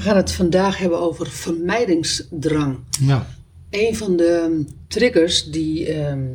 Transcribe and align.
We 0.00 0.06
gaan 0.06 0.16
het 0.16 0.32
vandaag 0.32 0.78
hebben 0.78 1.00
over 1.00 1.26
vermijdingsdrang. 1.26 2.78
Ja. 3.00 3.26
Een 3.70 3.96
van 3.96 4.16
de 4.16 4.64
triggers 4.86 5.44
die, 5.50 5.86
ehm, 5.86 6.28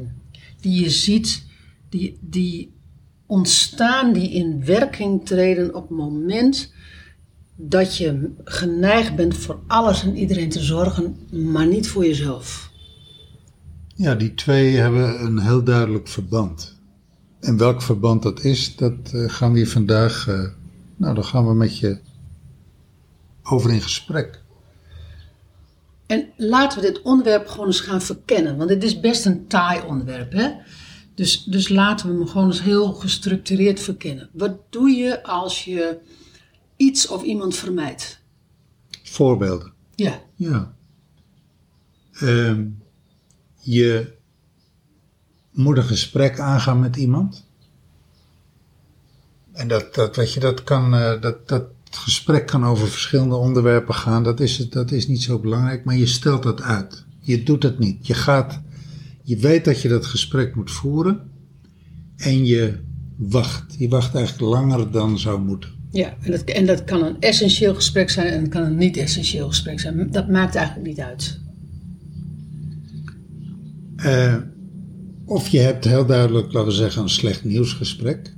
die 0.62 0.82
je 0.82 0.90
ziet, 0.90 1.44
die, 1.90 2.18
die 2.22 2.74
ontstaan, 3.26 4.14
die 4.14 4.32
in 4.32 4.66
werking 4.66 5.26
treden 5.26 5.76
op 5.76 5.82
het 5.82 5.98
moment 5.98 6.74
dat 7.56 7.98
je 7.98 8.32
geneigd 8.44 9.16
bent 9.16 9.38
voor 9.38 9.60
alles 9.68 10.04
en 10.04 10.18
iedereen 10.18 10.50
te 10.50 10.64
zorgen, 10.64 11.16
maar 11.32 11.68
niet 11.68 11.88
voor 11.88 12.06
jezelf. 12.06 12.72
Ja, 13.96 14.16
die 14.16 14.34
twee 14.34 14.76
hebben 14.76 15.26
een 15.26 15.40
heel 15.40 15.64
duidelijk 15.64 16.08
verband. 16.08 16.76
En 17.40 17.58
welk 17.58 17.82
verband 17.82 18.24
dat 18.24 18.44
is, 18.44 18.76
dat 18.76 19.12
eh, 19.12 19.30
gaan 19.30 19.54
we 19.54 19.68
vandaag, 19.68 20.28
eh, 20.28 20.44
nou, 20.96 21.16
dan 21.16 21.26
gaan 21.26 21.48
we 21.48 21.54
met 21.54 21.78
je 21.78 21.98
over 23.50 23.72
in 23.72 23.82
gesprek. 23.82 24.44
En 26.06 26.30
laten 26.38 26.82
we 26.82 26.86
dit 26.86 27.02
onderwerp 27.02 27.48
gewoon 27.48 27.66
eens 27.66 27.80
gaan 27.80 28.02
verkennen, 28.02 28.58
want 28.58 28.70
dit 28.70 28.84
is 28.84 29.00
best 29.00 29.26
een 29.26 29.48
taai 29.48 29.82
onderwerp. 29.82 30.32
Hè? 30.32 30.52
Dus, 31.16 31.44
dus 31.44 31.70
laten 31.70 32.10
we 32.10 32.16
hem 32.16 32.28
gewoon 32.28 32.48
eens 32.48 32.62
heel 32.62 32.94
gestructureerd 32.94 33.80
verkennen. 33.80 34.30
Wat 34.34 34.58
doe 34.70 34.90
je 34.90 35.24
als 35.24 35.66
je 35.66 36.00
iets 36.76 37.08
of 37.08 37.24
iemand 37.24 37.56
vermijdt? 37.56 38.20
Voorbeelden. 39.04 39.74
Ja, 39.96 40.22
Ja. 40.36 40.74
Ehm, 42.20 42.68
je 43.60 44.14
moet 45.52 45.78
een 45.78 45.84
gesprek 45.84 46.40
aangaan 46.40 46.80
met 46.80 46.96
iemand. 46.96 47.46
En 49.52 49.68
dat, 49.68 49.94
dat, 49.94 50.16
weet 50.16 50.34
je, 50.34 50.40
dat, 50.40 50.64
kan, 50.64 50.94
eh, 50.94 51.22
dat, 51.22 51.68
dat 51.96 52.04
gesprek 52.04 52.46
kan 52.48 52.66
over 52.66 52.88
verschillende 52.88 53.36
onderwerpen 53.36 53.94
gaan. 53.94 54.24
Dat 54.24 54.40
is, 54.40 54.58
het- 54.58 54.72
dat 54.72 54.92
is 54.92 55.08
niet 55.08 55.22
zo 55.24 55.40
belangrijk, 55.40 55.84
maar 55.86 55.98
je 55.98 56.06
stelt 56.06 56.44
dat 56.44 56.62
uit. 56.62 57.06
Je 57.20 57.44
doet 57.44 57.64
het 57.64 57.80
niet. 57.80 58.08
Je 58.08 58.14
gaat, 58.14 58.62
je 59.24 59.38
weet 59.38 59.66
dat 59.66 59.82
je 59.82 59.88
dat 59.90 60.06
gesprek 60.06 60.56
moet 60.56 60.72
voeren. 60.72 61.20
En 62.18 62.46
je 62.46 62.74
wacht. 63.16 63.76
Je 63.78 63.88
wacht 63.90 64.16
eigenlijk 64.16 64.50
langer 64.54 64.92
dan 64.92 65.20
zou 65.20 65.42
moeten. 65.42 65.70
ja. 65.92 66.16
En, 66.22 66.32
dat, 66.32 66.42
en 66.42 66.66
dat 66.66 66.84
kan 66.84 67.04
een 67.04 67.20
essentieel 67.20 67.76
gesprek 67.76 68.10
zijn 68.10 68.28
en 68.28 68.42
het 68.42 68.50
kan 68.50 68.64
een 68.64 68.78
niet-essentieel 68.78 69.48
gesprek 69.48 69.80
zijn. 69.80 70.12
Dat 70.12 70.30
maakt 70.30 70.56
eigenlijk 70.56 70.88
niet 70.88 71.00
uit. 71.00 71.40
Eh, 73.96 74.36
of 75.26 75.48
je 75.48 75.60
hebt 75.60 75.86
heel 75.86 76.06
duidelijk, 76.06 76.54
laten 76.54 76.70
we 76.70 76.76
zeggen, 76.76 77.02
een 77.02 77.10
slecht 77.10 77.44
nieuwsgesprek. 77.44 78.34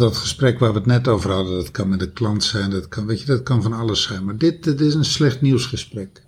Dat 0.00 0.16
gesprek 0.16 0.58
waar 0.58 0.72
we 0.72 0.78
het 0.78 0.86
net 0.86 1.08
over 1.08 1.30
hadden, 1.30 1.54
dat 1.54 1.70
kan 1.70 1.88
met 1.88 2.02
een 2.02 2.12
klant 2.12 2.44
zijn, 2.44 2.70
dat 2.70 2.88
kan, 2.88 3.06
weet 3.06 3.20
je, 3.20 3.26
dat 3.26 3.42
kan 3.42 3.62
van 3.62 3.72
alles 3.72 4.02
zijn. 4.02 4.24
Maar 4.24 4.36
dit, 4.36 4.64
dit 4.64 4.80
is 4.80 4.94
een 4.94 5.04
slecht 5.04 5.40
nieuwsgesprek. 5.40 6.22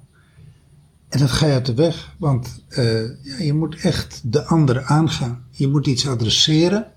En 1.09 1.19
dat 1.19 1.31
ga 1.31 1.47
je 1.47 1.53
uit 1.53 1.67
de 1.67 1.75
weg, 1.75 2.15
want 2.19 2.63
eh, 2.69 3.03
ja, 3.23 3.39
je 3.39 3.53
moet 3.53 3.77
echt 3.81 4.21
de 4.25 4.45
ander 4.45 4.83
aangaan. 4.83 5.47
Je 5.51 5.69
moet 5.69 5.87
iets 5.87 6.09
adresseren 6.09 6.93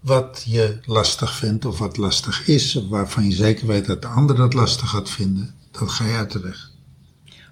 wat 0.00 0.42
je 0.46 0.78
lastig 0.84 1.32
vindt 1.32 1.64
of 1.64 1.78
wat 1.78 1.96
lastig 1.96 2.48
is, 2.48 2.74
waarvan 2.88 3.24
je 3.24 3.34
zeker 3.34 3.66
weet 3.66 3.86
dat 3.86 4.02
de 4.02 4.08
ander 4.08 4.36
dat 4.36 4.54
lastig 4.54 4.90
gaat 4.90 5.10
vinden. 5.10 5.54
Dat 5.70 5.90
ga 5.90 6.06
je 6.06 6.16
uit 6.16 6.32
de 6.32 6.40
weg. 6.40 6.70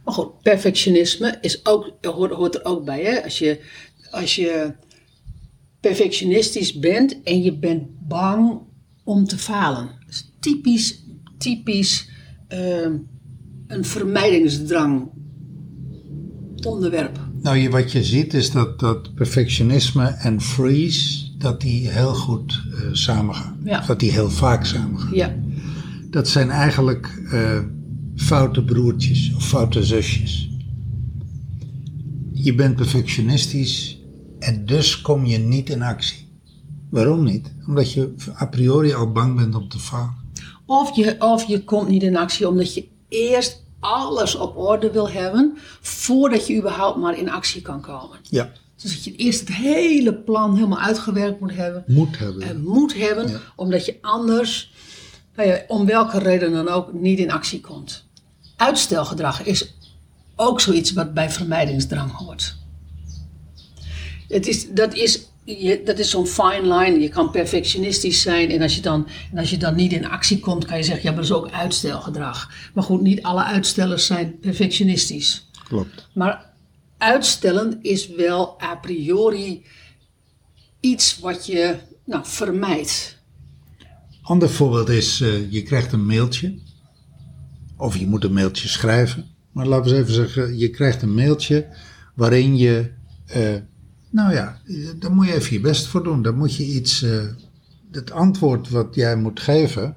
Maar 0.04 0.14
goed, 0.14 0.42
perfectionisme 0.42 1.38
is 1.40 1.66
ook, 1.66 1.90
hoort, 2.00 2.32
hoort 2.32 2.54
er 2.54 2.64
ook 2.64 2.84
bij. 2.84 3.02
Hè? 3.04 3.24
Als, 3.24 3.38
je, 3.38 3.60
als 4.10 4.34
je 4.34 4.74
perfectionistisch 5.80 6.78
bent 6.78 7.22
en 7.22 7.42
je 7.42 7.58
bent 7.58 7.93
bang 8.08 8.60
om 9.04 9.24
te 9.24 9.38
falen. 9.38 9.86
Dat 9.86 10.08
is 10.14 10.32
typisch, 10.40 11.04
typisch 11.38 12.08
ehm, 12.48 12.96
een 13.66 13.84
vermijdingsdrang 13.84 15.10
onderwerp. 16.66 17.18
Nou, 17.42 17.56
je, 17.56 17.70
wat 17.70 17.92
je 17.92 18.04
ziet 18.04 18.34
is 18.34 18.50
dat, 18.50 18.80
dat 18.80 19.14
perfectionisme 19.14 20.04
en 20.04 20.40
freeze, 20.40 21.36
dat 21.38 21.60
die 21.60 21.88
heel 21.88 22.14
goed 22.14 22.62
eh, 22.70 22.88
samengaan. 22.92 23.56
Ja. 23.64 23.80
Dat 23.86 24.00
die 24.00 24.10
heel 24.12 24.30
vaak 24.30 24.64
samengaan. 24.64 25.14
Ja, 25.14 25.34
Dat 26.10 26.28
zijn 26.28 26.50
eigenlijk 26.50 27.22
eh, 27.30 27.58
foute 28.16 28.64
broertjes 28.64 29.32
of 29.34 29.48
foute 29.48 29.84
zusjes. 29.84 30.50
Je 32.32 32.54
bent 32.54 32.76
perfectionistisch 32.76 33.98
en 34.38 34.66
dus 34.66 35.00
kom 35.00 35.24
je 35.24 35.38
niet 35.38 35.70
in 35.70 35.82
actie. 35.82 36.23
Waarom 36.94 37.24
niet? 37.24 37.52
Omdat 37.66 37.92
je 37.92 38.14
a 38.40 38.46
priori 38.46 38.94
al 38.94 39.12
bang 39.12 39.36
bent 39.36 39.54
om 39.54 39.68
te 39.68 39.78
falen. 39.78 40.14
Of 40.66 40.96
je, 40.96 41.16
of 41.18 41.44
je 41.44 41.64
komt 41.64 41.88
niet 41.88 42.02
in 42.02 42.16
actie 42.16 42.48
omdat 42.48 42.74
je 42.74 42.88
eerst 43.08 43.62
alles 43.80 44.34
op 44.34 44.56
orde 44.56 44.90
wil 44.90 45.10
hebben 45.10 45.56
voordat 45.80 46.46
je 46.46 46.56
überhaupt 46.56 46.98
maar 46.98 47.18
in 47.18 47.30
actie 47.30 47.62
kan 47.62 47.80
komen. 47.80 48.18
Ja. 48.22 48.52
Dus 48.82 48.92
dat 48.92 49.04
je 49.04 49.16
eerst 49.16 49.40
het 49.40 49.48
hele 49.48 50.14
plan 50.14 50.54
helemaal 50.54 50.78
uitgewerkt 50.78 51.40
moet 51.40 51.54
hebben. 51.54 51.84
Moet 51.86 52.18
hebben. 52.18 52.42
En 52.42 52.62
moet 52.64 52.94
hebben, 52.94 53.28
Ja. 53.28 53.40
omdat 53.56 53.84
je 53.84 53.98
anders, 54.00 54.72
nou 55.36 55.48
ja, 55.48 55.62
om 55.68 55.86
welke 55.86 56.18
reden 56.18 56.52
dan 56.52 56.68
ook, 56.68 56.92
niet 56.92 57.18
in 57.18 57.30
actie 57.32 57.60
komt. 57.60 58.04
Uitstelgedrag 58.56 59.44
is 59.44 59.74
ook 60.36 60.60
zoiets 60.60 60.92
wat 60.92 61.14
bij 61.14 61.30
vermijdingsdrang 61.30 62.12
hoort. 62.12 62.56
Het 64.28 64.46
is, 64.46 64.70
dat 64.70 64.94
is, 64.94 65.28
je, 65.44 65.82
dat 65.84 65.98
is 65.98 66.10
zo'n 66.10 66.26
fine 66.26 66.76
line. 66.76 67.00
Je 67.00 67.08
kan 67.08 67.30
perfectionistisch 67.30 68.22
zijn 68.22 68.50
en 68.50 68.62
als, 68.62 68.74
je 68.74 68.80
dan, 68.80 69.08
en 69.32 69.38
als 69.38 69.50
je 69.50 69.56
dan 69.56 69.74
niet 69.74 69.92
in 69.92 70.06
actie 70.06 70.38
komt, 70.38 70.64
kan 70.64 70.76
je 70.76 70.82
zeggen, 70.82 71.02
ja, 71.02 71.10
maar 71.10 71.26
dat 71.26 71.30
is 71.30 71.36
ook 71.36 71.50
uitstelgedrag. 71.50 72.50
Maar 72.74 72.84
goed, 72.84 73.00
niet 73.00 73.22
alle 73.22 73.44
uitstellers 73.44 74.06
zijn 74.06 74.38
perfectionistisch. 74.38 75.48
Klopt. 75.68 76.08
Maar 76.14 76.52
uitstellen 76.98 77.78
is 77.82 78.08
wel 78.08 78.62
a 78.62 78.76
priori 78.76 79.64
iets 80.80 81.18
wat 81.18 81.46
je 81.46 81.76
nou, 82.04 82.22
vermijdt. 82.26 83.22
Ander 84.22 84.50
voorbeeld 84.50 84.88
is, 84.88 85.20
eh, 85.20 85.52
je 85.52 85.62
krijgt 85.62 85.92
een 85.92 86.06
mailtje. 86.06 86.58
Of 87.76 87.96
je 87.96 88.06
moet 88.06 88.24
een 88.24 88.32
mailtje 88.32 88.68
schrijven. 88.68 89.26
Maar 89.52 89.66
laten 89.66 89.90
we 89.90 89.96
eens 89.96 90.08
even 90.08 90.14
zeggen, 90.14 90.58
je 90.58 90.70
krijgt 90.70 91.02
een 91.02 91.14
mailtje 91.14 91.66
waarin 92.14 92.56
je, 92.56 92.90
eh, 93.26 93.54
nou 94.14 94.32
ja, 94.32 94.60
daar 94.98 95.12
moet 95.12 95.26
je 95.26 95.34
even 95.34 95.52
je 95.52 95.60
best 95.60 95.86
voor 95.86 96.02
doen. 96.02 96.22
Daar 96.22 96.34
moet 96.34 96.54
je 96.54 96.64
iets, 96.64 97.02
eh, 97.02 97.22
het 97.90 98.10
antwoord 98.10 98.70
wat 98.70 98.94
jij 98.94 99.16
moet 99.16 99.40
geven, 99.40 99.96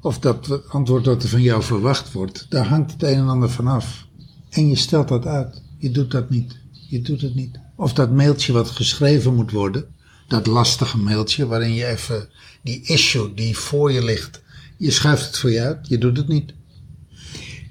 of 0.00 0.18
dat 0.18 0.68
antwoord 0.68 1.04
dat 1.04 1.22
er 1.22 1.28
van 1.28 1.42
jou 1.42 1.62
verwacht 1.62 2.12
wordt, 2.12 2.46
daar 2.48 2.66
hangt 2.66 2.92
het 2.92 3.02
een 3.02 3.14
en 3.14 3.28
ander 3.28 3.50
vanaf. 3.50 4.06
En 4.50 4.68
je 4.68 4.76
stelt 4.76 5.08
dat 5.08 5.26
uit. 5.26 5.62
Je 5.78 5.90
doet 5.90 6.10
dat 6.10 6.30
niet. 6.30 6.56
Je 6.88 7.02
doet 7.02 7.20
het 7.20 7.34
niet. 7.34 7.58
Of 7.76 7.92
dat 7.92 8.10
mailtje 8.10 8.52
wat 8.52 8.70
geschreven 8.70 9.34
moet 9.34 9.50
worden, 9.50 9.86
dat 10.28 10.46
lastige 10.46 10.98
mailtje 10.98 11.46
waarin 11.46 11.74
je 11.74 11.86
even 11.86 12.28
die 12.62 12.82
issue 12.82 13.34
die 13.34 13.58
voor 13.58 13.92
je 13.92 14.04
ligt, 14.04 14.42
je 14.76 14.90
schuift 14.90 15.26
het 15.26 15.38
voor 15.38 15.50
je 15.50 15.60
uit. 15.60 15.88
Je 15.88 15.98
doet 15.98 16.16
het 16.16 16.28
niet. 16.28 16.52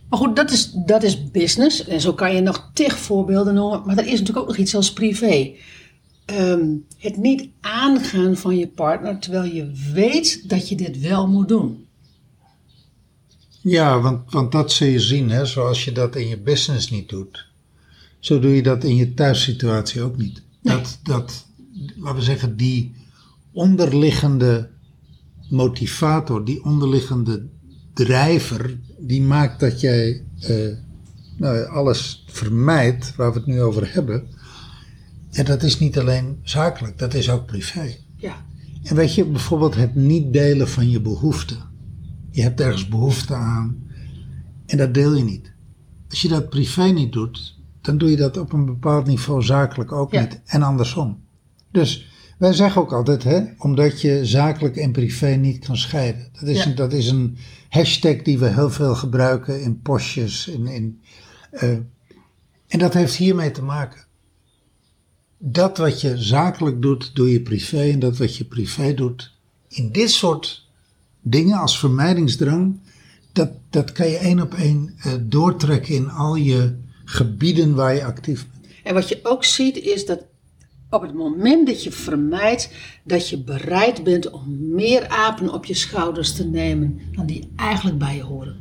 Maar 0.10 0.20
goed, 0.20 0.36
dat 0.36 0.52
is, 0.52 0.72
dat 0.72 1.04
is 1.04 1.32
business. 1.32 1.86
En 1.86 2.02
zo 2.02 2.14
kan 2.14 2.36
je 2.36 2.42
nog 2.42 2.70
tig 2.74 2.98
voorbeelden 2.98 3.54
noemen. 3.54 3.82
Maar 3.86 3.98
er 3.98 4.06
is 4.06 4.20
natuurlijk 4.20 4.38
ook 4.38 4.48
nog 4.48 4.58
iets 4.58 4.76
als 4.76 4.94
privé. 4.94 5.52
Ehm, 6.26 6.66
het 6.98 7.18
niet 7.18 7.50
aangaan 7.62 8.36
van 8.36 8.58
je 8.58 8.68
partner 8.68 9.20
terwijl 9.20 9.54
je 9.54 9.72
weet 9.94 10.50
dat 10.50 10.70
je 10.70 10.76
dit 10.76 11.00
wel 11.00 11.28
moet 11.28 11.48
doen. 11.48 11.86
Ja, 13.62 14.00
want, 14.00 14.32
want 14.32 14.52
dat 14.52 14.72
zul 14.72 14.88
je 14.88 15.00
zien, 15.00 15.30
hè, 15.30 15.46
zoals 15.46 15.86
je 15.86 15.92
dat 15.92 16.16
in 16.16 16.28
je 16.28 16.40
business 16.40 16.90
niet 16.90 17.10
doet. 17.10 17.46
Zo 18.20 18.40
doe 18.40 18.56
je 18.56 18.64
dat 18.64 18.84
in 18.84 18.96
je 18.96 19.14
thuissituatie 19.14 20.02
ook 20.02 20.18
niet. 20.18 20.42
Dat, 20.62 21.00
dat, 21.04 21.48
laten 21.96 22.16
we 22.16 22.22
zeggen, 22.22 22.58
die 22.58 22.96
onderliggende 23.52 24.70
motivator, 25.50 26.46
die 26.46 26.64
onderliggende 26.64 27.48
drijver, 27.94 28.78
die 29.00 29.22
maakt 29.22 29.60
dat 29.60 29.82
jij 29.82 30.24
eh, 30.40 30.56
nou, 31.38 31.66
alles 31.66 32.24
vermijdt 32.28 33.16
waar 33.16 33.32
we 33.34 33.38
het 33.38 33.48
nu 33.48 33.62
over 33.62 33.94
hebben. 33.94 34.28
En 35.32 35.46
dat 35.46 35.64
is 35.64 35.80
niet 35.80 36.00
alleen 36.00 36.40
zakelijk, 36.44 36.98
dat 36.98 37.14
is 37.14 37.30
ook 37.30 37.46
privé. 37.46 37.96
Ja, 38.16 38.46
En 38.84 38.96
weet 38.96 39.16
je, 39.16 39.26
bijvoorbeeld 39.26 39.76
het 39.76 39.96
niet 39.96 40.34
delen 40.34 40.68
van 40.70 40.90
je 40.90 41.02
behoeften. 41.02 41.58
Je 42.32 42.42
hebt 42.42 42.62
ergens 42.62 42.88
behoefte 42.88 43.34
aan 43.34 43.78
en 44.66 44.78
dat 44.78 44.94
deel 44.94 45.16
je 45.16 45.24
niet. 45.24 45.52
Als 46.10 46.22
je 46.22 46.28
dat 46.28 46.50
privé 46.50 46.84
niet 46.84 47.12
doet, 47.14 47.56
dan 47.82 47.98
doe 47.98 48.10
je 48.10 48.16
dat 48.16 48.38
op 48.38 48.54
een 48.54 48.66
bepaald 48.66 49.06
niveau 49.08 49.44
zakelijk 49.44 49.92
ook 49.92 50.12
Ja. 50.12 50.22
niet 50.22 50.42
en 50.46 50.62
andersom. 50.62 51.20
Dus 51.72 52.08
wij 52.38 52.54
zeggen 52.54 52.82
ook 52.82 52.94
altijd, 52.94 53.24
hè, 53.24 53.44
omdat 53.58 54.02
je 54.02 54.26
zakelijk 54.26 54.76
en 54.76 54.92
privé 54.92 55.28
niet 55.28 55.66
kan 55.66 55.78
scheiden. 55.78 56.30
Dat 56.34 56.50
is, 56.50 56.58
Ja. 56.58 56.66
een, 56.70 56.76
dat 56.76 56.94
is 56.94 57.08
een 57.10 57.38
hashtag 57.70 58.22
die 58.22 58.38
we 58.38 58.48
heel 58.48 58.70
veel 58.70 58.96
gebruiken 58.96 59.62
in 59.62 59.82
postjes. 59.82 60.48
In, 60.48 60.68
in, 60.68 61.02
eh, 61.52 61.70
en 62.68 62.80
dat 62.80 62.94
heeft 62.94 63.16
hiermee 63.16 63.52
te 63.52 63.64
maken. 63.64 64.06
Dat 65.38 65.78
wat 65.78 66.02
je 66.02 66.18
zakelijk 66.18 66.82
doet, 66.82 67.16
doe 67.16 67.32
je 67.32 67.42
privé. 67.42 67.90
En 67.92 68.00
dat 68.00 68.18
wat 68.18 68.36
je 68.36 68.46
privé 68.46 68.94
doet, 68.94 69.34
in 69.68 69.92
dit 69.92 70.12
soort 70.12 70.68
dingen 71.22 71.58
als 71.60 71.80
vermijdingsdrang, 71.80 72.80
dat, 73.34 73.50
dat 73.70 73.92
kan 73.92 74.08
je 74.08 74.18
één 74.18 74.42
op 74.42 74.54
één 74.54 74.94
eh, 74.98 75.14
doortrekken 75.22 75.96
in 75.96 76.10
al 76.10 76.36
je 76.36 76.76
gebieden 77.06 77.76
waar 77.76 77.94
je 77.96 78.06
actief 78.06 78.48
bent. 78.52 78.66
En 78.84 78.94
wat 78.94 79.10
je 79.10 79.20
ook 79.24 79.44
ziet 79.44 79.78
is 79.78 80.06
dat 80.06 80.20
op 80.90 81.02
het 81.02 81.14
moment 81.14 81.68
dat 81.68 81.84
je 81.84 81.92
vermijdt 81.92 82.70
dat 83.04 83.30
je 83.30 83.44
bereid 83.44 84.04
bent 84.04 84.30
om 84.30 84.44
meer 84.76 85.08
apen 85.08 85.54
op 85.54 85.66
je 85.66 85.74
schouders 85.74 86.34
te 86.34 86.46
nemen 86.46 87.00
dan 87.12 87.26
die 87.26 87.50
eigenlijk 87.56 87.98
bij 87.98 88.16
je 88.16 88.24
horen. 88.24 88.56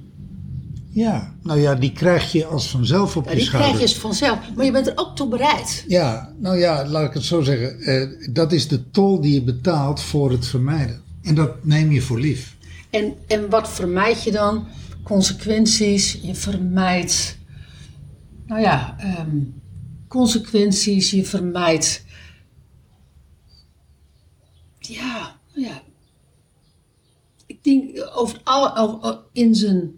Ja, 0.90 1.34
nou 1.42 1.60
ja, 1.60 1.74
die 1.74 1.92
krijg 1.92 2.32
je 2.32 2.44
als 2.46 2.68
vanzelf 2.70 3.16
op 3.16 3.24
Ja, 3.24 3.30
je 3.30 3.36
die 3.36 3.46
schouders. 3.46 3.72
krijg 3.76 3.90
je 3.92 4.00
vanzelf, 4.00 4.38
maar 4.56 4.64
je 4.64 4.70
bent 4.72 4.86
er 4.86 4.92
ook 4.96 5.16
toe 5.16 5.28
bereid. 5.28 5.84
Ja, 5.88 6.32
nou 6.38 6.58
ja, 6.58 6.86
laat 6.88 7.08
ik 7.08 7.14
het 7.14 7.22
zo 7.24 7.40
zeggen. 7.42 7.80
eh, 7.80 8.08
dat 8.32 8.52
is 8.52 8.68
de 8.68 8.90
tol 8.90 9.20
die 9.20 9.34
je 9.34 9.42
betaalt 9.42 10.00
voor 10.00 10.30
het 10.30 10.46
vermijden. 10.46 11.00
En 11.22 11.34
dat 11.34 11.64
neem 11.64 11.92
je 11.92 12.00
voor 12.00 12.20
lief. 12.20 12.56
En, 12.90 13.14
en 13.26 13.50
wat 13.50 13.68
vermijd 13.70 14.22
je 14.22 14.30
dan? 14.32 14.66
Consequenties, 15.02 16.18
je 16.22 16.34
vermijdt, 16.34 17.38
nou 18.46 18.60
ja, 18.60 18.96
ehm, 18.98 19.36
consequenties, 20.08 21.10
je 21.10 21.24
vermijdt, 21.24 22.04
ja, 24.88 25.40
nou 25.54 25.66
ja. 25.66 25.82
Ik 27.46 27.64
denk 27.64 28.10
over 28.14 28.40
al, 28.44 28.76
over- 28.76 29.20
in 29.32 29.54
zijn, 29.54 29.90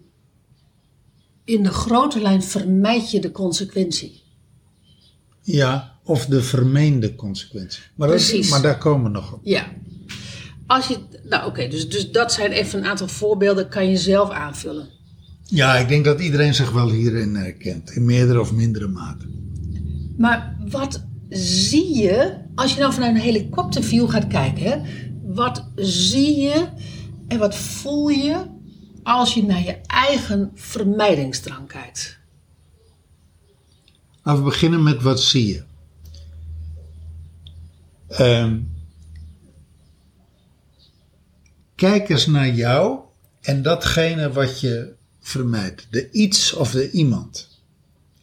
in 1.43 1.63
de 1.63 1.69
grote 1.71 2.21
lijn 2.21 2.43
vermijd 2.43 3.11
je 3.11 3.19
de 3.19 3.31
consequentie. 3.31 4.21
Ja, 5.41 5.97
of 6.03 6.25
de 6.25 6.43
vermeende 6.43 7.15
consequentie. 7.15 7.81
Maar, 7.95 8.07
dat- 8.07 8.17
Precies. 8.17 8.49
maar 8.49 8.61
daar 8.61 8.77
komen 8.77 9.03
we 9.03 9.09
nog 9.09 9.33
op. 9.33 9.39
Ja. 9.43 9.67
Als 10.67 10.87
je, 10.87 10.97
nou 11.23 11.47
oké, 11.47 11.67
dus, 11.67 11.89
dus 11.89 12.11
dat 12.11 12.33
zijn 12.33 12.51
even 12.51 12.79
een 12.79 12.85
aantal 12.85 13.07
voorbeelden, 13.07 13.69
kan 13.69 13.89
je 13.89 13.97
zelf 13.97 14.29
aanvullen. 14.29 14.87
Ja, 15.45 15.75
ik 15.77 15.87
denk 15.87 16.05
dat 16.05 16.19
iedereen 16.21 16.53
zich 16.53 16.71
wel 16.71 16.89
hierin 16.91 17.35
herkent. 17.35 17.89
In 17.91 18.05
meerdere 18.05 18.39
of 18.39 18.51
mindere 18.53 18.87
mate. 18.87 19.25
Maar 20.17 20.57
wat 20.69 21.05
zie 21.29 21.95
je, 21.95 22.37
als 22.55 22.73
je 22.73 22.79
nou 22.79 22.93
vanuit 22.93 23.15
een 23.15 23.21
helikopterview 23.21 24.09
gaat 24.09 24.27
kijken, 24.27 24.85
wat 25.23 25.67
zie 25.75 26.39
je 26.39 26.67
en 27.27 27.39
wat 27.39 27.55
voel 27.55 28.09
je 28.09 28.45
als 29.03 29.33
je 29.33 29.43
naar 29.43 29.63
je 29.63 29.77
eigen 29.85 30.51
vermijdingsdrang 30.53 31.67
kijkt? 31.67 32.19
Laten 34.23 34.43
we 34.43 34.49
beginnen 34.49 34.83
met 34.83 35.01
wat 35.01 35.21
zie 35.21 35.47
je. 35.47 35.63
Ehm, 38.07 38.59
kijk 41.75 42.09
eens 42.09 42.25
naar 42.25 42.49
jou 42.49 42.99
en 43.41 43.61
datgene 43.61 44.31
wat 44.31 44.59
je 44.59 44.93
vermijdt. 45.19 45.87
De 45.89 46.11
iets 46.11 46.53
of 46.53 46.71
de 46.71 46.91
iemand. 46.91 47.48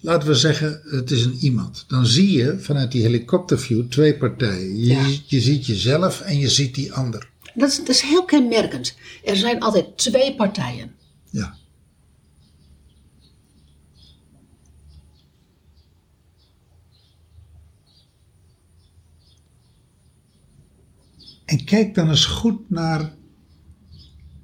Laten 0.06 0.28
we 0.28 0.34
zeggen, 0.34 0.80
het 0.84 1.10
is 1.10 1.24
een 1.24 1.34
iemand. 1.34 1.84
Dan 1.88 2.06
zie 2.06 2.32
je 2.32 2.58
vanuit 2.58 2.92
die 2.92 3.02
helikopterview 3.02 3.88
twee 3.88 4.16
partijen. 4.16 4.76
Je, 4.78 4.86
Ja. 4.86 5.04
ziet- 5.08 5.30
je 5.30 5.40
ziet 5.40 5.66
jezelf 5.66 6.20
en 6.20 6.38
je 6.38 6.48
ziet 6.48 6.74
die 6.74 6.92
ander. 6.92 7.30
Dat 7.54 7.68
is, 7.70 7.76
dat 7.76 7.88
is 7.88 8.00
heel 8.00 8.24
kenmerkend. 8.24 8.94
Er 9.24 9.36
zijn 9.36 9.60
altijd 9.60 9.96
twee 9.98 10.34
partijen. 10.34 10.94
Ja. 11.30 11.56
En 21.44 21.64
kijk 21.64 21.94
dan 21.94 22.08
eens 22.08 22.24
goed 22.24 22.70
naar 22.70 23.14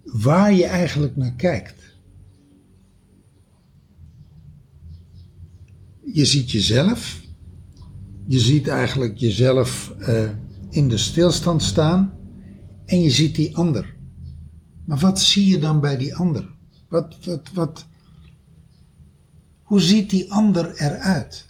waar 0.05 0.53
je 0.53 0.65
eigenlijk 0.67 1.17
naar 1.17 1.35
kijkt. 1.35 1.82
Je 6.05 6.25
ziet 6.25 6.51
jezelf. 6.51 7.21
Je 8.27 8.39
ziet 8.39 8.69
eigenlijk 8.69 9.19
jezelf 9.19 9.95
eh, 9.99 10.31
in 10.71 10.89
de 10.89 10.99
stilstand 10.99 11.63
staan. 11.63 12.13
En 12.87 13.01
je 13.01 13.11
ziet 13.11 13.35
die 13.35 13.57
ander. 13.57 13.95
Maar 14.85 14.99
wat 14.99 15.21
zie 15.21 15.47
je 15.47 15.59
dan 15.59 15.81
bij 15.81 15.97
die 15.97 16.15
ander? 16.15 16.49
Wat, 16.89 17.17
wat, 17.25 17.51
wat, 17.55 17.87
hoe 19.63 19.81
ziet 19.81 20.11
die 20.11 20.33
ander 20.33 20.75
eruit? 20.77 21.47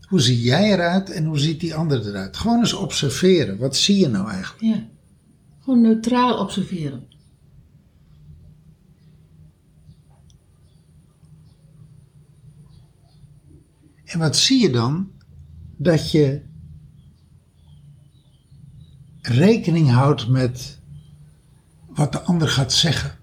Hoe 0.00 0.20
zie 0.20 0.40
jij 0.40 0.72
eruit 0.72 1.10
en 1.10 1.24
hoe 1.24 1.38
ziet 1.38 1.60
die 1.60 1.74
ander 1.74 2.06
eruit? 2.06 2.36
Gewoon 2.36 2.58
eens 2.58 2.72
observeren. 2.72 3.58
Wat 3.58 3.76
zie 3.76 3.98
je 3.98 4.08
nou 4.08 4.30
eigenlijk? 4.30 4.62
Ja. 4.76 4.88
Gewoon 5.60 5.80
neutraal 5.80 6.38
observeren. 6.38 7.02
En 14.14 14.20
wat 14.20 14.36
zie 14.36 14.60
je 14.60 14.70
dan? 14.70 15.10
Dat 15.76 16.10
je 16.10 16.40
rekening 19.20 19.90
houdt 19.90 20.28
met 20.28 20.80
wat 21.88 22.12
de 22.12 22.20
ander 22.20 22.48
gaat 22.48 22.72
zeggen. 22.72 23.18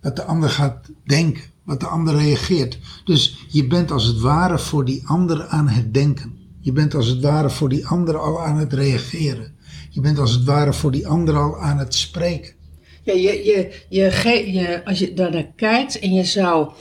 Wat 0.00 0.16
de 0.16 0.22
ander 0.22 0.48
gaat 0.48 0.90
denken. 1.04 1.42
Wat 1.64 1.80
de 1.80 1.86
ander 1.86 2.14
reageert. 2.14 2.78
Dus 3.04 3.46
je 3.48 3.66
bent 3.66 3.90
als 3.90 4.04
het 4.04 4.20
ware 4.20 4.58
voor 4.58 4.84
die 4.84 5.06
ander 5.06 5.46
aan 5.46 5.68
het 5.68 5.94
denken. 5.94 6.38
Je 6.60 6.72
bent 6.72 6.94
als 6.94 7.06
het 7.06 7.20
ware 7.20 7.50
voor 7.50 7.68
die 7.68 7.86
ander 7.86 8.16
al 8.16 8.42
aan 8.42 8.56
het 8.56 8.72
reageren. 8.72 9.54
Je 9.90 10.00
bent 10.00 10.18
als 10.18 10.32
het 10.32 10.44
ware 10.44 10.72
voor 10.72 10.90
die 10.90 11.06
ander 11.06 11.36
al 11.36 11.60
aan 11.60 11.78
het 11.78 11.94
spreken. 11.94 12.54
Ja, 13.02 13.12
je, 13.12 13.44
je, 13.44 13.84
je, 13.88 14.52
je, 14.52 14.84
als 14.84 14.98
je 14.98 15.14
daar 15.14 15.30
naar 15.30 15.52
kijkt 15.56 15.98
en 15.98 16.12
je 16.12 16.24
zou, 16.24 16.72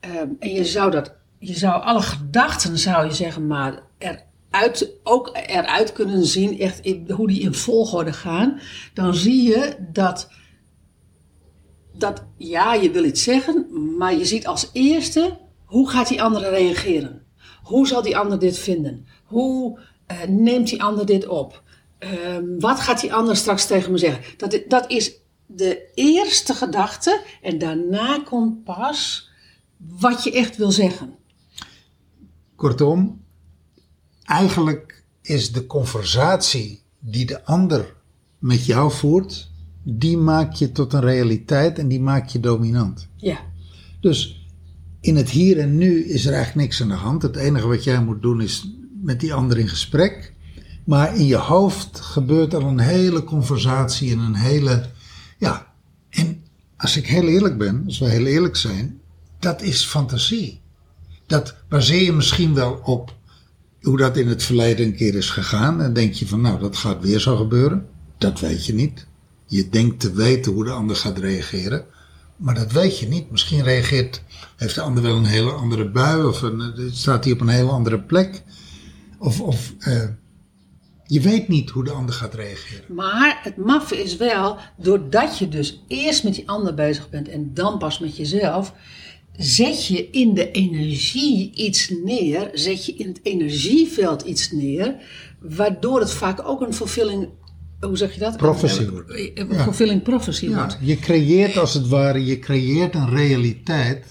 ehm, 0.00 0.28
en 0.38 0.50
je 0.52 0.64
zou 0.64 0.90
dat, 0.90 1.20
je 1.44 1.56
zou 1.56 1.82
alle 1.82 2.02
gedachten, 2.02 2.78
zou 2.78 3.06
je 3.06 3.12
zeggen, 3.12 3.46
maar 3.46 3.82
eruit, 3.98 4.90
ook 5.02 5.30
eruit 5.32 5.92
kunnen 5.92 6.24
zien, 6.24 6.58
echt 6.60 6.80
in, 6.80 7.10
hoe 7.10 7.26
die 7.26 7.40
in 7.40 7.54
volgorde 7.54 8.12
gaan, 8.12 8.60
dan 8.94 9.14
zie 9.14 9.42
je 9.42 9.76
dat, 9.92 10.30
dat, 11.92 12.24
ja, 12.36 12.74
je 12.74 12.90
wil 12.90 13.04
iets 13.04 13.22
zeggen, 13.22 13.66
maar 13.98 14.14
je 14.14 14.24
ziet 14.24 14.46
als 14.46 14.70
eerste, 14.72 15.38
hoe 15.64 15.90
gaat 15.90 16.08
die 16.08 16.22
ander 16.22 16.50
reageren? 16.50 17.22
Hoe 17.62 17.86
zal 17.86 18.02
die 18.02 18.16
ander 18.16 18.38
dit 18.38 18.58
vinden? 18.58 19.06
Hoe 19.24 19.80
eh, 20.06 20.16
neemt 20.28 20.68
die 20.68 20.82
ander 20.82 21.06
dit 21.06 21.26
op? 21.26 21.62
Ehm, 21.98 22.58
wat 22.58 22.80
gaat 22.80 23.00
die 23.00 23.14
ander 23.14 23.36
straks 23.36 23.66
tegen 23.66 23.92
me 23.92 23.98
zeggen? 23.98 24.22
Dat, 24.36 24.62
dat 24.68 24.90
is 24.90 25.12
de 25.46 25.90
eerste 25.94 26.54
gedachte 26.54 27.20
en 27.42 27.58
daarna 27.58 28.18
komt 28.24 28.64
pas 28.64 29.30
wat 29.76 30.24
je 30.24 30.32
echt 30.32 30.56
wil 30.56 30.70
zeggen. 30.70 31.20
Kortom, 32.62 33.20
eigenlijk 34.22 35.04
is 35.22 35.52
de 35.52 35.66
conversatie 35.66 36.82
die 36.98 37.26
de 37.26 37.44
ander 37.44 37.94
met 38.38 38.66
jou 38.66 38.92
voert, 38.92 39.50
die 39.82 40.16
maak 40.16 40.52
je 40.52 40.72
tot 40.72 40.92
een 40.92 41.00
realiteit 41.00 41.78
en 41.78 41.88
die 41.88 42.00
maak 42.00 42.28
je 42.28 42.40
dominant. 42.40 43.08
Ja, 43.16 43.38
Dus 44.00 44.46
in 45.00 45.16
het 45.16 45.30
hier 45.30 45.58
en 45.58 45.76
nu 45.76 46.04
is 46.04 46.26
er 46.26 46.32
eigenlijk 46.32 46.66
niks 46.66 46.82
aan 46.82 46.88
de 46.88 46.94
hand. 46.94 47.22
Het 47.22 47.36
enige 47.36 47.66
wat 47.66 47.84
jij 47.84 48.02
moet 48.02 48.22
doen 48.22 48.40
is 48.40 48.68
met 49.02 49.20
die 49.20 49.34
ander 49.34 49.58
in 49.58 49.68
gesprek. 49.68 50.32
Maar 50.84 51.16
in 51.16 51.26
je 51.26 51.36
hoofd 51.36 52.00
gebeurt 52.00 52.52
er 52.52 52.62
een 52.62 52.80
hele 52.80 53.24
conversatie 53.24 54.12
en 54.12 54.18
een 54.18 54.34
hele. 54.34 54.90
Ja, 55.38 55.72
en 56.08 56.44
als 56.76 56.96
ik 56.96 57.06
heel 57.06 57.28
eerlijk 57.28 57.58
ben, 57.58 57.82
als 57.86 57.98
we 57.98 58.08
heel 58.08 58.26
eerlijk 58.26 58.56
zijn, 58.56 59.00
dat 59.38 59.62
is 59.62 59.84
fantasie. 59.84 60.61
Dat 61.32 61.54
baseer 61.68 62.02
je 62.02 62.12
misschien 62.12 62.54
wel 62.54 62.80
op 62.84 63.14
hoe 63.82 63.96
dat 63.96 64.16
in 64.16 64.28
het 64.28 64.42
verleden 64.42 64.86
een 64.86 64.96
keer 64.96 65.14
is 65.14 65.30
gegaan. 65.30 65.80
En 65.80 65.92
denk 65.92 66.12
je 66.12 66.26
van, 66.26 66.40
nou, 66.40 66.60
dat 66.60 66.76
gaat 66.76 67.02
weer 67.02 67.20
zo 67.20 67.36
gebeuren. 67.36 67.86
Dat 68.18 68.40
weet 68.40 68.66
je 68.66 68.74
niet. 68.74 69.06
Je 69.46 69.68
denkt 69.68 70.00
te 70.00 70.12
weten 70.12 70.52
hoe 70.52 70.64
de 70.64 70.70
ander 70.70 70.96
gaat 70.96 71.18
reageren. 71.18 71.84
Maar 72.36 72.54
dat 72.54 72.72
weet 72.72 72.98
je 72.98 73.08
niet. 73.08 73.30
Misschien 73.30 73.62
reageert, 73.62 74.22
heeft 74.56 74.74
de 74.74 74.80
ander 74.80 75.02
wel 75.02 75.16
een 75.16 75.24
hele 75.24 75.50
andere 75.50 75.90
bui. 75.90 76.24
Of 76.24 76.42
eh, 76.42 76.50
staat 76.90 77.24
hij 77.24 77.32
op 77.32 77.40
een 77.40 77.48
hele 77.48 77.70
andere 77.70 78.00
plek. 78.00 78.42
Of, 79.18 79.40
of 79.40 79.74
eh, 79.78 80.08
je 81.04 81.20
weet 81.20 81.48
niet 81.48 81.70
hoe 81.70 81.84
de 81.84 81.90
ander 81.90 82.14
gaat 82.14 82.34
reageren. 82.34 82.94
maar 82.94 83.40
het 83.42 83.56
maffe 83.56 84.02
is 84.02 84.16
wel, 84.16 84.58
doordat 84.76 85.38
je 85.38 85.48
dus 85.48 85.82
eerst 85.88 86.24
met 86.24 86.34
die 86.34 86.48
ander 86.48 86.74
bezig 86.74 87.10
bent 87.10 87.28
en 87.28 87.54
dan 87.54 87.78
pas 87.78 87.98
met 87.98 88.16
jezelf, 88.16 88.74
zet 89.36 89.86
je 89.86 90.10
in 90.10 90.34
de 90.34 90.50
energie 90.50 91.52
iets 91.54 91.92
neer, 92.04 92.50
zet 92.52 92.86
je 92.86 92.94
in 92.94 93.08
het 93.08 93.20
energieveld 93.22 94.22
iets 94.22 94.50
neer, 94.50 94.94
waardoor 95.40 96.00
het 96.00 96.12
vaak 96.12 96.48
ook 96.48 96.60
een 96.60 96.74
fulfilling, 96.74 97.28
hoe 97.80 97.96
zeg 97.96 98.14
je 98.14 98.20
dat? 98.20 98.36
Prophecy 98.36 98.88
wordt. 98.88 99.10
Een 99.34 99.54
fulfilling 99.54 100.02
prophecy 100.02 100.48
Ja, 100.48 100.54
wordt. 100.54 100.78
je 100.80 100.96
creëert 100.96 101.56
als 101.56 101.74
het 101.74 101.88
ware, 101.88 102.24
je 102.24 102.38
creëert 102.38 102.94
een 102.94 103.10
realiteit 103.10 104.04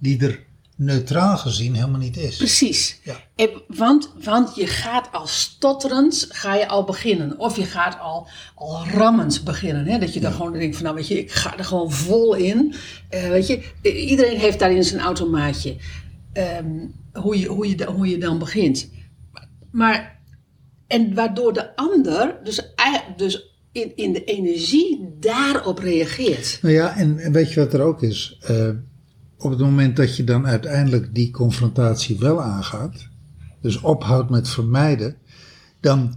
die 0.00 0.20
er 0.20 0.43
neutraal 0.76 1.36
gezien 1.36 1.74
helemaal 1.74 2.00
niet 2.00 2.16
is. 2.16 2.36
Precies. 2.36 3.00
Ja. 3.02 3.16
En, 3.36 3.50
want, 3.68 4.12
want 4.24 4.54
je 4.54 4.66
gaat 4.66 5.08
al 5.12 5.26
stotterend, 5.26 6.26
ga 6.28 6.54
je 6.54 6.68
al 6.68 6.84
beginnen. 6.84 7.38
Of 7.38 7.56
je 7.56 7.64
gaat 7.64 8.00
al, 8.00 8.28
al 8.54 8.86
rammend 8.86 9.44
beginnen. 9.44 9.86
Hè? 9.86 9.98
Dat 9.98 10.14
je 10.14 10.20
dan 10.20 10.32
gewoon 10.32 10.52
denkt 10.52 10.76
van, 10.76 10.84
nou 10.84 10.96
weet 10.96 11.08
je, 11.08 11.18
ik 11.18 11.32
ga 11.32 11.58
er 11.58 11.64
gewoon 11.64 11.92
vol 11.92 12.34
in. 12.34 12.74
Eh, 13.08 13.28
weet 13.28 13.46
je, 13.46 13.62
iedereen 13.82 14.38
heeft 14.38 14.58
daarin 14.58 14.84
zijn 14.84 15.00
automaatje. 15.00 15.76
Ehm, 16.32 16.86
hoe, 17.12 17.38
je, 17.38 17.46
hoe, 17.46 17.68
je, 17.68 17.84
hoe 17.84 18.08
je 18.08 18.18
dan 18.18 18.38
begint. 18.38 18.90
Maar, 19.70 20.20
en 20.86 21.14
waardoor 21.14 21.52
de 21.52 21.76
ander 21.76 22.40
dus, 22.44 22.74
dus 23.16 23.52
in, 23.72 23.96
in 23.96 24.12
de 24.12 24.24
energie 24.24 25.16
daarop 25.20 25.78
reageert. 25.78 26.58
Nou 26.62 26.74
ja, 26.74 26.96
en, 26.96 27.18
en 27.18 27.32
weet 27.32 27.52
je 27.52 27.60
wat 27.60 27.74
er 27.74 27.80
ook 27.80 28.02
is? 28.02 28.38
Eh, 28.40 28.68
op 29.38 29.50
het 29.50 29.60
moment 29.60 29.96
dat 29.96 30.16
je 30.16 30.24
dan 30.24 30.46
uiteindelijk 30.46 31.14
die 31.14 31.30
confrontatie 31.30 32.18
wel 32.18 32.42
aangaat, 32.42 33.08
dus 33.60 33.80
ophoudt 33.80 34.30
met 34.30 34.48
vermijden, 34.48 35.16
dan 35.80 36.14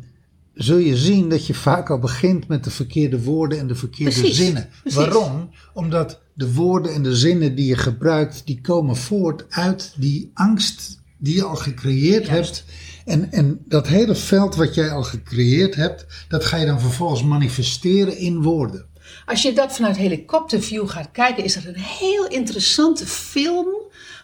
zul 0.54 0.78
je 0.78 0.98
zien 0.98 1.30
dat 1.30 1.48
je 1.48 1.54
vaak 1.54 1.90
al 1.90 2.00
begint 2.00 2.48
met 2.48 2.64
de 2.64 2.70
verkeerde 2.72 3.24
woorden 3.24 3.60
en 3.60 3.68
de 3.68 3.76
verkeerde 3.76 4.20
Precies, 4.20 4.38
zinnen. 4.38 4.70
precies. 4.82 5.00
Waarom? 5.00 5.50
Omdat 5.74 6.22
de 6.34 6.54
woorden 6.54 6.94
en 6.94 7.04
de 7.04 7.16
zinnen 7.16 7.56
die 7.56 7.66
je 7.66 7.78
gebruikt, 7.78 8.42
die 8.46 8.62
komen 8.62 8.96
voort 8.96 9.46
uit 9.50 9.94
die 9.98 10.32
angst 10.34 11.00
die 11.18 11.36
je 11.36 11.44
al 11.44 11.56
gecreëerd 11.56 12.26
Juist. 12.26 12.64
hebt. 12.66 12.66
En, 13.06 13.32
en 13.32 13.60
dat 13.68 13.88
hele 13.88 14.16
veld 14.16 14.56
wat 14.56 14.74
jij 14.76 14.92
al 14.92 15.04
gecreëerd 15.04 15.76
hebt, 15.76 16.06
dat 16.28 16.46
ga 16.46 16.58
je 16.58 16.66
dan 16.66 16.80
vervolgens 16.80 17.24
manifesteren 17.24 18.18
in 18.18 18.42
woorden. 18.42 18.86
Als 19.28 19.42
je 19.42 19.54
dat 19.54 19.76
vanuit 19.76 19.98
helikopterview 19.98 20.90
gaat 20.90 21.12
kijken, 21.12 21.44
is 21.44 21.56
er 21.56 21.68
een 21.68 21.76
heel 21.76 22.28
interessante 22.28 23.06
film. 23.06 23.68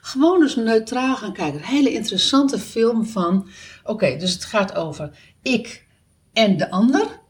Gewoon 0.02 0.42
eens 0.42 0.56
neutraal 0.56 1.16
gaan 1.16 1.34
kijken. 1.34 1.60
Een 1.60 1.66
hele 1.66 1.94
interessante 1.94 2.60
film 2.60 3.06
van. 3.06 3.48
Oké, 3.84 4.18
dus 4.18 4.34
het 4.34 4.46
gaat 4.46 4.76
over 4.76 5.18
ik 5.42 5.86
en 6.34 6.58
de 6.58 6.72
ander. 6.72 7.22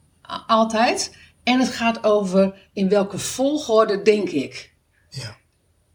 Altijd. 0.47 1.17
En 1.43 1.59
het 1.59 1.69
gaat 1.69 2.03
over 2.03 2.69
in 2.73 2.89
welke 2.89 3.17
volgorde 3.17 4.01
denk 4.01 4.29
ik. 4.29 4.73
Ja. 5.09 5.37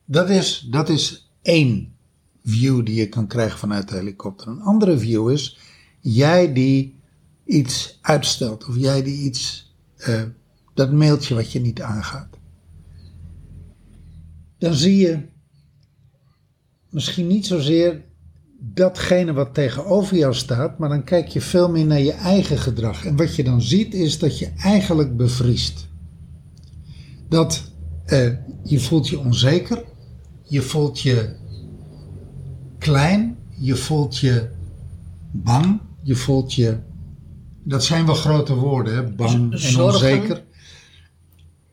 Dat 0.04 0.30
is, 0.30 0.66
dat 0.70 0.88
is 0.88 1.30
één 1.42 1.96
view 2.44 2.84
die 2.84 2.94
je 2.94 3.08
kan 3.08 3.26
krijgen 3.26 3.58
vanuit 3.58 3.88
de 3.88 3.96
helikopter. 3.96 4.48
Een 4.48 4.60
andere 4.60 4.98
view 4.98 5.30
is 5.30 5.58
jij 6.00 6.52
die 6.52 7.00
iets 7.44 7.98
uitstelt 8.02 8.66
of 8.66 8.76
jij 8.76 9.02
die 9.02 9.24
iets, 9.24 9.74
eh, 9.96 10.22
dat 10.78 10.92
mailtje 10.92 11.34
wat 11.34 11.52
je 11.52 11.60
niet 11.60 11.82
aangaat. 11.82 12.28
Dan 14.58 14.74
zie 14.74 14.96
je 14.96 15.18
misschien 16.90 17.26
niet 17.26 17.46
zozeer 17.46 18.04
datgene 18.60 19.32
wat 19.32 19.54
tegenover 19.54 20.16
jou 20.16 20.34
staat, 20.34 20.78
maar 20.78 20.88
dan 20.88 21.04
kijk 21.04 21.28
je 21.28 21.40
veel 21.40 21.70
meer 21.70 21.86
naar 21.86 22.00
je 22.00 22.12
eigen 22.12 22.58
gedrag. 22.58 23.04
En 23.04 23.16
wat 23.16 23.34
je 23.36 23.44
dan 23.44 23.62
ziet 23.62 23.94
is 23.94 24.18
dat 24.18 24.38
je 24.38 24.50
eigenlijk 24.56 25.16
bevriest. 25.16 25.88
Dat 27.28 27.72
eh, 28.04 28.32
je 28.62 28.80
voelt 28.80 29.08
je 29.08 29.18
onzeker, 29.18 29.84
je 30.42 30.62
voelt 30.62 31.00
je 31.00 31.34
klein, 32.78 33.36
je 33.48 33.76
voelt 33.76 34.18
je 34.18 34.48
bang, 35.30 35.80
je 36.02 36.14
voelt 36.14 36.54
je. 36.54 36.78
Dat 37.64 37.84
zijn 37.84 38.06
wel 38.06 38.14
grote 38.14 38.54
woorden, 38.54 38.94
hè? 38.94 39.02
bang 39.02 39.62
en 39.62 39.80
onzeker. 39.80 40.46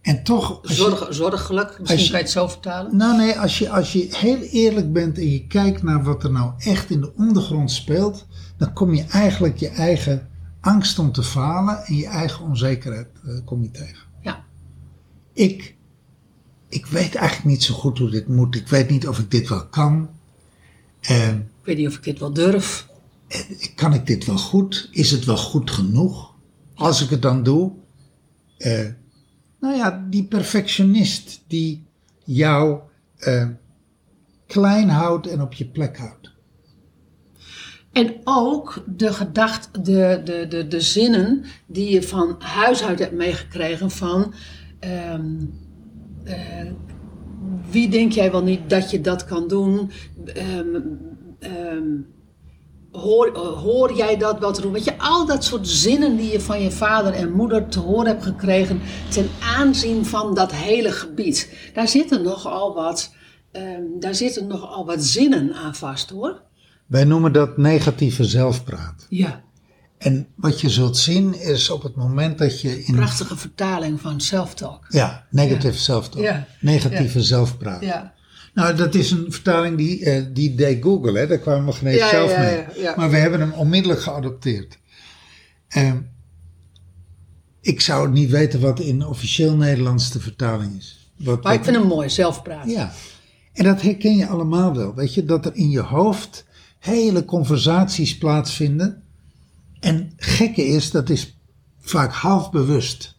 En 0.06 0.24
toch, 0.24 0.60
je- 0.62 0.74
Zorg, 0.74 1.08
zorgelijk, 1.10 1.80
misschien 1.80 2.04
je- 2.04 2.10
kan 2.10 2.18
je 2.20 2.24
het 2.24 2.34
zo 2.34 2.48
vertalen. 2.48 2.96
nou 2.98 3.18
nee, 3.18 3.40
als 3.40 3.58
je, 3.60 3.70
als 3.70 3.94
je 3.94 4.08
heel 4.12 4.42
eerlijk 4.42 4.94
bent 4.94 5.18
en 5.18 5.30
je 5.32 5.48
kijkt 5.48 5.84
naar 5.84 6.04
wat 6.04 6.24
er 6.24 6.32
nou 6.32 6.52
echt 6.58 6.90
in 6.90 7.02
de 7.02 7.14
ondergrond 7.16 7.72
speelt, 7.72 8.26
dan 8.58 8.74
kom 8.74 8.94
je 8.94 9.04
eigenlijk 9.04 9.58
je 9.58 9.68
eigen 9.70 10.30
angst 10.62 11.00
om 11.00 11.12
te 11.12 11.24
falen 11.24 11.78
en 11.86 11.96
je 11.96 12.06
eigen 12.08 12.46
onzekerheid 12.46 13.08
eh, 13.26 13.34
kom 13.46 13.62
je 13.64 13.72
tegen. 13.72 14.04
Ja. 14.22 14.44
Ik, 15.34 15.76
ik 16.70 16.86
weet 16.86 17.16
eigenlijk 17.16 17.48
niet 17.50 17.64
zo 17.64 17.74
goed 17.74 17.98
hoe 17.98 18.10
dit 18.10 18.28
moet. 18.28 18.56
Ik 18.56 18.68
weet 18.68 18.90
niet 18.90 19.08
of 19.08 19.20
ik 19.20 19.32
dit 19.32 19.50
wel 19.50 19.66
kan. 19.68 20.10
Eh, 21.02 21.28
Ik 21.30 21.44
weet 21.64 21.78
niet 21.78 21.88
of 21.88 21.96
ik 21.96 22.04
dit 22.04 22.20
wel 22.20 22.34
durf. 22.34 22.88
kan 23.76 23.94
ik 23.94 24.06
dit 24.08 24.26
wel 24.26 24.38
goed? 24.38 24.90
Is 24.92 25.12
het 25.12 25.26
wel 25.26 25.38
goed 25.38 25.72
genoeg? 25.72 26.34
Als 26.76 27.02
ik 27.04 27.10
het 27.10 27.22
dan 27.22 27.44
doe. 27.44 27.72
Nou 29.66 29.78
ja, 29.78 30.06
die 30.10 30.24
perfectionist 30.24 31.44
die 31.48 31.86
jou 32.24 32.80
eh, 33.18 33.48
klein 34.46 34.90
houdt 34.90 35.28
en 35.28 35.42
op 35.42 35.54
je 35.54 35.66
plek 35.66 35.98
houdt. 35.98 36.34
En 37.92 38.16
ook 38.24 38.84
de 38.88 39.14
gedacht, 39.14 39.86
de, 39.86 40.22
de, 40.24 40.46
de, 40.48 40.68
de 40.68 40.82
zinnen 40.82 41.44
die 41.66 41.90
je 41.90 42.04
van 42.04 42.36
huis 42.40 42.84
uit 42.84 43.00
hebt 43.00 43.14
meegekregen 43.14 43.92
van 43.92 44.34
ehm, 44.80 45.36
eh, 46.24 46.72
wie 47.70 47.90
denk 47.90 48.12
jij 48.12 48.32
wel 48.32 48.44
niet 48.44 48.70
dat 48.70 48.92
je 48.92 49.02
dat 49.02 49.26
kan 49.26 49.48
doen? 49.48 49.92
Ehm, 50.34 52.02
hoor, 52.96 53.28
eh, 53.28 53.62
hoor 53.62 53.94
jij 53.96 54.18
dat 54.18 54.54
te 54.56 54.62
doen? 54.62 54.72
Weet 54.72 54.84
je, 54.84 54.98
al 54.98 55.26
dat 55.26 55.44
soort 55.44 55.68
zinnen 55.68 56.16
die 56.18 56.32
je 56.32 56.42
van 56.42 56.62
je 56.62 56.72
vader 56.72 57.14
en 57.14 57.32
moeder 57.32 57.68
te 57.68 57.80
horen 57.80 58.08
hebt 58.08 58.24
gekregen 58.24 58.82
ten 59.10 59.30
aanzien 59.56 60.06
van 60.06 60.34
dat 60.36 60.52
hele 60.52 60.92
gebied. 60.92 61.50
Daar 61.74 61.88
zitten 61.88 62.22
nogal 62.24 62.74
wat, 62.74 63.14
ehm, 63.52 63.82
daar 64.00 64.16
zitten 64.16 64.48
nogal 64.48 64.86
wat 64.86 65.04
zinnen 65.04 65.54
aan 65.54 65.76
vast 65.76 66.10
hoor. 66.10 66.42
Wij 66.86 67.04
noemen 67.04 67.32
dat 67.34 67.58
negatieve 67.58 68.24
zelfpraat. 68.24 69.06
Ja. 69.10 69.44
En 69.98 70.28
wat 70.36 70.62
je 70.62 70.70
zult 70.70 70.98
zien 70.98 71.40
is 71.40 71.70
op 71.70 71.84
het 71.84 71.96
moment 71.96 72.38
dat 72.38 72.62
je 72.62 72.84
in. 72.84 72.96
prachtige 72.96 73.38
vertaling 73.38 74.02
van 74.02 74.22
self-talk. 74.22 74.86
Ja, 74.90 75.26
negative 75.30 75.78
self-talk. 75.78 76.24
Ja. 76.24 76.48
Negatieve 76.62 77.18
Ja. 77.18 77.24
zelfpraat. 77.24 77.82
Ja. 77.82 78.14
Nou, 78.56 78.76
dat 78.76 78.96
is 78.96 79.12
een 79.12 79.32
vertaling 79.32 79.78
die, 79.78 80.06
eh, 80.06 80.24
die 80.34 80.56
deed 80.56 80.84
Google, 80.84 81.20
hè? 81.20 81.28
daar 81.28 81.38
kwamen 81.38 81.66
we 81.66 81.72
geen 81.74 81.88
eens 81.88 81.98
Ja, 82.00 82.10
zelf 82.10 82.32
ja, 82.32 82.40
mee. 82.40 82.66
ja. 82.84 82.94
Maar 82.98 83.10
we 83.10 83.16
hebben 83.18 83.40
hem 83.40 83.52
onmiddellijk 83.52 84.02
geadopteerd. 84.02 84.78
Ehm, 85.68 85.98
ik 87.62 87.82
zou 87.82 88.10
niet 88.12 88.30
weten 88.30 88.60
wat 88.60 88.80
in 88.80 89.06
officieel 89.06 89.56
Nederlands 89.56 90.12
de 90.12 90.20
vertaling 90.20 90.78
is. 90.78 91.10
Wat, 91.18 91.44
Maar 91.44 91.52
ik 91.54 91.58
wat- 91.60 91.68
vind 91.68 91.78
hem 91.82 91.88
mooi, 91.88 92.10
zelfpraat. 92.10 92.70
Ja, 92.70 92.94
en 93.54 93.64
dat 93.64 93.82
herken 93.82 94.16
je 94.16 94.28
allemaal 94.28 94.76
wel. 94.76 94.96
Weet 94.96 95.14
je, 95.14 95.26
dat 95.26 95.46
er 95.46 95.56
in 95.56 95.70
je 95.70 95.82
hoofd 95.82 96.46
hele 96.80 97.26
conversaties 97.26 98.18
plaatsvinden. 98.18 99.04
En 99.80 100.14
gekke 100.18 100.66
is, 100.66 100.92
dat 100.92 101.10
is 101.10 101.38
vaak 101.80 102.12
half 102.14 102.52
bewust. 102.52 103.16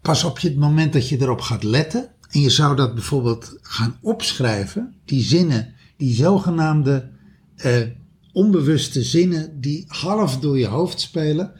Pas 0.00 0.24
op 0.24 0.38
je 0.38 0.48
het 0.48 0.56
moment 0.56 0.92
dat 0.92 1.08
je 1.08 1.20
erop 1.20 1.40
gaat 1.40 1.62
letten. 1.62 2.13
En 2.34 2.40
je 2.40 2.50
zou 2.50 2.76
dat 2.76 2.94
bijvoorbeeld 2.94 3.56
gaan 3.62 3.96
opschrijven. 4.00 4.94
Die 5.04 5.22
zinnen, 5.22 5.74
die 5.96 6.14
zogenaamde 6.14 7.08
eh, 7.56 7.80
onbewuste 8.32 9.02
zinnen 9.02 9.60
die 9.60 9.84
half 9.88 10.38
door 10.38 10.58
je 10.58 10.66
hoofd 10.66 11.00
spelen. 11.00 11.52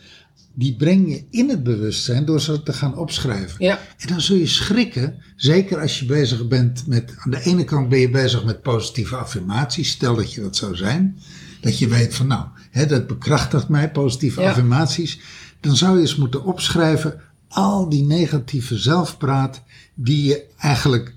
Die 0.55 0.77
breng 0.77 1.09
je 1.09 1.25
in 1.31 1.49
het 1.49 1.63
bewustzijn 1.63 2.25
door 2.25 2.41
ze 2.41 2.63
te 2.63 2.73
gaan 2.73 2.97
opschrijven. 2.97 3.65
Ja. 3.65 3.79
En 3.99 4.09
dan 4.09 4.21
zul 4.21 4.37
je 4.37 4.47
schrikken, 4.47 5.23
zeker 5.37 5.81
als 5.81 5.99
je 5.99 6.07
bezig 6.07 6.49
bent 6.49 6.87
met, 6.87 7.15
aan 7.17 7.31
de 7.31 7.43
ene 7.43 7.65
kant 7.65 7.89
ben 7.89 7.99
je 7.99 8.11
bezig 8.11 8.45
met 8.45 8.63
positieve 8.63 9.17
affirmaties, 9.17 9.91
stel 9.91 10.15
dat 10.15 10.33
je 10.33 10.41
dat 10.41 10.57
zou 10.57 10.77
zijn, 10.77 11.19
dat 11.61 11.79
je 11.79 11.89
weet 11.89 12.15
van 12.15 12.27
nou, 12.27 12.47
hè, 12.71 12.87
dat 12.87 13.07
bekrachtigt 13.07 13.69
mij, 13.69 13.91
positieve 13.91 14.41
Ja. 14.41 14.49
affirmaties, 14.49 15.21
dan 15.61 15.77
zou 15.77 15.95
je 15.95 16.01
eens 16.01 16.17
moeten 16.17 16.45
opschrijven 16.45 17.21
al 17.55 17.89
die 17.89 18.05
negatieve 18.05 18.79
zelfpraat 18.79 19.63
die 19.95 20.25
je 20.25 20.47
eigenlijk 20.59 21.15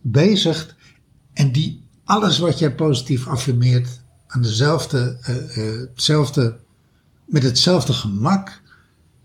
bezigt 0.00 0.74
en 1.32 1.52
die 1.52 1.82
alles 2.04 2.38
wat 2.38 2.58
jij 2.58 2.74
positief 2.74 3.26
affirmeert 3.26 4.00
aan 4.26 4.42
dezelfde, 4.42 5.18
eh, 5.22 5.88
hetzelfde, 5.90 6.58
met 7.24 7.42
hetzelfde 7.42 7.92
gemak 7.92 8.62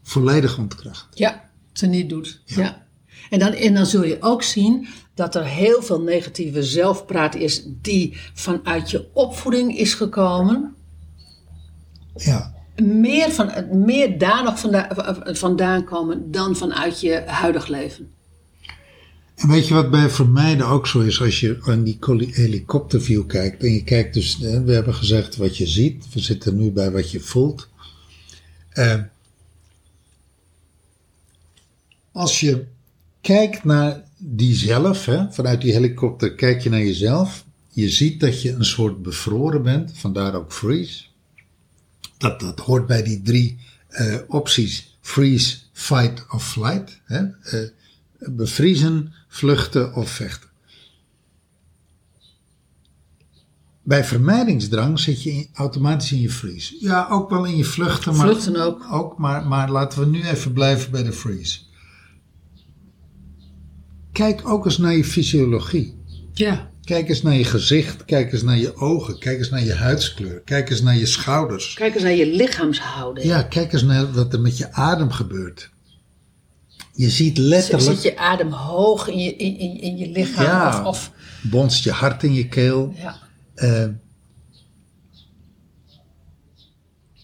volledig 0.04 0.58
ontkracht. 0.58 1.08
Ja, 1.14 1.50
ze 1.74 1.86
niet 1.86 2.10
doet. 2.10 2.42
Ja. 2.46 2.86
En, 3.30 3.40
dan, 3.40 3.54
en 3.54 3.74
dan 3.74 3.86
zul 3.86 4.04
je 4.04 4.18
ook 4.22 4.44
zien 4.44 4.88
dat 5.14 5.36
er 5.36 5.46
heel 5.46 5.82
veel 5.82 6.02
negatieve 6.02 6.64
zelfpraat 6.64 7.36
is 7.36 7.64
die 7.82 8.18
vanuit 8.34 8.92
je 8.92 9.10
opvoeding 9.14 9.78
is 9.78 9.94
gekomen. 9.94 10.76
Ja. 12.16 12.53
Meer, 12.76 13.32
van, 13.32 13.52
meer 13.86 14.18
daar 14.18 14.44
nog 14.44 14.60
vandaan, 14.60 14.88
vandaan 15.36 15.84
komen 15.84 16.32
dan 16.32 16.56
vanuit 16.56 17.02
je 17.02 17.24
huidig 17.26 17.68
leven. 17.68 18.12
En 19.36 19.50
weet 19.50 19.68
je 19.68 19.74
wat 19.74 19.92
bij 19.92 20.10
vermijden 20.10 20.68
ook 20.68 20.88
zo 20.88 21.00
is 21.00 21.22
als 21.22 21.40
je 21.40 21.58
aan 21.62 21.84
die 21.84 21.98
helikopterview 22.32 23.28
kijkt 23.28 23.64
en 23.64 23.74
je 23.74 23.84
kijkt 23.84 24.14
dus, 24.14 24.38
we 24.38 24.74
hebben 24.74 24.94
gezegd 24.94 25.36
wat 25.36 25.58
je 25.58 25.68
ziet, 25.68 26.06
we 26.14 26.20
zitten 26.20 26.56
nu 26.56 26.72
bij 26.72 26.92
wat 26.92 27.12
je 27.12 27.20
voelt. 27.20 27.70
Eh, 28.70 29.00
als 32.12 32.40
je 32.40 32.66
kijkt 33.22 33.64
naar 33.64 34.04
die 34.18 34.56
zelf, 34.56 35.06
hè, 35.06 35.32
vanuit 35.32 35.62
die 35.62 35.74
helikopter 35.74 36.36
kijk 36.36 36.62
je 36.62 36.70
naar 36.70 36.84
jezelf 36.84 37.44
je 37.74 37.90
ziet 37.90 38.20
dat 38.20 38.42
je 38.42 38.52
een 38.52 38.66
soort 38.66 39.02
bevroren 39.02 39.64
bent, 39.64 39.92
vandaar 39.94 40.36
ook 40.36 40.54
freeze. 40.54 41.04
Dat, 42.24 42.40
dat 42.40 42.60
hoort 42.60 42.88
bij 42.88 43.04
die 43.04 43.22
drie 43.22 43.58
eh, 43.88 44.16
opties: 44.28 44.98
freeze, 45.02 45.58
fight 45.72 46.26
of 46.30 46.48
flight. 46.52 47.00
Hè? 47.04 47.24
Eh, 47.42 47.70
bevriezen, 48.18 49.14
vluchten 49.28 49.94
of 49.96 50.10
vechten. 50.10 50.50
Bij 53.84 54.04
vermijdingsdrang 54.06 55.00
zit 55.00 55.24
je 55.24 55.32
in- 55.32 55.48
automatisch 55.54 56.12
in 56.12 56.22
je 56.22 56.30
freeze. 56.30 56.76
Ja, 56.80 57.08
ook 57.10 57.30
wel 57.30 57.46
in 57.46 57.58
je 57.58 57.64
vluchten. 57.66 58.16
Maar, 58.16 58.28
Vluchten 58.28 58.56
ook. 58.56 58.92
ook 58.92 59.18
maar, 59.18 59.48
maar 59.48 59.72
laten 59.72 60.00
we 60.00 60.06
nu 60.06 60.24
even 60.24 60.54
blijven 60.54 60.92
bij 60.92 61.04
de 61.04 61.14
freeze. 61.14 61.60
Kijk 64.12 64.48
ook 64.48 64.66
eens 64.66 64.78
naar 64.78 64.96
je 64.96 65.04
fysiologie. 65.06 65.98
Ja. 66.34 66.72
Kijk 66.84 67.10
eens 67.10 67.22
naar 67.22 67.36
je 67.36 67.44
gezicht, 67.44 68.06
kijk 68.06 68.32
eens 68.34 68.42
naar 68.42 68.58
je 68.58 68.76
ogen, 68.76 69.20
kijk 69.20 69.38
eens 69.38 69.50
naar 69.50 69.64
je 69.64 69.74
huidskleur, 69.74 70.42
kijk 70.42 70.70
eens 70.70 70.82
naar 70.82 70.98
je 70.98 71.06
schouders. 71.06 71.74
Kijk 71.74 71.94
eens 71.94 72.04
naar 72.04 72.16
je 72.16 72.28
lichaamshouding. 72.28 73.28
Ja, 73.28 73.44
kijk 73.44 73.74
eens 73.74 73.84
naar 73.84 74.12
wat 74.12 74.34
er 74.34 74.42
met 74.42 74.58
je 74.58 74.72
adem 74.72 75.12
gebeurt. 75.12 75.72
Je 76.94 77.10
ziet 77.10 77.38
letterlijk, 77.38 77.92
Zit 77.92 78.04
je 78.04 78.18
adem 78.18 78.52
hoog 78.52 79.08
in 79.08 79.18
je, 79.18 79.36
in, 79.36 79.58
in, 79.58 79.82
in 79.82 79.98
je 79.98 80.10
lichaam? 80.10 80.44
Ja. 80.44 80.80
Of, 80.80 80.86
of, 80.86 81.12
bonst 81.42 81.84
je 81.84 81.92
hart 81.92 82.24
in 82.24 82.34
je 82.34 82.48
keel. 82.48 82.94
ja. 82.98 83.18
Eh, 83.56 83.88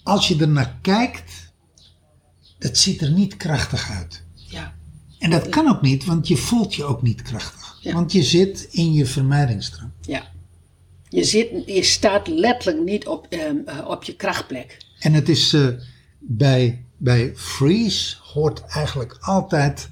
als 0.04 0.28
je 0.28 0.38
er 0.38 0.48
naar 0.48 0.78
kijkt, 0.82 1.52
het 2.60 2.78
ziet 2.78 3.02
er 3.02 3.12
niet 3.12 3.38
krachtig 3.38 3.90
uit. 3.92 4.24
ja. 4.34 4.78
En 5.20 5.30
dat 5.30 5.50
kan 5.50 5.68
ook 5.68 5.82
niet, 5.82 6.06
want 6.06 6.28
je 6.28 6.38
voelt 6.38 6.76
je 6.76 6.84
ook 6.84 7.02
niet 7.02 7.22
krachtig. 7.22 7.69
Ja. 7.82 7.94
Want 7.94 8.12
je 8.12 8.24
zit 8.24 8.68
in 8.72 8.94
je 8.94 9.06
vermijdingsdrang. 9.06 9.92
Ja. 10.02 10.32
Je, 11.10 11.24
zit, 11.24 11.50
je 11.66 11.84
staat 11.84 12.28
letterlijk 12.28 12.84
niet 12.86 13.08
op, 13.08 13.28
ehm, 13.30 13.56
eh, 13.66 13.88
op 13.88 14.04
je 14.04 14.16
krachtplek. 14.16 14.78
En 15.00 15.14
het 15.14 15.30
is 15.30 15.54
eh, 15.54 15.68
bij, 16.20 16.86
bij 16.98 17.32
freeze 17.36 18.16
hoort 18.22 18.64
eigenlijk 18.66 19.18
altijd 19.22 19.90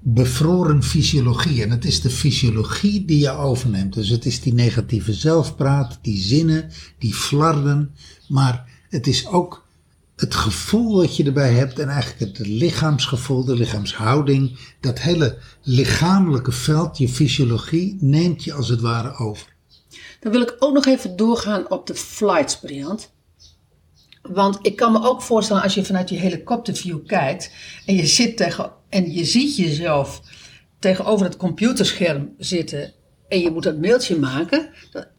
bevroren 0.00 0.82
fysiologie. 0.82 1.62
En 1.62 1.70
het 1.70 1.84
is 1.84 2.00
de 2.00 2.10
fysiologie 2.10 3.04
die 3.04 3.18
je 3.18 3.30
overneemt. 3.30 3.94
Dus 3.94 4.08
het 4.08 4.26
is 4.26 4.40
die 4.40 4.54
negatieve 4.54 5.12
zelfpraat, 5.12 5.98
die 6.02 6.18
zinnen, 6.18 6.70
die 6.98 7.14
flarden. 7.14 7.94
Maar 8.28 8.64
het 8.88 9.06
is 9.06 9.26
ook 9.26 9.68
het 10.20 10.34
gevoel 10.34 10.96
wat 10.96 11.16
je 11.16 11.24
erbij 11.24 11.52
hebt 11.52 11.78
en 11.78 11.88
eigenlijk 11.88 12.38
het 12.38 12.46
lichaamsgevoel, 12.46 13.44
de 13.44 13.54
lichaamshouding. 13.54 14.58
Dat 14.80 14.98
hele 14.98 15.38
lichamelijke 15.62 16.52
veld, 16.52 16.98
je 16.98 17.08
fysiologie, 17.08 17.96
neemt 18.00 18.44
je 18.44 18.52
als 18.52 18.68
het 18.68 18.80
ware 18.80 19.16
over. 19.16 19.46
Dan 20.20 20.32
wil 20.32 20.40
ik 20.40 20.56
ook 20.58 20.74
nog 20.74 20.86
even 20.86 21.16
doorgaan 21.16 21.70
op 21.70 21.86
de 21.86 21.94
flights, 21.94 22.58
Briant. 22.58 23.12
Want 24.22 24.58
ik 24.62 24.76
kan 24.76 24.92
me 24.92 25.02
ook 25.02 25.22
voorstellen 25.22 25.62
als 25.62 25.74
je 25.74 25.84
vanuit 25.84 26.08
je 26.08 26.16
helikopterview 26.16 27.06
kijkt 27.06 27.50
en 27.86 27.94
je 27.94 28.06
zit 28.06 28.36
tegen 28.36 28.72
en 28.88 29.12
je 29.12 29.24
ziet 29.24 29.56
jezelf 29.56 30.22
tegenover 30.78 31.26
het 31.26 31.36
computerscherm 31.36 32.34
zitten 32.38 32.92
en 33.30 33.40
je 33.40 33.50
moet 33.50 33.62
dat 33.62 33.78
mailtje 33.80 34.16
maken. 34.18 34.68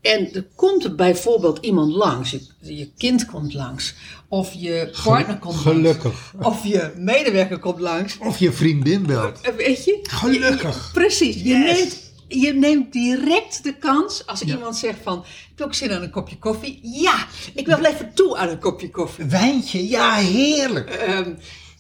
En 0.02 0.34
er 0.34 0.46
komt 0.56 0.96
bijvoorbeeld 0.96 1.58
iemand 1.66 1.92
langs, 1.94 2.32
je, 2.32 2.42
je 2.62 2.90
kind 2.98 3.26
komt 3.26 3.54
langs, 3.54 3.94
of 4.28 4.54
je 4.54 4.98
partner 5.04 5.38
komt 5.38 5.56
Gelukkig. 5.56 6.34
langs, 6.40 6.48
of 6.58 6.66
je 6.66 6.92
medewerker 6.98 7.60
komt 7.60 7.80
langs. 7.80 8.18
Of 8.18 8.38
je 8.40 8.52
vriendin 8.52 9.06
belt. 9.06 9.42
Eh, 9.42 9.54
Weet 9.54 9.86
je? 9.86 10.00
Gelukkig. 10.04 10.86
Je- 10.86 10.92
precies. 10.94 11.36
Je, 11.36 11.56
neemt, 11.56 11.98
je 12.28 12.54
neemt 12.54 12.94
direct 12.94 13.64
de 13.64 13.74
kans 13.78 14.26
als 14.28 14.42
iemand 14.42 14.76
zegt 14.76 15.00
van... 15.04 15.16
Heb 15.18 15.58
je 15.58 15.64
ook 15.64 15.74
zin 15.74 15.92
aan 15.92 16.02
een 16.02 16.10
kopje 16.12 16.38
koffie? 16.38 16.80
Ja, 16.84 17.28
ik 17.54 17.66
wil 17.66 17.84
even 17.84 18.12
toe 18.14 18.38
aan 18.38 18.50
een 18.50 18.60
kopje 18.60 18.90
koffie. 18.90 19.26
Wijntje, 19.26 19.88
ja, 19.90 20.14
heerlijk. 20.16 20.90
Ehm, 20.90 21.34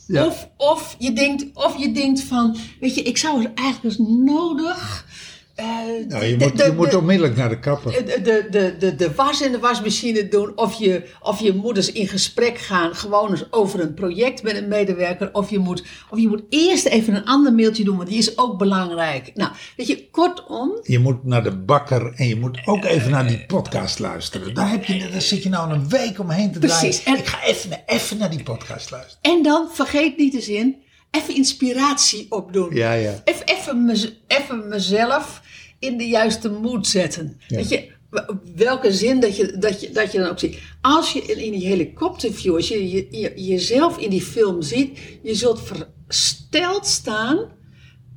Ja. 0.07 0.25
of, 0.25 0.49
of, 0.57 0.95
je 0.99 1.13
denkt, 1.13 1.45
of 1.53 1.77
je 1.77 1.91
denkt 1.91 2.21
van... 2.21 2.57
Weet 2.79 2.95
je, 2.95 3.01
ik 3.01 3.17
zou 3.17 3.43
het 3.43 3.53
eigenlijk 3.53 3.97
eens 3.97 4.07
nodig... 4.25 5.05
eh, 5.55 5.65
Nou, 6.07 6.25
je 6.25 6.37
de- 6.37 6.45
moet, 6.45 6.57
de- 6.57 6.63
je 6.63 6.71
moet 6.71 6.91
de- 6.91 6.97
onmiddellijk 6.97 7.35
naar 7.37 7.49
de 7.49 7.59
kapper. 7.59 7.91
de, 7.91 8.19
de, 8.51 8.75
de, 8.79 8.95
de, 8.95 9.13
was 9.15 9.41
in 9.41 9.51
de 9.51 9.59
wasmachine 9.59 10.27
doen. 10.27 10.51
Of 10.57 10.73
je, 10.73 11.09
of 11.21 11.39
je 11.39 11.53
moet 11.53 11.77
eens 11.77 11.91
in 11.91 12.07
gesprek 12.07 12.57
gaan. 12.57 12.95
Gewoon 12.95 13.29
eens 13.31 13.51
over 13.51 13.79
een 13.79 13.93
project 13.93 14.43
met 14.43 14.55
een 14.55 14.67
medewerker. 14.67 15.29
Of 15.33 15.49
je, 15.49 15.59
moet, 15.59 15.83
of 16.09 16.19
je 16.19 16.27
moet 16.27 16.43
eerst 16.49 16.85
even 16.85 17.15
een 17.15 17.25
ander 17.25 17.53
mailtje 17.53 17.83
doen. 17.83 17.97
Want 17.97 18.09
die 18.09 18.17
is 18.17 18.37
ook 18.37 18.57
belangrijk. 18.57 19.31
Nou, 19.35 19.51
weet 19.77 19.87
je, 19.87 20.09
kortom. 20.09 20.79
Je 20.83 20.99
moet 20.99 21.23
naar 21.25 21.43
de 21.43 21.55
bakker 21.57 22.13
en 22.15 22.27
je 22.27 22.35
moet 22.35 22.59
ook 22.65 22.83
even 22.85 23.11
naar 23.11 23.27
die 23.27 23.45
podcast 23.45 23.99
luisteren. 23.99 24.53
Daar, 24.53 24.69
heb 24.71 24.83
je, 24.85 25.09
daar 25.11 25.21
zit 25.21 25.43
je 25.43 25.49
nou 25.49 25.71
een 25.73 25.89
week 25.89 26.19
omheen 26.19 26.51
te 26.51 26.59
draaien. 26.59 26.79
Precies, 26.79 27.03
en- 27.03 27.17
Ik 27.17 27.25
ga 27.27 27.43
even, 27.43 27.81
even 27.85 28.17
naar 28.17 28.29
die 28.29 28.43
podcast 28.43 28.91
luisteren. 28.91 29.17
En 29.21 29.43
dan 29.43 29.67
vergeet 29.71 30.17
niet 30.17 30.31
de 30.31 30.41
zin. 30.41 30.75
Even 31.11 31.35
inspiratie 31.35 32.25
opdoen. 32.29 32.75
Ja, 32.75 32.93
ja. 32.93 33.21
Even, 33.23 33.45
even, 33.45 33.85
mez- 33.85 34.13
even 34.27 34.67
mezelf 34.69 35.41
in 35.79 35.97
de 35.97 36.07
juiste 36.07 36.49
mood 36.49 36.87
zetten. 36.87 37.37
Ja. 37.47 37.55
Weet 37.55 37.69
je, 37.69 37.89
welke 38.55 38.93
zin 38.93 39.19
dat 39.19 39.35
je, 39.37 39.57
dat, 39.57 39.81
je, 39.81 39.91
dat 39.91 40.11
je 40.11 40.17
dan 40.19 40.29
ook 40.29 40.39
ziet. 40.39 40.57
Als 40.81 41.13
je 41.13 41.21
in, 41.21 41.51
die 41.51 41.67
helikopterview, 41.67 42.55
als 42.55 42.67
je, 42.67 42.89
je, 42.91 43.07
je- 43.09 43.33
jezelf 43.35 43.97
in 43.97 44.09
die 44.09 44.21
film 44.21 44.61
ziet, 44.61 44.99
je 45.23 45.35
zult 45.35 45.61
versteld 46.07 46.87
staan, 46.87 47.39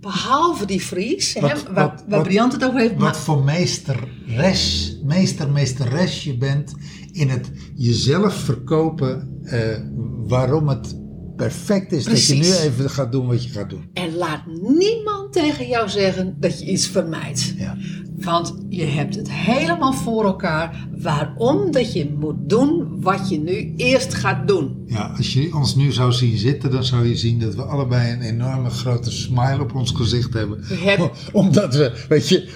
behalve 0.00 0.66
die 0.66 0.80
Fries, 0.80 1.34
hè, 1.34 1.40
Wat- 1.40 1.50
waar, 1.62 1.72
wat- 1.74 1.74
waar 1.74 2.04
wat- 2.18 2.22
Briant 2.22 2.52
het 2.52 2.64
over 2.64 2.78
heeft. 2.80 2.92
Wat 2.92 3.00
Maar, 3.00 3.16
voor 3.16 3.44
meesteres, 3.44 4.96
meester, 5.04 5.50
meesteres 5.50 6.24
je 6.24 6.36
bent 6.36 6.74
in 7.12 7.28
het 7.28 7.50
jezelf 7.74 8.34
verkopen 8.34 9.40
eh, 9.44 9.78
waarom 10.26 10.68
het 10.68 11.02
perfect 11.36 11.92
is 11.92 12.04
dat 12.04 12.26
je 12.26 12.34
nu 12.34 12.40
even 12.70 12.90
gaat 12.90 13.12
doen 13.12 13.26
wat 13.26 13.44
je 13.44 13.50
gaat 13.50 13.70
doen. 13.70 13.84
en 13.92 14.14
laat 14.16 14.42
niemand 14.62 15.32
tegen 15.32 15.68
jou 15.68 15.88
zeggen 15.88 16.36
dat 16.40 16.58
je 16.58 16.66
iets 16.66 16.86
vermijdt. 16.86 17.54
Ja. 17.58 17.76
Want 18.16 18.54
je 18.68 18.84
hebt 18.84 19.14
het 19.16 19.30
helemaal 19.30 19.92
voor 19.92 20.24
elkaar 20.24 20.88
waarom 20.98 21.70
dat 21.70 21.92
je 21.92 22.14
moet 22.18 22.48
doen 22.48 23.00
wat 23.00 23.28
je 23.28 23.38
nu 23.38 23.72
eerst 23.76 24.14
gaat 24.14 24.48
doen. 24.48 24.82
Ja, 24.86 25.14
als 25.16 25.32
je 25.32 25.54
ons 25.54 25.74
nu 25.74 25.92
zou 25.92 26.12
zien 26.12 26.36
zitten, 26.36 26.70
dan 26.70 26.84
zou 26.84 27.06
je 27.08 27.16
zien 27.16 27.40
dat 27.40 27.54
we 27.54 27.62
allebei 27.62 28.12
een 28.12 28.20
enorme 28.22 28.70
grote 28.70 29.10
smile 29.10 29.60
op 29.60 29.74
ons 29.74 29.90
gezicht 29.90 30.32
hebben. 30.34 30.58
Hebben- 30.62 31.10
Omdat 31.32 31.74
we, 31.74 32.04
weet 32.08 32.28
je, 32.28 32.48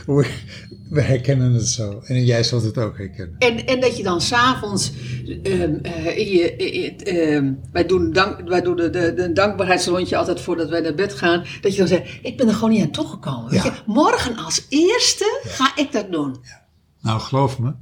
we, 0.90 1.00
herkennen 1.00 1.52
het 1.52 1.68
zo. 1.68 2.00
En 2.04 2.24
jij 2.24 2.42
zult 2.42 2.62
het 2.62 2.78
ook 2.78 2.98
herkennen. 2.98 3.34
En, 3.38 3.66
en 3.66 3.80
dat 3.80 3.96
je 3.96 4.02
dan 4.02 4.20
s'avonds, 4.20 4.92
ehm 5.42 5.74
eh, 5.82 6.18
in 6.18 6.28
je, 6.28 6.56
in- 6.56 7.00
ehm, 7.04 7.52
wij 7.72 7.86
doen, 7.86 8.12
dank, 8.12 8.48
wij 8.48 8.60
doen 8.62 8.76
de, 8.76 8.90
de, 8.90 9.14
de 9.14 9.32
dankbaarheidsrondje 9.32 10.16
altijd 10.16 10.40
voordat 10.40 10.68
wij 10.68 10.80
naar 10.80 10.94
bed 10.94 11.12
gaan. 11.14 11.44
Dat 11.60 11.72
je 11.72 11.78
dan 11.78 11.88
zegt, 11.88 12.18
ik 12.22 12.36
ben 12.36 12.48
er 12.48 12.54
gewoon 12.54 12.70
niet 12.70 12.82
aan 12.82 12.90
toegekomen. 12.90 13.54
Ja. 13.54 13.74
morgen 13.86 14.36
als 14.36 14.66
eerste 14.68 15.40
ga 15.44 15.72
ik 15.76 15.92
dat 15.92 16.12
doen. 16.12 16.36
Nou, 17.00 17.20
geloof 17.20 17.58
me, 17.58 17.72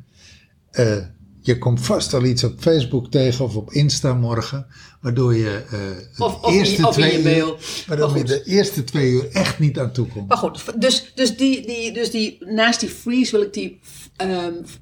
eh, 0.71 0.97
je 1.41 1.59
komt 1.59 1.81
vast 1.81 2.15
al 2.15 2.25
iets 2.25 2.45
op 2.45 2.55
Facebook 2.59 3.11
tegen 3.11 3.45
of 3.45 3.57
op 3.57 3.73
Insta 3.73 4.15
morgen, 4.15 4.67
waardoor 5.07 5.35
je 5.37 5.63
de 6.17 6.25
Of- 6.25 6.47
in 6.47 6.53
eerste 6.53 6.77
in 6.77 6.85
je 6.87 6.93
twee 6.93 7.23
mail. 7.23 7.49
uur, 7.49 7.85
waardoor 7.87 8.17
je 8.19 8.25
de 8.25 8.43
eerste 8.45 8.85
twee 8.85 9.11
uur 9.11 9.29
echt 9.33 9.59
niet 9.59 9.79
aan 9.79 9.93
toe 9.93 10.07
komt. 10.07 10.29
Maar 10.29 10.37
goed, 10.37 10.81
dus, 10.81 11.13
dus, 11.15 11.37
die, 11.37 11.67
die, 11.67 11.93
dus 11.93 12.11
die, 12.11 12.37
naast 12.41 12.81
die 12.81 12.89
freeze 12.89 13.31
wil 13.31 13.43
ik 13.47 13.53
die 13.53 13.81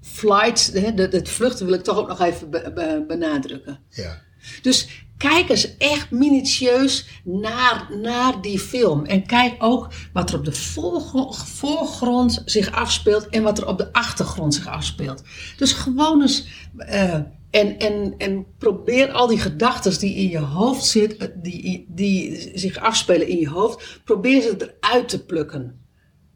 flight, 0.03 0.71
hè, 0.73 0.95
de, 0.95 1.09
het 1.11 1.29
vluchten 1.29 1.67
wil 1.67 1.75
ik 1.75 1.83
toch 1.83 1.99
ook 1.99 2.09
nog 2.09 2.21
even 2.21 2.51
be- 2.51 2.73
be- 2.75 3.05
benadrukken. 3.09 3.79
Ja. 3.91 4.23
Dus 4.63 5.04
kijk 5.17 5.49
eens 5.49 5.77
echt 5.77 6.11
minutieus 6.11 7.07
naar, 7.25 7.89
naar 8.03 8.41
die 8.43 8.59
film. 8.59 9.05
En 9.05 9.27
kijk 9.27 9.55
ook 9.59 9.89
wat 10.13 10.31
er 10.31 10.39
op 10.39 10.45
de 10.45 10.53
voorgro- 10.53 11.33
voorgrond 11.33 12.43
zich 12.45 12.73
afspeelt 12.73 13.29
en 13.29 13.43
wat 13.43 13.59
er 13.59 13.67
op 13.67 13.79
de 13.79 13.93
achtergrond 13.93 14.55
zich 14.55 14.67
afspeelt. 14.67 15.23
Dus 15.57 15.73
gewoon 15.73 16.21
eens. 16.21 16.47
eh, 16.77 17.15
en, 17.51 17.79
en, 17.79 18.15
en 18.19 18.47
probeer 18.59 19.11
al 19.13 19.27
die 19.27 19.39
gedachten 19.39 19.99
die 19.99 20.15
in 20.15 20.29
je 20.29 20.39
hoofd 20.39 20.85
zitten, 20.85 21.33
die, 21.43 21.87
die 21.89 22.51
zich 22.55 22.79
afspelen 22.79 23.29
in 23.29 23.39
je 23.39 23.49
hoofd, 23.49 24.01
probeer 24.05 24.43
ze 24.43 24.75
eruit 24.81 25.09
te 25.09 25.25
plukken. 25.25 25.81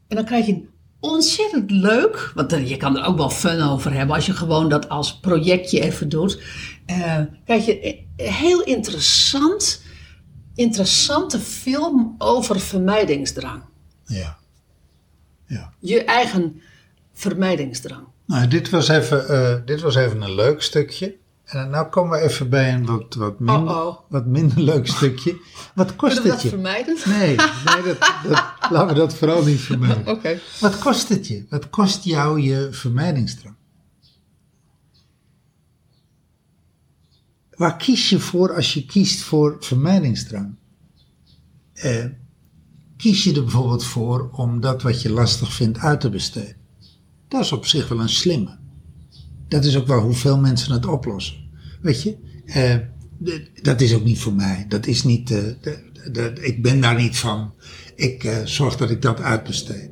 En 0.07 0.15
dan 0.15 0.25
krijg 0.25 0.45
je 0.45 0.51
een 0.53 0.69
ontzettend 0.99 1.71
leuk, 1.71 2.31
want 2.35 2.49
dan- 2.49 2.67
je 2.67 2.77
kan 2.77 2.97
er 2.97 3.05
ook 3.05 3.17
wel 3.17 3.29
fun 3.29 3.61
over 3.61 3.93
hebben 3.93 4.15
als 4.15 4.25
je 4.25 4.33
gewoon 4.33 4.69
dat 4.69 4.89
als 4.89 5.19
projectje 5.19 5.79
even 5.81 6.09
doet. 6.09 6.41
Eh 6.89 7.21
krijg 7.45 7.65
je 7.65 8.05
een 8.17 8.33
heel 8.33 8.63
interessant, 8.63 9.81
interessante 10.55 11.39
film 11.39 12.15
over 12.17 12.59
vermijdingsdrang. 12.59 13.63
ja. 14.05 14.37
Ja. 15.45 15.73
Je 15.79 16.03
eigen 16.03 16.61
vermijdingsdrang. 17.13 18.07
Nou, 18.25 18.47
dit 18.47 18.69
was 18.69 18.87
even, 18.87 19.27
eh, 19.29 19.55
dit 19.65 19.81
was 19.81 19.95
even 19.95 20.21
een 20.21 20.35
leuk 20.35 20.61
stukje. 20.61 21.17
En 21.45 21.69
nou 21.69 21.87
komen 21.87 22.19
we 22.19 22.25
even 22.25 22.49
bij 22.49 22.73
een 22.73 22.85
wat, 22.85 23.15
wat, 23.15 23.39
minder, 23.39 23.95
wat 24.09 24.25
minder 24.25 24.61
leuk 24.61 24.87
stukje. 24.87 25.41
Wat 25.75 25.95
kost 25.95 26.15
het 26.17 26.25
dat 26.25 26.41
je? 26.41 26.49
vermijden? 26.49 26.97
Nee, 27.05 27.35
nee 27.65 27.83
dat, 27.83 27.99
dat, 28.27 28.43
laten 28.69 28.87
we 28.87 28.93
dat 28.93 29.13
vooral 29.13 29.43
niet 29.43 29.59
vermijden. 29.59 30.07
Oké. 30.15 30.39
Wat 30.59 30.79
kost 30.79 31.09
het 31.09 31.27
je? 31.27 31.45
Wat 31.49 31.69
kost 31.69 32.03
jou 32.03 32.41
je 32.41 32.67
vermijdingsdrang? 32.71 33.55
Waar 37.59 37.77
kies 37.77 38.09
je 38.09 38.19
voor 38.19 38.55
als 38.55 38.73
je 38.73 38.85
kiest 38.85 39.21
voor 39.21 39.57
vermijdingsdrang? 39.59 40.55
Eh, 41.73 42.05
kies 42.97 43.23
je 43.23 43.33
er 43.33 43.43
bijvoorbeeld 43.43 43.83
voor 43.83 44.29
om 44.31 44.59
dat 44.59 44.81
wat 44.81 45.01
je 45.01 45.11
lastig 45.11 45.53
vindt 45.53 45.77
uit 45.77 46.01
te 46.01 46.09
besteden? 46.09 46.55
Dat 47.27 47.41
is 47.41 47.51
op 47.51 47.65
zich 47.65 47.87
wel 47.87 47.99
een 47.99 48.09
slimme. 48.09 48.57
Dat 49.47 49.65
is 49.65 49.77
ook 49.77 49.87
wel 49.87 50.01
hoe 50.01 50.13
veel 50.13 50.39
mensen 50.39 50.73
het 50.73 50.85
oplossen. 50.85 51.35
Weet 51.81 52.01
je, 52.01 52.17
eh, 52.45 52.75
dat 53.61 53.81
is 53.81 53.93
ook 53.93 54.03
niet 54.03 54.19
voor 54.19 54.33
mij. 54.33 54.65
Dat 54.67 54.87
is 54.87 55.03
niet, 55.03 55.31
eh, 55.31 56.25
ik 56.41 56.61
ben 56.61 56.81
daar 56.81 56.95
niet 56.95 57.17
van. 57.17 57.53
Ik 57.95 58.23
eh, 58.23 58.45
zorg 58.45 58.77
dat 58.77 58.89
ik 58.89 59.01
dat 59.01 59.19
uitbesteed. 59.19 59.89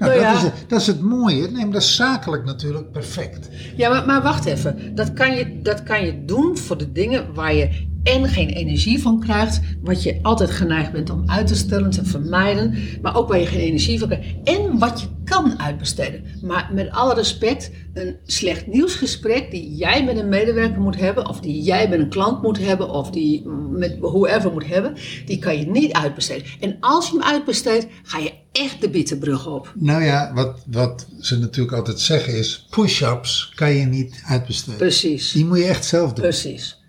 Nou, 0.00 0.12
Nou 0.12 0.22
ja. 0.22 0.32
dat, 0.32 0.42
is 0.42 0.48
het, 0.48 0.64
dat 0.68 0.80
is 0.80 0.86
het 0.86 1.00
mooie. 1.00 1.40
Nee, 1.50 1.62
maar 1.64 1.72
dat 1.72 1.82
is 1.82 1.96
zakelijk 1.96 2.44
natuurlijk 2.44 2.92
perfect. 2.92 3.48
Ja, 3.76 3.88
maar, 3.90 4.06
maar 4.06 4.22
wacht 4.22 4.44
even. 4.44 4.94
Dat 4.94 5.12
kan, 5.12 5.34
je, 5.36 5.60
dat 5.62 5.82
kan 5.82 6.04
je 6.04 6.24
doen 6.24 6.58
voor 6.58 6.78
de 6.78 6.92
dingen 6.92 7.34
waar 7.34 7.54
je 7.54 7.88
en 8.02 8.28
geen 8.28 8.48
energie 8.48 9.00
van 9.00 9.20
krijgt, 9.20 9.60
wat 9.82 10.02
je 10.02 10.18
altijd 10.22 10.50
geneigd 10.50 10.92
bent 10.92 11.10
om 11.10 11.22
uit 11.26 11.46
te 11.46 11.56
stellen, 11.56 11.90
te 11.90 12.04
vermijden, 12.04 12.74
maar 13.02 13.16
ook 13.16 13.28
waar 13.28 13.38
je 13.38 13.46
geen 13.46 13.60
energie 13.60 13.98
van 13.98 14.08
krijgt 14.08 14.26
en 14.44 14.78
wat 14.78 15.00
je 15.00 15.06
kan 15.24 15.60
uitbesteden. 15.60 16.24
Maar 16.42 16.70
met 16.72 16.90
alle 16.90 17.14
respect, 17.14 17.70
een 17.94 18.16
slecht 18.24 18.66
nieuwsgesprek 18.66 19.50
die 19.50 19.74
jij 19.74 20.04
met 20.04 20.16
een 20.16 20.28
medewerker 20.28 20.80
moet 20.80 20.96
hebben, 20.96 21.28
of 21.28 21.40
die 21.40 21.62
jij 21.62 21.88
met 21.88 21.98
een 21.98 22.08
klant 22.08 22.42
moet 22.42 22.58
hebben, 22.58 22.90
of 22.90 23.10
die 23.10 23.48
met 23.70 23.98
whoever 23.98 24.52
moet 24.52 24.66
hebben, 24.66 24.94
die 25.26 25.38
kan 25.38 25.58
je 25.58 25.66
niet 25.66 25.92
uitbesteden. 25.92 26.46
En 26.60 26.76
als 26.80 27.10
je 27.10 27.12
hem 27.12 27.22
uitbesteedt, 27.22 27.86
ga 28.02 28.18
je 28.18 28.32
echt 28.52 28.80
de 28.80 28.90
bitterbrug 28.90 29.46
op. 29.46 29.72
Nou 29.78 30.02
ja, 30.02 30.32
wat, 30.34 30.64
wat 30.70 31.06
ze 31.20 31.38
natuurlijk 31.38 31.76
altijd 31.76 32.00
zeggen 32.00 32.38
is: 32.38 32.66
push-ups 32.70 33.52
kan 33.54 33.72
je 33.72 33.86
niet 33.86 34.22
uitbesteden. 34.26 34.78
Precies. 34.78 35.32
Die 35.32 35.46
moet 35.46 35.58
je 35.58 35.64
echt 35.64 35.84
zelf 35.84 36.12
doen. 36.12 36.22
Precies. 36.24 36.79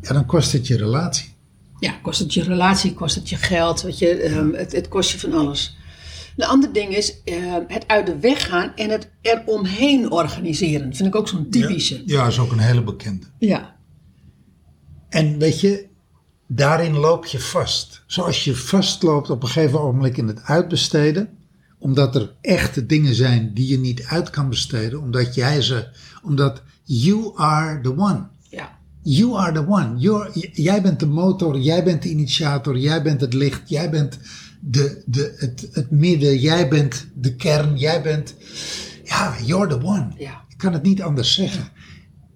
ja, 0.01 0.13
dan 0.13 0.25
kost 0.25 0.51
het 0.51 0.67
je 0.67 0.77
relatie. 0.77 1.34
Ja, 1.79 1.91
kost 2.01 2.19
het 2.19 2.34
je 2.34 2.43
relatie, 2.43 2.93
kost 2.93 3.15
het 3.15 3.29
je 3.29 3.36
geld, 3.36 3.81
weet 3.81 3.99
je, 3.99 4.15
ehm, 4.15 4.53
het, 4.53 4.71
het 4.71 4.88
kost 4.88 5.12
je 5.12 5.19
van 5.19 5.34
alles. 5.34 5.77
De 6.36 6.45
andere 6.45 6.73
ding 6.73 6.95
is 6.95 7.21
ehm, 7.23 7.63
het 7.67 7.88
uit 7.88 8.05
de 8.05 8.19
weg 8.19 8.47
gaan 8.47 8.75
en 8.75 8.89
het 8.89 9.10
eromheen 9.21 10.12
organiseren. 10.12 10.95
Vind 10.95 11.07
ik 11.07 11.15
ook 11.15 11.27
zo'n 11.27 11.49
typische. 11.49 12.03
Ja, 12.05 12.27
is 12.27 12.39
ook 12.39 12.51
een 12.51 12.60
hele 12.60 12.84
bekende. 12.84 13.25
Ja. 13.39 13.75
En 15.10 15.38
weet 15.38 15.60
je, 15.60 15.89
daarin 16.55 16.97
loop 16.97 17.25
je 17.25 17.39
vast. 17.39 18.03
Zoals 18.05 18.43
je 18.43 18.55
vastloopt 18.55 19.29
op 19.29 19.43
een 19.43 19.49
gegeven 19.49 19.81
ogenblik 19.81 20.17
in 20.17 20.27
het 20.27 20.43
uitbesteden, 20.43 21.29
omdat 21.77 22.15
er 22.15 22.33
echte 22.41 22.85
dingen 22.85 23.15
zijn 23.15 23.53
die 23.53 23.67
je 23.67 23.79
niet 23.79 24.03
uit 24.03 24.29
kan 24.29 24.49
besteden, 24.49 24.99
omdat 24.99 25.35
jij 25.35 25.61
ze, 25.61 25.87
omdat 26.23 26.61
you 26.83 27.31
are 27.35 27.81
the 27.81 27.97
one. 27.97 28.27
ja. 28.49 28.79
You 29.03 29.35
are 29.35 29.51
the 29.51 29.67
one. 29.67 29.97
You're, 29.97 30.49
jij 30.53 30.81
bent 30.81 30.99
de 30.99 31.05
motor, 31.05 31.59
jij 31.59 31.83
bent 31.83 32.01
de 32.01 32.09
initiator, 32.09 32.77
jij 32.77 33.01
bent 33.01 33.21
het 33.21 33.33
licht, 33.33 33.69
jij 33.69 33.89
bent 33.89 34.19
de, 34.59 35.03
de, 35.05 35.33
het, 35.37 35.69
het 35.71 35.91
midden, 35.91 36.37
jij 36.37 36.67
bent 36.67 37.07
de 37.13 37.35
kern, 37.35 37.77
jij 37.77 38.01
bent. 38.01 38.35
Ja, 39.03 39.35
you're 39.45 39.67
the 39.67 39.85
one. 39.85 40.07
Ja. 40.17 40.41
Ik 40.49 40.57
kan 40.57 40.73
het 40.73 40.83
niet 40.83 41.01
anders 41.01 41.33
zeggen. 41.33 41.69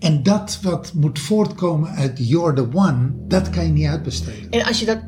En 0.06 0.24
dat 0.24 0.60
wat 0.62 0.94
moet 0.94 1.20
voortkomen 1.20 1.90
uit 1.90 2.28
you're 2.28 2.54
the 2.54 2.68
one, 2.74 3.12
dat 3.28 3.50
kan 3.50 3.66
je 3.66 3.72
niet 3.72 3.88
uitbesteden. 3.88 4.50
En 4.50 4.66
als 4.66 4.80
je 4.80 4.86
dat. 4.86 5.00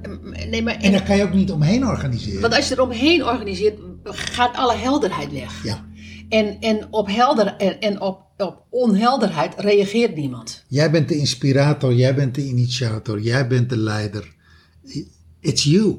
Nee, 0.49 0.63
maar. 0.63 0.75
En 0.75 0.91
daar 0.91 1.03
kan 1.03 1.17
je 1.17 1.23
ook 1.23 1.33
niet 1.33 1.51
omheen 1.51 1.87
organiseren. 1.87 2.41
Want 2.41 2.55
als 2.55 2.67
je 2.67 2.73
eromheen 2.73 3.25
organiseert, 3.25 3.79
gaat 4.03 4.55
alle 4.55 4.75
helderheid 4.75 5.31
weg. 5.31 5.63
Ja. 5.63 5.85
En, 6.29 6.57
en, 6.59 6.87
op, 6.89 7.07
helder, 7.07 7.55
en, 7.55 7.79
en 7.79 8.01
op, 8.01 8.21
op 8.37 8.63
onhelderheid 8.69 9.53
reageert 9.57 10.15
niemand. 10.15 10.63
Jij 10.67 10.91
bent 10.91 11.07
de 11.07 11.17
inspirator, 11.17 11.93
jij 11.93 12.15
bent 12.15 12.35
de 12.35 12.45
initiator, 12.45 13.19
jij 13.21 13.47
bent 13.47 13.69
de 13.69 13.77
leider. 13.77 14.35
It's 15.39 15.63
you. 15.63 15.95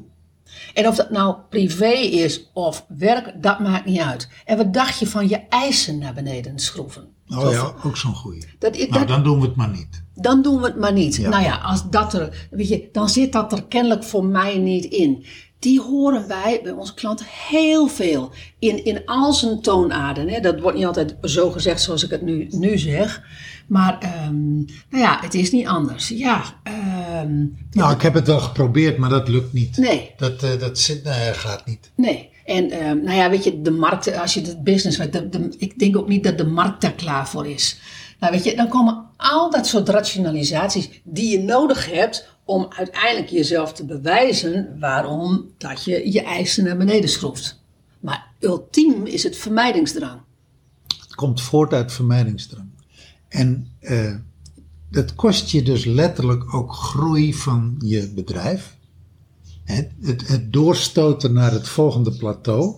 En 0.75 0.87
of 0.87 0.97
dat 0.97 1.11
nou 1.11 1.37
privé 1.51 1.93
is 1.93 2.51
of 2.53 2.85
werk, 2.89 3.43
dat 3.43 3.61
maakt 3.61 3.87
niet 3.87 4.01
uit. 4.01 4.29
En 4.45 4.57
wat 4.57 4.75
dacht 4.75 4.99
je 4.99 5.07
van 5.07 5.29
je 5.29 5.41
eisen 5.49 5.99
naar 5.99 6.15
beneden 6.15 6.59
schroeven? 6.59 7.17
Oh 7.37 7.53
ja, 7.53 7.73
ook 7.85 7.97
zo'n 7.97 8.15
goeie. 8.15 8.45
Dat, 8.59 8.77
Nou, 8.77 8.91
dat, 8.91 9.09
dan 9.09 9.23
doen 9.23 9.41
we 9.41 9.47
het 9.47 9.57
maar 9.57 9.69
niet. 9.71 10.03
dan 10.15 10.43
doen 10.43 10.61
we 10.61 10.67
het 10.67 10.79
maar 10.79 10.93
niet. 10.93 11.17
Ja. 11.17 11.29
Nou 11.29 11.43
ja, 11.43 11.57
als 11.57 11.91
dat 11.91 12.15
er, 12.15 12.47
weet 12.51 12.69
je, 12.69 12.89
dan 12.93 13.09
zit 13.09 13.33
dat 13.33 13.53
er 13.53 13.65
kennelijk 13.65 14.05
voor 14.05 14.25
mij 14.25 14.59
niet 14.59 14.85
in. 14.85 15.25
Die 15.59 15.81
horen 15.81 16.29
wij 16.29 16.61
bij 16.63 16.73
onze 16.73 16.95
klanten 16.95 17.27
heel 17.49 17.87
veel. 17.89 18.33
In, 18.59 18.85
in 18.85 19.03
al 19.05 19.33
zijn 19.33 19.61
toonaarden. 19.61 20.29
Hè. 20.29 20.41
Dat 20.41 20.61
wordt 20.61 20.77
niet 20.77 20.87
altijd 20.87 21.17
zo 21.23 21.51
gezegd 21.51 21.81
zoals 21.83 22.05
ik 22.05 22.11
het 22.11 22.23
nu, 22.23 22.47
nu 22.51 22.79
zeg. 22.79 23.23
Maar 23.67 23.99
ehm, 23.99 24.55
nou 24.57 24.67
ja, 25.03 25.19
het 25.21 25.35
is 25.35 25.53
niet 25.53 25.67
anders. 25.67 26.09
Ja, 26.09 26.43
ehm, 26.63 27.45
Nou, 27.71 27.95
ik 27.95 28.03
heb 28.03 28.15
het 28.15 28.27
wel 28.27 28.41
geprobeerd, 28.41 28.99
maar 28.99 29.11
dat 29.11 29.29
lukt 29.29 29.53
niet. 29.53 29.77
nee. 29.77 30.13
Dat, 30.17 30.43
eh, 30.43 30.59
dat 30.59 30.79
zit, 30.79 31.09
gaat 31.33 31.67
niet. 31.67 31.91
Nee. 31.95 32.29
En 32.49 32.71
ehm, 32.71 33.03
nou 33.03 33.17
ja, 33.17 33.31
weet 33.31 33.45
je, 33.45 33.63
de 33.63 33.71
markt, 33.71 34.17
als 34.17 34.35
je 34.35 34.41
de 34.41 34.57
business 34.63 34.97
de- 35.11 35.55
ik 35.59 35.79
denk 35.79 35.97
ook 35.97 36.09
niet 36.09 36.25
dat 36.25 36.39
de 36.39 36.47
markt 36.47 36.81
daar 36.81 36.93
klaar 36.93 37.29
voor 37.29 37.47
is. 37.47 37.81
Nou 38.21 38.33
weet 38.33 38.45
je, 38.45 38.57
dan 38.57 38.69
komen 38.69 39.07
al 39.17 39.51
dat 39.51 39.67
soort 39.67 39.89
rationalisaties 39.89 41.01
die 41.05 41.31
je 41.31 41.39
nodig 41.39 41.91
hebt 41.91 42.29
om 42.45 42.67
uiteindelijk 42.69 43.29
jezelf 43.29 43.73
te 43.73 43.85
bewijzen 43.85 44.77
waarom 44.81 45.51
dat 45.59 45.85
je 45.85 46.13
je 46.13 46.23
eisen 46.23 46.65
naar 46.65 46.77
beneden 46.77 47.09
schroeft. 47.09 47.63
Maar 48.01 48.27
ultiem 48.41 49.07
is 49.07 49.23
het 49.23 49.37
vermijdingsdrang. 49.37 50.21
Het 50.87 51.15
komt 51.15 51.41
voort 51.41 51.73
uit 51.73 51.93
vermijdingsdrang. 51.93 52.69
En 53.29 53.69
eh, 53.81 54.15
dat 54.91 55.15
kost 55.15 55.51
je 55.51 55.63
dus 55.63 55.85
letterlijk 55.85 56.55
ook 56.55 56.73
groei 56.73 57.35
van 57.35 57.75
je 57.79 58.13
bedrijf. 58.15 58.77
Het, 59.69 59.91
het, 60.03 60.29
het 60.29 60.53
doorstoten 60.53 61.33
naar 61.33 61.53
het 61.53 61.69
volgende 61.69 62.11
plateau. 62.17 62.75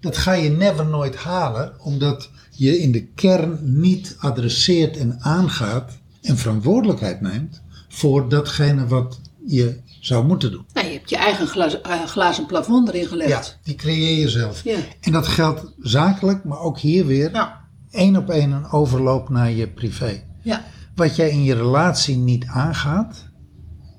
Dat 0.00 0.16
ga 0.16 0.32
je 0.32 0.50
never 0.50 0.86
nooit 0.86 1.16
halen, 1.16 1.72
omdat 1.80 2.30
je 2.50 2.78
in 2.78 2.92
de 2.92 3.06
kern 3.06 3.58
niet 3.80 4.16
adresseert 4.18 4.96
en 4.96 5.16
aangaat 5.20 5.98
en 6.22 6.36
verantwoordelijkheid 6.36 7.20
neemt 7.20 7.62
voor 7.88 8.28
datgene 8.28 8.86
wat 8.86 9.20
je 9.46 9.80
zou 10.00 10.26
moeten 10.26 10.50
doen. 10.50 10.64
Nou, 10.72 10.86
je 10.86 10.92
hebt 10.92 11.10
je 11.10 11.16
eigen 11.16 11.82
eh, 11.82 12.04
glazen 12.04 12.46
plafond 12.46 12.88
erin 12.88 13.06
gelegd. 13.06 13.28
Ja, 13.28 13.42
die 13.62 13.74
creëer 13.74 14.18
je 14.18 14.28
zelf. 14.28 14.64
Ja. 14.64 14.78
En 15.00 15.12
dat 15.12 15.26
geldt 15.26 15.72
zakelijk, 15.78 16.44
maar 16.44 16.60
ook 16.60 16.78
hier 16.78 17.06
weer 17.06 17.30
Ja. 17.32 17.60
één 17.90 18.16
op 18.16 18.30
één 18.30 18.50
een 18.52 18.70
overloop 18.70 19.28
naar 19.28 19.50
je 19.50 19.68
privé. 19.68 20.22
Ja. 20.42 20.64
Wat 20.94 21.16
jij 21.16 21.30
in 21.30 21.44
je 21.44 21.54
relatie 21.54 22.16
niet 22.16 22.46
aangaat, 22.46 23.24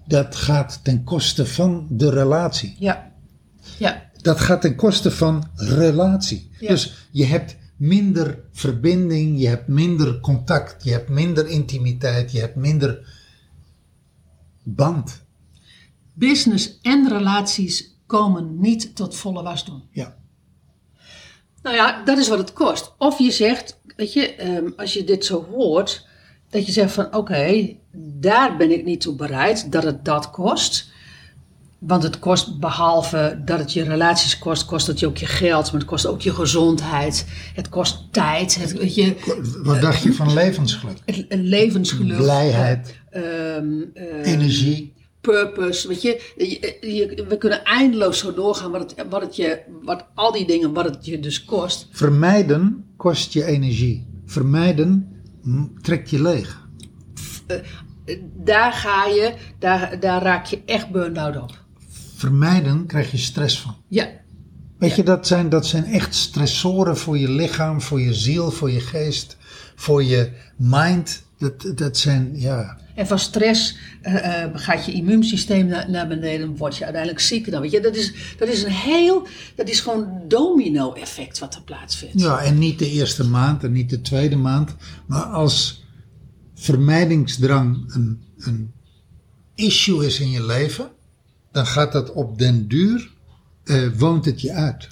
dat 0.07 0.35
gaat 0.35 0.79
ten 0.83 1.03
koste 1.03 1.45
van 1.45 1.87
de 1.89 2.09
relatie. 2.09 2.75
Ja. 2.79 3.11
Ja. 3.77 4.09
Dat 4.21 4.39
gaat 4.39 4.61
ten 4.61 4.75
koste 4.75 5.11
van 5.11 5.49
relatie. 5.55 6.49
Ja. 6.59 6.67
Dus 6.67 7.07
je 7.11 7.25
hebt 7.25 7.55
minder 7.77 8.39
verbinding, 8.51 9.39
je 9.39 9.47
hebt 9.47 9.67
minder 9.67 10.19
contact, 10.19 10.83
je 10.83 10.91
hebt 10.91 11.09
minder 11.09 11.47
intimiteit, 11.47 12.31
je 12.31 12.39
hebt 12.39 12.55
minder 12.55 13.15
band. 14.63 15.25
Business 16.13 16.79
en 16.81 17.07
relaties 17.09 17.95
komen 18.05 18.59
niet 18.59 18.95
tot 18.95 19.15
volle 19.15 19.43
wasdom. 19.43 19.83
Ja. 19.91 20.17
Nou 21.61 21.75
ja, 21.75 22.03
dat 22.03 22.17
is 22.17 22.27
wat 22.27 22.37
het 22.37 22.53
kost. 22.53 22.93
Of 22.97 23.19
je 23.19 23.31
zegt, 23.31 23.79
weet 23.95 24.13
je, 24.13 24.35
ehm, 24.35 24.69
als 24.75 24.93
je 24.93 25.03
dit 25.03 25.25
zo 25.25 25.45
hoort, 25.51 26.06
Dat 26.49 26.65
je 26.65 26.71
zegt 26.71 26.91
van 26.93 27.15
oké, 27.15 27.75
daar 28.19 28.57
ben 28.57 28.71
ik 28.71 28.85
niet 28.85 29.01
toe 29.01 29.15
bereid 29.15 29.71
dat 29.71 29.83
het 29.83 30.05
dat 30.05 30.29
kost. 30.31 30.89
Want 31.79 32.03
het 32.03 32.19
kost, 32.19 32.59
behalve 32.59 33.41
dat 33.45 33.59
het 33.59 33.73
je 33.73 33.83
relaties 33.83 34.37
kost, 34.37 34.65
kost 34.65 34.87
het 34.87 34.99
je 34.99 35.07
ook 35.07 35.17
je 35.17 35.25
geld, 35.25 35.65
maar 35.71 35.81
het 35.81 35.89
kost 35.89 36.05
ook 36.05 36.21
je 36.21 36.33
gezondheid. 36.33 37.25
Het 37.55 37.69
kost 37.69 38.03
tijd. 38.11 38.55
Het, 38.59 38.71
weet 38.73 38.95
je, 38.95 39.15
Wat 39.63 39.81
dacht 39.81 40.01
je 40.03 40.13
van 40.13 40.33
levensgeluk? 40.33 40.97
levensgeluk. 41.29 42.17
Blijheid, 42.17 42.95
ehm, 43.09 43.23
ehm, 43.93 44.21
energie. 44.23 44.93
purpose. 45.21 45.87
Weet 45.87 46.01
je, 46.01 46.31
je- 46.37 46.77
je- 46.95 47.25
we 47.29 47.37
kunnen 47.37 47.63
eindeloos 47.63 48.19
zo 48.19 48.33
doorgaan 48.33 48.71
wat, 48.71 48.81
het, 48.95 49.09
wat, 49.09 49.21
het 49.21 49.35
je, 49.35 49.59
wat 49.81 50.05
al 50.13 50.31
die 50.31 50.47
dingen, 50.47 50.73
wat 50.73 50.85
het 50.85 51.05
je 51.05 51.19
dus 51.19 51.45
kost. 51.45 51.87
Vermijden 51.91 52.85
kost 52.95 53.33
je 53.33 53.43
energie. 53.45 54.07
Vermijden 54.25 55.16
trekt 55.81 56.09
je 56.09 56.21
leeg. 56.21 56.67
Daar 58.35 58.73
ga 58.73 59.05
je, 59.05 59.33
daar, 59.59 59.99
daar 59.99 60.21
raak 60.21 60.45
je 60.45 60.61
echt 60.65 60.91
burn-out 60.91 61.41
op. 61.41 61.63
Vermijden 62.15 62.85
krijg 62.85 63.11
je 63.11 63.17
stress 63.17 63.61
van. 63.61 63.75
Ja, 63.87 64.09
Weet 64.77 64.95
je, 64.95 65.03
dat 65.03 65.27
zijn, 65.27 65.49
dat 65.49 65.65
zijn 65.65 65.85
echt 65.85 66.15
stressoren 66.15 66.97
voor 66.97 67.17
je 67.17 67.29
lichaam, 67.29 67.81
voor 67.81 68.01
je 68.01 68.13
ziel, 68.13 68.51
voor 68.51 68.71
je 68.71 68.79
geest, 68.79 69.37
voor 69.75 70.03
je 70.03 70.31
mind. 70.57 71.23
Dat, 71.37 71.77
dat 71.77 71.97
zijn, 71.97 72.39
ja. 72.39 72.77
En 72.95 73.07
van 73.07 73.19
stress 73.19 73.77
eh, 74.01 74.43
eh, 74.43 74.51
gaat 74.53 74.85
je 74.85 74.91
immuunsysteem 74.91 75.67
naar, 75.67 75.89
naar 75.89 76.07
beneden, 76.07 76.55
word 76.55 76.77
je 76.77 76.83
uiteindelijk 76.83 77.21
ziek. 77.23 77.51
Dan, 77.51 77.61
weet 77.61 77.71
je, 77.71 77.79
dat, 77.79 77.95
is, 77.95 78.13
dat 78.37 78.47
is 78.47 78.63
een 78.63 78.71
heel, 78.71 79.27
dat 79.55 79.69
is 79.69 79.79
gewoon 79.79 80.21
domino-effect 80.27 81.39
wat 81.39 81.55
er 81.55 81.61
plaatsvindt. 81.61 82.21
Ja, 82.21 82.39
en 82.39 82.57
niet 82.57 82.79
de 82.79 82.89
eerste 82.89 83.23
maand 83.23 83.63
en 83.63 83.71
niet 83.71 83.89
de 83.89 84.01
tweede 84.01 84.35
maand. 84.35 84.75
Maar 85.05 85.23
als 85.23 85.85
vermijdingsdrang 86.55 87.93
een, 87.93 88.23
een 88.37 88.71
issue 89.55 90.05
is 90.05 90.19
in 90.19 90.31
je 90.31 90.45
leven, 90.45 90.89
dan 91.51 91.65
gaat 91.65 91.91
dat 91.91 92.11
op 92.11 92.39
den 92.39 92.67
duur, 92.67 93.11
eh, 93.63 93.87
woont 93.97 94.25
het 94.25 94.41
je 94.41 94.53
uit. 94.53 94.87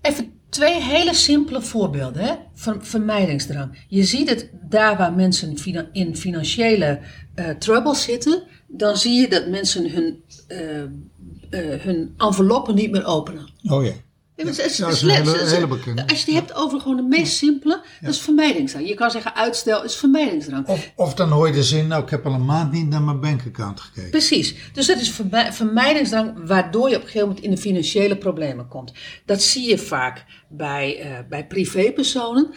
Even 0.00 0.32
twee 0.48 0.82
hele 0.82 1.14
simpele 1.14 1.62
voorbeelden. 1.62 2.22
Hè? 2.22 2.34
Ver- 2.54 2.84
vermijdingsdrang. 2.86 3.78
Je 3.88 4.04
ziet 4.04 4.28
het 4.28 4.50
daar 4.68 4.96
waar 4.96 5.12
mensen 5.12 5.56
in 5.92 6.16
financiële 6.16 7.00
eh 7.34 7.50
trouble 7.50 7.94
zitten. 7.94 8.42
Dan 8.66 8.96
zie 8.96 9.20
je 9.20 9.28
dat 9.28 9.48
mensen 9.48 9.90
hun, 9.90 10.22
eh, 10.48 10.82
eh, 10.82 11.80
hun 11.80 12.14
enveloppen 12.16 12.74
niet 12.74 12.90
meer 12.90 13.04
openen. 13.06 13.48
Oh 13.62 13.84
ja. 13.84 13.92
Ja, 14.38 14.44
maar 14.44 14.52
het 14.54 14.64
is- 14.64 14.76
Ja, 14.76 14.86
het 14.88 15.00
dat 15.00 15.02
is 15.02 15.02
een 15.02 15.08
het 15.24 15.26
hele- 15.34 15.44
is- 15.44 15.52
hele 15.52 15.66
bekende. 15.66 16.06
Als 16.08 16.24
je 16.24 16.32
het 16.32 16.40
hebt 16.40 16.54
over 16.54 16.80
gewoon 16.80 16.96
de 16.96 17.02
meest 17.02 17.36
simpele, 17.36 17.82
dat 18.00 18.10
is 18.10 18.20
vermijdingsdrang. 18.20 18.88
Je 18.88 18.94
kan 18.94 19.10
zeggen 19.10 19.34
uitstel 19.34 19.84
is 19.84 19.96
vermijdingsdrang. 19.96 20.66
Of, 20.66 20.92
of 20.96 21.14
dan 21.14 21.30
hoor 21.30 21.46
je 21.46 21.52
de 21.52 21.62
zin, 21.62 21.86
nou 21.86 22.02
ik 22.02 22.10
heb 22.10 22.26
al 22.26 22.32
een 22.32 22.44
maand 22.44 22.72
niet 22.72 22.88
naar 22.88 23.02
mijn 23.02 23.20
bankaccount 23.20 23.80
gekeken. 23.80 24.10
Precies. 24.10 24.54
Dus 24.72 24.86
dat 24.86 25.00
is 25.00 25.10
vermij- 25.10 25.52
vermijdingsdrang 25.52 26.46
waardoor 26.46 26.88
je 26.88 26.94
op 26.96 27.00
een 27.02 27.06
gegeven 27.06 27.28
moment 27.28 27.44
in 27.44 27.50
de 27.50 27.56
financiële 27.60 28.16
problemen 28.16 28.68
komt. 28.68 28.92
Dat 29.24 29.42
zie 29.42 29.68
je 29.68 29.78
vaak 29.78 30.24
bij, 30.48 30.98
eh, 31.00 31.10
bij 31.28 31.46
privépersonen. 31.46 32.50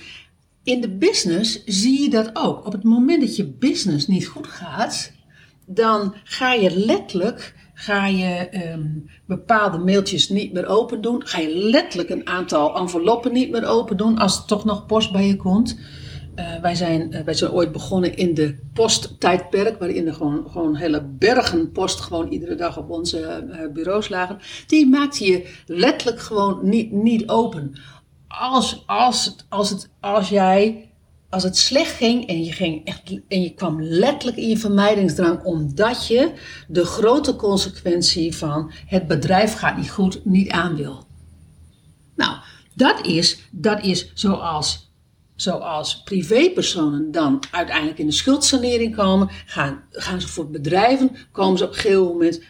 In 0.64 0.82
de 0.82 0.90
business 0.98 1.64
zie 1.66 2.02
je 2.02 2.10
dat 2.10 2.30
ook. 2.34 2.66
Op 2.66 2.72
het 2.72 2.84
moment 2.84 3.22
dat 3.22 3.36
je 3.36 3.46
business 3.46 4.08
niet 4.08 4.28
goed 4.28 4.48
gaat, 4.48 5.12
dan 5.66 6.16
ga 6.24 6.54
je 6.54 6.78
letterlijk 6.78 7.54
ga 7.82 8.06
je, 8.06 8.50
ehm, 8.50 8.88
bepaalde 9.26 9.78
mailtjes 9.78 10.30
niet 10.30 10.54
meer 10.54 10.68
open 10.68 11.02
doen. 11.02 11.28
Ga 11.28 11.40
je 11.40 11.56
letterlijk 11.56 12.10
een 12.10 12.28
aantal 12.28 12.76
enveloppen 12.76 13.34
niet 13.34 13.52
meer 13.52 13.66
open 13.66 13.98
doen 13.98 14.18
als 14.18 14.38
er 14.38 14.46
toch 14.46 14.66
nog 14.66 14.86
post 14.86 15.12
bij 15.12 15.28
je 15.28 15.36
komt. 15.36 15.80
Eh, 16.36 16.60
wij, 16.62 16.76
zijn, 16.76 17.14
eh, 17.14 17.24
wij 17.24 17.34
zijn 17.34 17.52
ooit 17.52 17.72
begonnen 17.72 18.16
in 18.16 18.34
de 18.34 18.60
posttijdperk, 18.74 19.80
waarin 19.80 20.08
er 20.08 20.14
gewoon, 20.14 20.50
gewoon 20.50 20.76
hele 20.76 21.04
bergen 21.04 21.72
post 21.72 22.00
gewoon 22.00 22.28
iedere 22.28 22.56
dag 22.56 22.78
op 22.78 22.90
onze 22.90 23.20
eh, 23.20 23.72
bureaus 23.74 24.10
lagen. 24.10 24.38
Die 24.68 24.88
maakte 24.88 25.26
je 25.26 25.54
letterlijk 25.66 26.20
gewoon 26.20 26.60
niet, 26.70 26.92
niet 26.92 27.30
open. 27.30 27.74
Als, 28.28 28.84
als, 28.86 29.36
als, 29.50 29.70
het, 29.70 29.90
als 30.00 30.30
jij 30.30 30.91
als 31.32 31.44
het 31.44 31.58
slecht 31.58 31.96
ging 31.96 32.28
en 32.28 32.44
je, 32.44 32.52
ging 32.52 32.86
echt, 32.86 33.02
en 33.28 33.42
je 33.42 33.54
kwam 33.54 33.82
letterlijk 33.82 34.38
in 34.38 34.48
je 34.48 34.58
vermijdingsdrang 34.58 35.44
omdat 35.44 36.08
je 36.08 36.32
de 36.68 36.86
grote 36.86 37.36
consequentie 37.36 38.36
van 38.36 38.72
het 38.86 39.08
bedrijf 39.08 39.54
gaat 39.54 39.78
niet 39.78 39.92
goed 39.92 40.26
niet 40.26 40.50
aan 40.50 40.76
wil. 40.76 41.08
Nou, 42.16 42.38
dat 42.74 43.06
is, 43.06 43.40
dat 43.52 43.84
is 43.84 44.12
zoals, 44.14 44.92
zoals 45.36 46.04
privépersonen 46.04 47.12
dan 47.12 47.44
uiteindelijk 47.52 48.00
in 48.00 48.06
de 48.06 48.12
schuldsanering 48.12 48.96
komen, 48.96 49.30
gaan, 49.46 49.84
gaan 49.92 50.22
ze 50.22 50.28
voor 50.28 50.50
bedrijven, 50.50 51.16
komen 51.32 51.58
ze 51.58 51.64
op 51.64 51.70
een 51.70 51.76
gegeven 51.76 52.04
moment, 52.04 52.42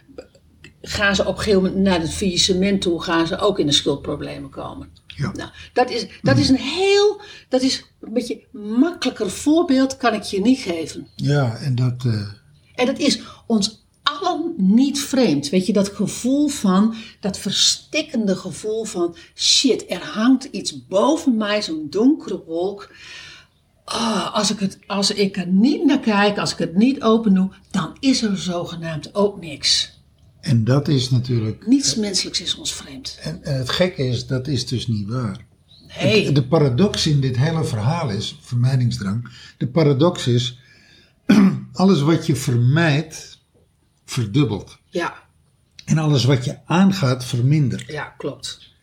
gaan 0.82 1.16
ze 1.16 1.26
op 1.26 1.38
een 1.38 1.44
gegeven 1.44 1.64
moment 1.64 1.82
naar 1.82 2.00
het 2.00 2.14
faillissement 2.14 2.82
toe, 2.82 3.02
gaan 3.02 3.28
ze 3.28 3.38
ook 3.38 3.60
in 3.60 3.66
de 3.66 3.72
schuldproblemen 3.72 4.50
komen. 4.50 4.90
Ja. 5.08 5.32
Nou, 5.32 5.50
dat 5.74 5.90
is, 5.90 6.08
dat 6.22 6.38
is 6.38 6.50
een 6.50 6.56
heel, 6.56 7.22
dat 7.50 7.62
is 7.62 7.91
een 8.02 8.14
beetje 8.14 8.44
makkelijker 8.52 9.30
voorbeeld 9.30 9.98
kan 9.98 10.14
ik 10.14 10.24
je 10.24 10.42
niet 10.42 10.60
geven. 10.60 11.08
Ja, 11.16 11.56
en 11.58 11.76
dat, 11.76 12.06
eh, 12.06 12.28
En 12.76 12.86
dat 12.86 13.00
is 13.00 13.22
ons 13.48 13.86
allen 14.04 14.54
niet 14.58 15.00
vreemd. 15.00 15.50
Weet 15.50 15.66
je, 15.66 15.74
dat 15.74 15.90
gevoel 15.90 16.48
van, 16.48 16.96
dat 17.20 17.38
verstikkende 17.38 18.36
gevoel 18.36 18.84
van, 18.84 19.16
shit, 19.36 19.86
er 19.92 20.04
hangt 20.04 20.44
iets 20.44 20.88
boven 20.88 21.38
mij, 21.38 21.62
zo'n 21.62 21.88
donkere 21.90 22.44
wolk. 22.46 22.90
Ah, 23.86 24.34
als, 24.36 24.52
ik 24.52 24.60
het, 24.60 24.78
als 24.88 25.12
ik 25.12 25.38
er 25.38 25.48
niet 25.48 25.86
naar 25.86 26.00
kijk, 26.00 26.38
als 26.38 26.52
ik 26.52 26.58
het 26.58 26.76
niet 26.76 27.02
open 27.02 27.34
doe, 27.34 27.50
dan 27.72 27.98
is 28.00 28.22
er 28.22 28.38
zogenaamd 28.38 29.16
ook 29.16 29.42
niks. 29.42 30.00
en 30.42 30.64
dat 30.64 30.88
is 30.88 31.10
natuurlijk, 31.10 31.68
Niets 31.68 31.96
menselijks 31.96 32.42
is 32.42 32.56
ons 32.56 32.74
vreemd. 32.74 33.20
en, 33.22 33.44
en 33.44 33.58
het 33.58 33.70
gekke 33.70 34.08
is, 34.08 34.28
dat 34.28 34.48
is 34.48 34.68
dus 34.68 34.88
niet 34.88 35.08
waar. 35.08 35.46
Nee. 36.00 36.32
De 36.32 36.44
paradox 36.48 37.08
in 37.08 37.22
dit 37.22 37.38
hele 37.38 37.64
verhaal 37.64 38.10
is, 38.10 38.38
vermijdingsdrang, 38.42 39.30
de 39.58 39.68
paradox 39.68 40.28
is, 40.28 40.60
alles 41.74 42.02
wat 42.02 42.26
je 42.26 42.36
vermijdt, 42.36 43.40
verdubbelt. 44.06 44.78
Ja, 44.90 45.14
En 45.86 45.98
alles 45.98 46.24
wat 46.24 46.46
je 46.46 46.58
aangaat, 46.66 47.26
vermindert. 47.26 47.88
ja, 47.92 48.04
klopt. 48.18 48.74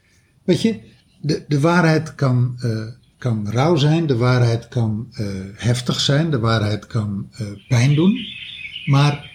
Weet 0.44 0.62
je, 0.62 0.80
de, 1.20 1.44
de 1.48 1.60
waarheid 1.60 2.14
kan, 2.14 2.56
eh, 2.60 2.86
kan 3.18 3.50
rauw 3.50 3.76
zijn, 3.76 4.06
de 4.06 4.16
waarheid 4.16 4.68
kan 4.68 5.08
eh, 5.12 5.26
heftig 5.54 6.00
zijn, 6.00 6.30
de 6.30 6.38
waarheid 6.38 6.86
kan 6.86 7.28
eh, 7.32 7.46
pijn 7.68 7.94
doen. 7.94 8.18
Maar 8.86 9.30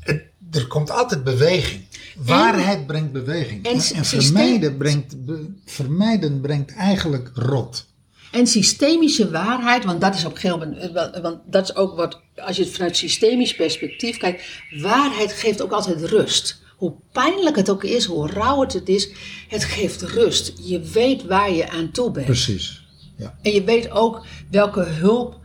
het- 0.00 0.24
er 0.50 0.66
komt 0.66 0.90
altijd 0.90 1.24
beweging. 1.24 1.82
Waarheid 2.16 2.86
brengt 2.86 3.12
beweging. 3.12 3.64
en 3.66 3.80
vermijden, 4.04 4.76
brengt, 4.76 5.24
be- 5.24 5.50
vermijden 5.64 6.40
brengt 6.40 6.74
eigenlijk 6.74 7.30
rot. 7.34 7.86
En 8.32 8.46
systemische 8.46 9.30
waarheid, 9.30 9.84
want 9.84 10.00
dat 10.00 10.14
is 10.14 10.24
op 10.24 10.32
een 10.34 10.38
gegeven 10.38 10.68
moment, 10.68 11.14
eh, 11.14 11.22
want 11.22 11.38
dat 11.46 11.62
is 11.68 11.74
ook 11.76 11.96
wat, 11.96 12.20
als 12.36 12.56
je 12.56 12.62
het 12.62 12.72
vanuit 12.72 12.96
systemisch 12.96 13.54
perspectief 13.56 14.16
kijkt, 14.16 14.42
waarheid 14.80 15.32
geeft 15.32 15.62
ook 15.62 15.72
altijd 15.72 16.04
rust. 16.04 16.60
Hoe 16.76 16.92
pijnlijk 17.12 17.56
het 17.56 17.70
ook 17.70 17.84
is, 17.84 18.04
hoe 18.04 18.30
rauw 18.30 18.60
het 18.60 18.72
het 18.72 18.88
is, 18.88 19.08
het 19.48 19.64
geeft 19.64 20.02
rust. 20.02 20.52
Je 20.62 20.80
weet 20.80 21.24
waar 21.24 21.52
je 21.52 21.70
aan 21.70 21.90
toe 21.90 22.10
bent. 22.10 22.26
Precies. 22.26 22.82
Ja. 23.16 23.38
En 23.42 23.52
je 23.52 23.64
weet 23.64 23.90
ook 23.90 24.26
welke 24.50 24.82
hulp, 24.82 25.38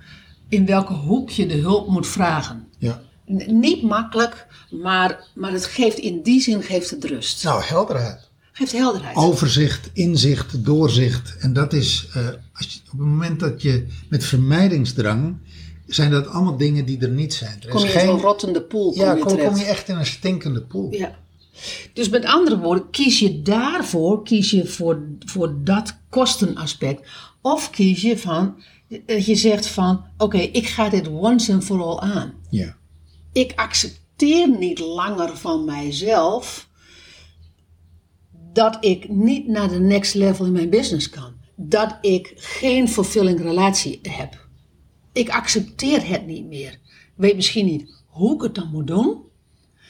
in 0.50 0.66
welke 0.66 0.94
hoek 0.94 1.30
je 1.30 1.46
de 1.46 1.58
hulp 1.58 1.88
moet 1.88 2.08
vragen. 2.08 2.68
ja. 2.78 3.06
Niet 3.48 3.82
makkelijk, 3.82 4.48
maar, 4.72 5.28
maar 5.36 5.52
het 5.52 5.66
geeft 5.66 5.98
in 5.98 6.22
die 6.22 6.42
zin 6.42 6.64
geeft 6.64 6.90
het 6.90 7.04
rust. 7.04 7.44
Nou, 7.44 7.64
helderheid. 7.64 8.30
Geeft 8.52 8.72
helderheid. 8.72 9.16
Overzicht, 9.16 9.90
inzicht, 9.94 10.66
doorzicht. 10.66 11.36
En 11.40 11.54
dat 11.54 11.74
is, 11.74 12.08
eh, 12.14 12.28
als 12.54 12.74
je, 12.74 12.80
op 12.86 12.92
het 12.92 13.08
moment 13.08 13.40
dat 13.40 13.62
je 13.62 13.88
met 14.10 14.24
vermijdingsdrang, 14.24 15.38
zijn 15.88 16.12
dat 16.12 16.28
allemaal 16.28 16.58
dingen 16.58 16.86
die 16.86 17.00
er 17.00 17.10
niet 17.10 17.34
zijn. 17.34 17.58
Er 17.62 17.70
kom 17.70 17.82
je 17.82 17.92
in 17.92 18.00
zo'n 18.00 18.20
rottende 18.20 18.62
poel 18.62 18.92
kom 18.92 19.02
ja, 19.02 19.14
je 19.14 19.22
kom, 19.22 19.38
kom 19.38 19.58
je 19.58 19.66
echt 19.66 19.90
in 19.90 19.96
een 19.96 20.06
stinkende 20.06 20.62
poel. 20.62 20.94
Ja. 20.94 21.16
Dus 21.94 22.10
met 22.10 22.26
andere 22.26 22.58
woorden, 22.60 22.90
kies 22.90 23.20
je 23.20 23.42
daarvoor, 23.42 24.24
kies 24.24 24.52
je 24.52 24.68
voor, 24.68 25.02
voor 25.26 25.64
dat 25.64 25.98
kostenaspect. 26.10 27.10
Of 27.42 27.70
kies 27.70 28.02
je 28.02 28.18
van, 28.18 28.56
dat 29.06 29.26
je 29.26 29.36
zegt 29.36 29.68
van, 29.68 30.06
oké, 30.18 30.38
ik 30.38 30.68
ga 30.68 30.90
dit 30.90 31.08
once 31.08 31.54
and 31.54 31.64
for 31.64 31.82
all 31.84 32.00
aan. 32.00 32.34
Ja. 32.50 32.77
Ik 33.38 33.54
accepteer 33.56 34.50
niet 34.50 34.80
langer 34.80 35.38
van 35.38 35.66
mijzelf 35.66 36.70
dat 38.54 38.78
ik 38.80 39.10
niet 39.10 39.48
naar 39.48 39.70
de 39.70 39.80
next 39.80 40.14
level 40.14 40.46
in 40.46 40.52
mijn 40.52 40.70
business 40.70 41.10
kan. 41.10 41.34
Dat 41.56 41.98
ik 42.02 42.34
geen 42.36 42.90
fulfilling 42.90 43.42
relatie 43.42 44.00
heb. 44.02 44.48
Ik 45.14 45.30
accepteer 45.30 46.08
het 46.08 46.26
niet 46.26 46.46
meer. 46.46 46.72
Ik 46.72 47.12
weet 47.16 47.36
misschien 47.36 47.66
niet 47.66 48.04
hoe 48.06 48.36
ik 48.36 48.42
het 48.42 48.56
dan 48.56 48.70
moet 48.72 48.88
doen. 48.88 49.22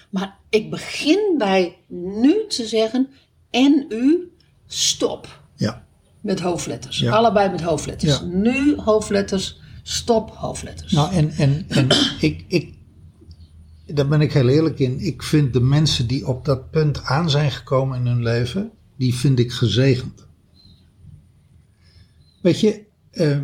Maar 0.10 0.38
ik 0.50 0.70
begin 0.70 1.36
bij 1.38 1.78
nu 1.88 2.46
te 2.48 2.66
zeggen, 2.66 3.10
en 3.50 3.86
u, 3.90 4.32
stop. 4.66 5.42
ja. 5.56 5.86
Met 6.22 6.40
hoofdletters. 6.40 7.00
Ja. 7.00 7.12
Allebei 7.12 7.50
met 7.50 7.62
hoofdletters. 7.62 8.20
Ja. 8.20 8.26
Nu 8.26 8.76
hoofdletters, 8.76 9.60
stop 9.84 10.30
hoofdletters. 10.30 10.92
Nou, 10.92 11.14
en, 11.14 11.32
en, 11.32 11.66
en 11.70 11.88
ik, 12.20 12.46
ik, 12.48 12.77
daar 13.94 14.08
ben 14.08 14.22
ik 14.22 14.34
heel 14.34 14.48
eerlijk 14.48 14.80
in. 14.80 15.00
Ik 15.00 15.24
vind 15.24 15.54
de 15.54 15.62
mensen 15.62 16.08
die 16.08 16.28
op 16.28 16.46
dat 16.46 16.72
punt 16.72 17.04
aan 17.04 17.30
zijn 17.30 17.52
gekomen 17.52 18.00
in 18.00 18.06
hun 18.06 18.24
leven, 18.24 18.72
die 18.98 19.16
vind 19.16 19.40
ik 19.40 19.52
gezegend. 19.52 20.28
Weet 22.42 22.60
je, 22.60 22.86
eh, 23.12 23.40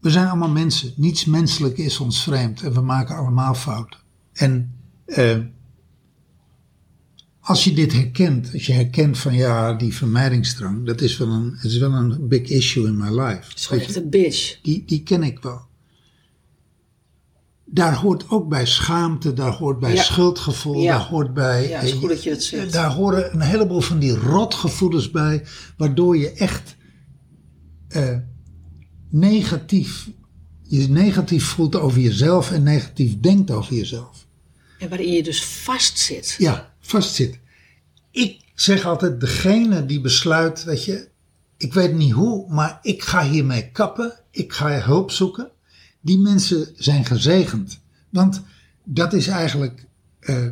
we 0.00 0.10
zijn 0.10 0.26
allemaal 0.26 0.50
mensen. 0.50 0.92
Niets 0.96 1.24
menselijk 1.24 1.78
is 1.78 2.00
ons 2.00 2.22
vreemd 2.22 2.62
en 2.62 2.72
we 2.72 2.80
maken 2.80 3.16
allemaal 3.16 3.54
fouten. 3.54 4.00
En 4.32 4.74
eh, 5.04 5.38
als 7.40 7.64
je 7.64 7.72
dit 7.72 7.92
herkent, 7.92 8.52
als 8.52 8.66
je 8.66 8.72
herkent 8.72 9.18
van 9.18 9.34
ja, 9.34 9.74
die 9.74 9.94
vermijdingsdrang, 9.94 10.86
dat 10.86 11.00
is 11.00 11.16
wel 11.16 11.28
een, 11.28 11.58
is 11.62 11.78
wel 11.78 11.92
een 11.92 12.28
big 12.28 12.48
issue 12.48 12.86
in 12.86 12.96
my 12.96 13.08
life. 13.08 13.48
Het 13.48 13.58
is 13.58 13.66
gewoon 13.66 13.82
echt 13.82 13.96
een 13.96 14.10
bitch. 14.10 14.60
die, 14.62 14.84
die 14.86 15.02
ken 15.02 15.22
ik 15.22 15.38
wel. 15.42 15.68
Daar 17.72 17.94
hoort 17.94 18.30
ook 18.30 18.48
bij 18.48 18.66
schaamte, 18.66 19.32
daar 19.32 19.52
hoort 19.52 19.78
bij 19.78 19.94
Ja. 19.94 20.02
schuldgevoel, 20.02 20.80
Ja. 20.80 20.98
daar 20.98 21.06
hoort 21.06 21.34
bij. 21.34 21.68
Ja, 21.68 21.78
het 21.78 21.86
is 21.88 21.92
eh, 21.92 21.98
goed 21.98 22.08
dat 22.08 22.22
je 22.22 22.30
het 22.30 22.44
zegt. 22.44 22.72
Daar 22.72 22.92
horen 22.92 23.32
een 23.34 23.40
heleboel 23.40 23.80
van 23.80 23.98
die 23.98 24.16
rotgevoelens 24.16 25.10
bij, 25.10 25.44
waardoor 25.76 26.16
je 26.16 26.30
echt 26.32 26.76
eh, 27.88 28.16
negatief, 29.10 30.08
je 30.62 30.88
negatief 30.88 31.44
voelt 31.44 31.76
over 31.76 32.00
jezelf 32.00 32.50
en 32.50 32.62
negatief 32.62 33.20
denkt 33.20 33.50
over 33.50 33.74
jezelf. 33.74 34.26
En 34.78 34.88
waarin 34.88 35.12
je 35.12 35.22
dus 35.22 35.44
vastzit. 35.44 36.34
Ja, 36.38 36.74
vastzit. 36.80 37.38
Ik 38.10 38.40
zeg 38.54 38.84
altijd, 38.84 39.20
degene 39.20 39.86
die 39.86 40.00
besluit, 40.00 40.64
weet 40.64 40.84
je, 40.84 41.08
ik 41.56 41.74
weet 41.74 41.94
niet 41.94 42.12
hoe, 42.12 42.52
maar 42.52 42.78
ik 42.82 43.02
ga 43.02 43.28
hiermee 43.28 43.70
kappen, 43.70 44.12
ik 44.30 44.52
ga 44.52 44.80
hulp 44.80 45.10
zoeken. 45.10 45.50
Die 46.00 46.18
mensen 46.18 46.68
zijn 46.76 47.04
gezegend. 47.04 47.80
Want 48.08 48.42
dat 48.84 49.12
is 49.12 49.26
eigenlijk 49.26 49.86
eh, 50.20 50.46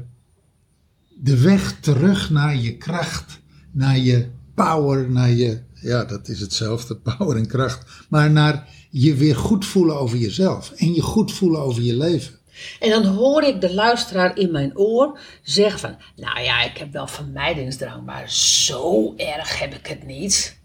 de 1.20 1.40
weg 1.40 1.80
terug 1.80 2.30
naar 2.30 2.56
je 2.56 2.76
kracht, 2.76 3.40
naar 3.70 3.98
je 3.98 4.28
power, 4.54 5.10
naar 5.10 5.30
je, 5.30 5.60
ja, 5.74 6.04
dat 6.04 6.28
is 6.28 6.40
hetzelfde, 6.40 6.96
power 7.16 7.36
en 7.36 7.46
kracht, 7.46 8.06
maar 8.08 8.30
naar 8.30 8.68
je 8.90 9.14
weer 9.14 9.36
goed 9.36 9.66
voelen 9.66 9.98
over 9.98 10.18
jezelf 10.18 10.70
en 10.70 10.94
je 10.94 11.02
goed 11.02 11.32
voelen 11.32 11.60
over 11.60 11.82
je 11.82 11.96
leven. 11.96 12.36
En 12.80 12.90
dan 12.90 13.04
hoor 13.04 13.42
ik 13.42 13.60
de 13.60 13.74
luisteraar 13.74 14.36
in 14.36 14.50
mijn 14.50 14.78
oor 14.78 15.18
zeggen 15.42 15.80
van... 15.80 15.96
Nou 16.16 16.40
ja, 16.40 16.62
ik 16.62 16.76
heb 16.76 16.92
wel 16.92 17.06
vermijdingsdrang, 17.06 18.04
maar 18.04 18.30
zo 18.30 19.14
erg 19.16 19.58
heb 19.58 19.74
ik 19.74 19.86
het 19.86 20.06
niet. 20.06 20.57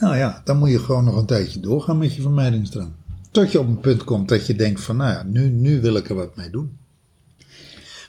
Nou 0.00 0.16
ja, 0.16 0.40
dan 0.44 0.58
moet 0.58 0.70
je 0.70 0.78
gewoon 0.78 1.04
nog 1.04 1.16
een 1.16 1.26
tijdje 1.26 1.60
doorgaan 1.60 1.98
met 1.98 2.14
je 2.14 2.22
vermijdingsdrang. 2.22 2.92
Tot 3.30 3.52
je 3.52 3.60
op 3.60 3.66
een 3.66 3.80
punt 3.80 4.04
komt 4.04 4.28
dat 4.28 4.46
je 4.46 4.54
denkt 4.54 4.80
van, 4.80 4.96
nou 4.96 5.12
ja, 5.12 5.22
nu, 5.22 5.48
nu 5.48 5.80
wil 5.80 5.96
ik 5.96 6.08
er 6.08 6.14
wat 6.14 6.36
mee 6.36 6.50
doen. 6.50 6.78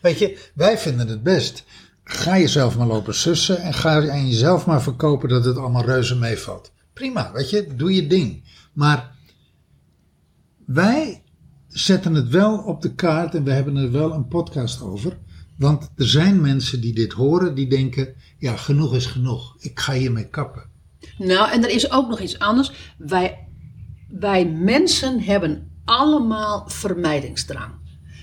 Weet 0.02 0.20
je, 0.20 0.52
wij 0.54 0.78
vinden 0.78 1.08
het 1.08 1.24
best. 1.24 1.64
Ga 2.04 2.38
jezelf 2.38 2.78
maar 2.78 2.88
lopen 2.88 3.16
sussen 3.16 3.62
en 3.62 3.74
ga 3.74 4.10
aan 4.10 4.28
jezelf 4.28 4.66
maar 4.66 4.82
verkopen 4.82 5.30
dat 5.30 5.46
het 5.46 5.58
allemaal 5.58 5.86
reuze 5.86 6.16
meevalt. 6.16 6.72
Prima, 6.94 7.32
weet 7.32 7.50
je, 7.50 7.68
doe 7.76 7.96
je 7.96 8.08
ding. 8.08 8.44
Maar 8.74 9.16
wij 10.66 11.24
zetten 11.68 12.14
het 12.14 12.30
wel 12.30 12.58
op 12.58 12.82
de 12.82 12.94
kaart 12.94 13.36
en 13.36 13.44
we 13.44 13.52
hebben 13.52 13.78
er 13.78 13.92
wel 13.92 14.14
een 14.14 14.28
podcast 14.28 14.82
over. 14.82 15.18
Want 15.58 15.90
er 15.96 16.08
zijn 16.08 16.42
mensen 16.42 16.82
die 16.82 16.94
dit 16.94 17.12
horen, 17.12 17.56
die 17.56 17.70
denken, 17.70 18.14
ja, 18.38 18.56
genoeg 18.56 18.96
is 18.96 19.06
genoeg. 19.06 19.56
Ik 19.60 19.80
ga 19.80 19.94
hiermee 19.94 20.28
kappen. 20.28 20.71
Nou, 21.18 21.52
en 21.52 21.64
er 21.64 21.70
is 21.70 21.92
ook 21.92 22.10
nog 22.10 22.20
iets 22.20 22.40
anders. 22.40 22.72
Wij, 22.98 23.48
wij 24.10 24.46
mensen 24.46 25.20
hebben 25.22 25.72
allemaal 25.86 26.64
vermijdingsdrang. 26.70 27.72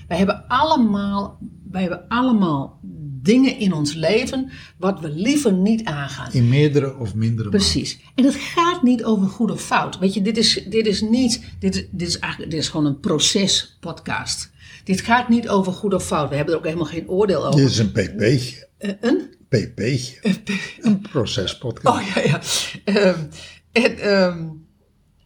Wij 0.07 0.17
hebben 0.17 0.47
allemaal, 0.47 1.39
wij 1.71 1.81
hebben 1.81 2.05
allemaal 2.07 2.79
dingen 3.21 3.57
in 3.57 3.73
ons 3.73 3.93
leven 3.93 4.49
wat 4.77 4.99
we 4.99 5.09
liever 5.09 5.53
niet 5.53 5.83
aangaan. 5.85 6.31
In 6.31 6.49
meerdere 6.49 6.97
of 6.97 7.15
mindere 7.15 7.49
mate. 7.49 7.57
Precies. 7.57 7.99
En 8.15 8.23
het 8.25 8.35
gaat 8.35 8.83
niet 8.83 9.03
over 9.03 9.27
goed 9.27 9.51
of 9.51 9.61
fout. 9.61 9.99
Weet 9.99 10.13
je, 10.13 10.21
dit 10.21 10.37
is, 10.37 10.63
dit 10.69 10.85
is 10.87 11.01
niet, 11.01 11.43
dit, 11.59 11.75
is- 11.75 11.85
dit 11.91 12.07
is 12.07 12.19
eigenlijk, 12.19 12.51
dit 12.51 12.59
is 12.61 12.69
gewoon 12.69 12.85
een 12.85 12.99
proces-podcast. 12.99 14.51
Dit 14.83 15.01
gaat 15.01 15.29
niet 15.29 15.49
over 15.49 15.71
goed 15.73 15.93
of 15.93 16.05
fout. 16.05 16.29
We 16.29 16.35
hebben 16.35 16.53
er 16.53 16.59
ook 16.59 16.65
helemaal 16.65 16.85
geen 16.87 17.09
oordeel 17.09 17.45
over. 17.47 17.59
Dit 17.59 17.69
is 17.69 17.77
een 17.77 17.91
pp'tje. 17.91 18.67
Eh, 18.77 18.91
een? 19.01 19.37
Pp'tje. 19.49 20.35
Een 20.81 21.01
procespodcast. 21.01 21.97
Oh 21.99 22.15
ja, 22.15 22.21
ja. 22.21 22.41
Ehm, 22.83 23.23
en, 23.71 23.97
ehm, 23.99 24.47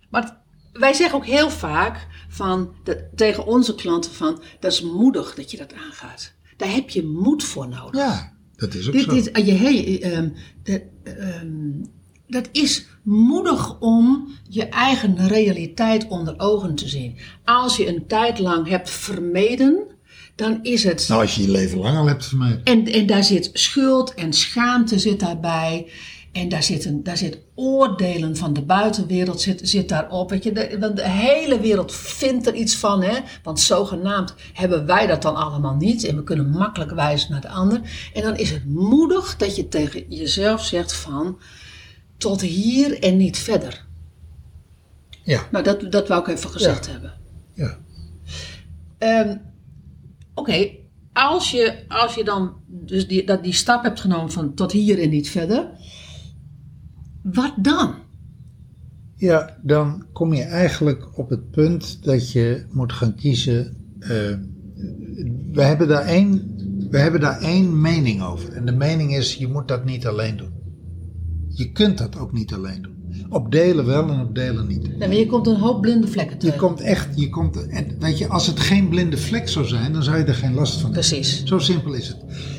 maar 0.10 0.42
wij 0.74 0.94
zeggen 0.94 1.18
ook 1.18 1.26
heel 1.26 1.50
vaak 1.50 2.08
van, 2.30 2.74
tegen 3.16 3.46
onze 3.46 3.76
klanten 3.76 4.12
van, 4.12 4.42
dat 4.60 4.72
is 4.72 4.82
moedig 4.82 5.36
dat 5.36 5.52
je 5.52 5.58
dat 5.58 5.74
aangaat. 5.74 6.34
Daar 6.58 6.72
heb 6.72 6.90
je 6.90 7.06
moed 7.06 7.44
voor 7.44 7.68
nodig. 7.68 8.02
Ja, 8.02 8.34
dat 8.56 8.74
is 8.74 8.88
ook 8.88 8.94
Dit, 8.94 9.04
zo. 9.04 9.12
dit, 9.12 9.46
je, 9.46 9.52
hey, 9.52 10.32
dat, 10.64 10.82
ehm, 11.04 11.72
dat 12.28 12.50
is 12.52 12.88
moedig 13.04 13.80
om 13.80 14.28
je 14.50 14.66
eigen 14.66 15.28
realiteit 15.28 16.08
onder 16.08 16.34
ogen 16.38 16.76
te 16.76 16.88
zien. 16.88 17.18
Als 17.44 17.78
je 17.78 17.88
een 17.88 18.08
tijd 18.08 18.40
lang 18.40 18.68
hebt 18.68 18.90
vermeden, 18.90 19.88
dan 20.36 20.60
is 20.62 20.84
het. 20.84 21.08
Nou, 21.08 21.22
als 21.22 21.36
je 21.36 21.42
je 21.42 21.50
leven 21.52 21.78
lang 21.78 21.98
al 21.98 22.08
hebt 22.08 22.26
vermeden. 22.26 22.62
En, 22.64 22.86
en 22.86 23.06
daar 23.06 23.24
zit 23.24 23.50
schuld 23.54 24.14
en 24.14 24.34
schaamte 24.34 25.00
zit 25.00 25.20
daarbij. 25.20 25.92
En 26.32 26.50
daar 26.50 26.64
zit, 26.64 26.86
een, 26.86 27.04
daar 27.04 27.18
zit 27.18 27.38
oordelen 27.56 28.38
van 28.38 28.54
de 28.54 28.62
buitenwereld 28.62 29.42
zit, 29.42 29.60
zit 29.64 29.90
daarop. 29.90 30.30
Weet 30.30 30.44
je, 30.44 30.52
de, 30.52 30.78
want 30.80 30.96
de 30.96 31.10
hele 31.10 31.60
wereld 31.60 31.96
vindt 31.96 32.48
er 32.48 32.54
iets 32.54 32.76
van. 32.76 33.04
Hè? 33.04 33.20
Want 33.44 33.60
zogenaamd 33.60 34.34
hebben 34.54 34.86
wij 34.86 35.08
dat 35.08 35.22
dan 35.22 35.36
allemaal 35.36 35.76
niet. 35.76 36.04
En 36.04 36.16
we 36.16 36.24
kunnen 36.24 36.50
makkelijk 36.50 36.92
wijzen 36.92 37.32
naar 37.32 37.42
de 37.42 37.50
ander. 37.50 37.82
En 38.14 38.22
dan 38.22 38.38
is 38.38 38.50
het 38.50 38.66
moedig 38.66 39.38
dat 39.38 39.56
je 39.56 39.68
tegen 39.68 40.06
jezelf 40.10 40.66
zegt 40.66 40.94
van... 40.94 41.40
Tot 42.18 42.42
hier 42.42 43.00
en 43.00 43.18
niet 43.18 43.38
verder. 43.38 43.86
Ja, 45.24 45.48
Nou, 45.52 45.64
dat, 45.64 45.92
dat 45.92 46.08
wou 46.08 46.22
ik 46.22 46.28
even 46.28 46.50
gezegd 46.50 46.88
hebben. 46.88 47.14
ja. 47.54 47.78
Ehm, 48.98 49.36
Oké, 50.34 50.70
als, 51.14 51.52
je, 51.52 51.84
als 51.88 52.16
je 52.16 52.24
dan 52.24 52.54
dus 52.68 53.08
die, 53.08 53.26
dat 53.26 53.44
die 53.44 53.54
stap 53.54 53.84
hebt 53.84 54.00
genomen 54.00 54.32
van 54.32 54.54
tot 54.54 54.72
hier 54.72 55.02
en 55.02 55.10
niet 55.10 55.30
verder, 55.30 55.70
wat 57.22 57.54
dan? 57.58 57.94
Ja, 59.16 59.58
dan 59.62 60.06
kom 60.14 60.34
je 60.34 60.44
eigenlijk 60.44 61.18
op 61.18 61.30
het 61.30 61.52
punt 61.52 62.04
dat 62.04 62.32
je 62.32 62.66
moet 62.72 62.94
gaan 62.94 63.16
kiezen. 63.16 63.78
eh, 64.00 64.10
we, 65.52 65.62
hebben 65.62 65.88
daar 65.88 66.06
één, 66.06 66.56
we 66.90 66.98
hebben 66.98 67.22
daar 67.22 67.42
één 67.42 67.82
mening 67.82 68.22
over. 68.24 68.54
En 68.54 68.66
de 68.66 68.72
mening 68.72 69.16
is, 69.16 69.36
je 69.36 69.48
moet 69.48 69.68
dat 69.68 69.86
niet 69.86 70.08
alleen 70.08 70.38
doen. 70.38 70.54
Je 71.50 71.72
kunt 71.72 71.98
dat 71.98 72.18
ook 72.18 72.34
niet 72.34 72.54
alleen 72.54 72.82
doen. 72.82 72.93
Op 73.30 73.52
delen 73.52 73.86
wel 73.86 74.10
en 74.10 74.20
op 74.20 74.36
delen 74.36 74.68
niet. 74.68 74.98
Nee, 74.98 75.08
maar 75.08 75.18
je 75.18 75.26
komt 75.26 75.48
een 75.48 75.56
hoop 75.56 75.82
blinde 75.82 76.08
vlekken 76.08 76.36
Je 76.36 76.42
tegen. 76.42 76.60
komt 76.60 76.82
echt, 76.82 77.08
je 77.16 77.30
komt, 77.30 77.68
weet 78.00 78.18
je, 78.18 78.28
als 78.28 78.48
het 78.48 78.60
geen 78.60 78.90
blinde 78.90 79.18
vlek 79.18 79.50
zou 79.50 79.66
zijn, 79.66 79.94
dan 79.94 80.04
zou 80.04 80.18
je 80.18 80.24
er 80.24 80.34
geen 80.34 80.54
last 80.54 80.74
van 80.74 80.84
hebben. 80.84 81.10
Precies. 81.10 81.44
Zo 81.44 81.60
simpel 81.60 81.94
is 81.94 82.08
het. 82.08 82.18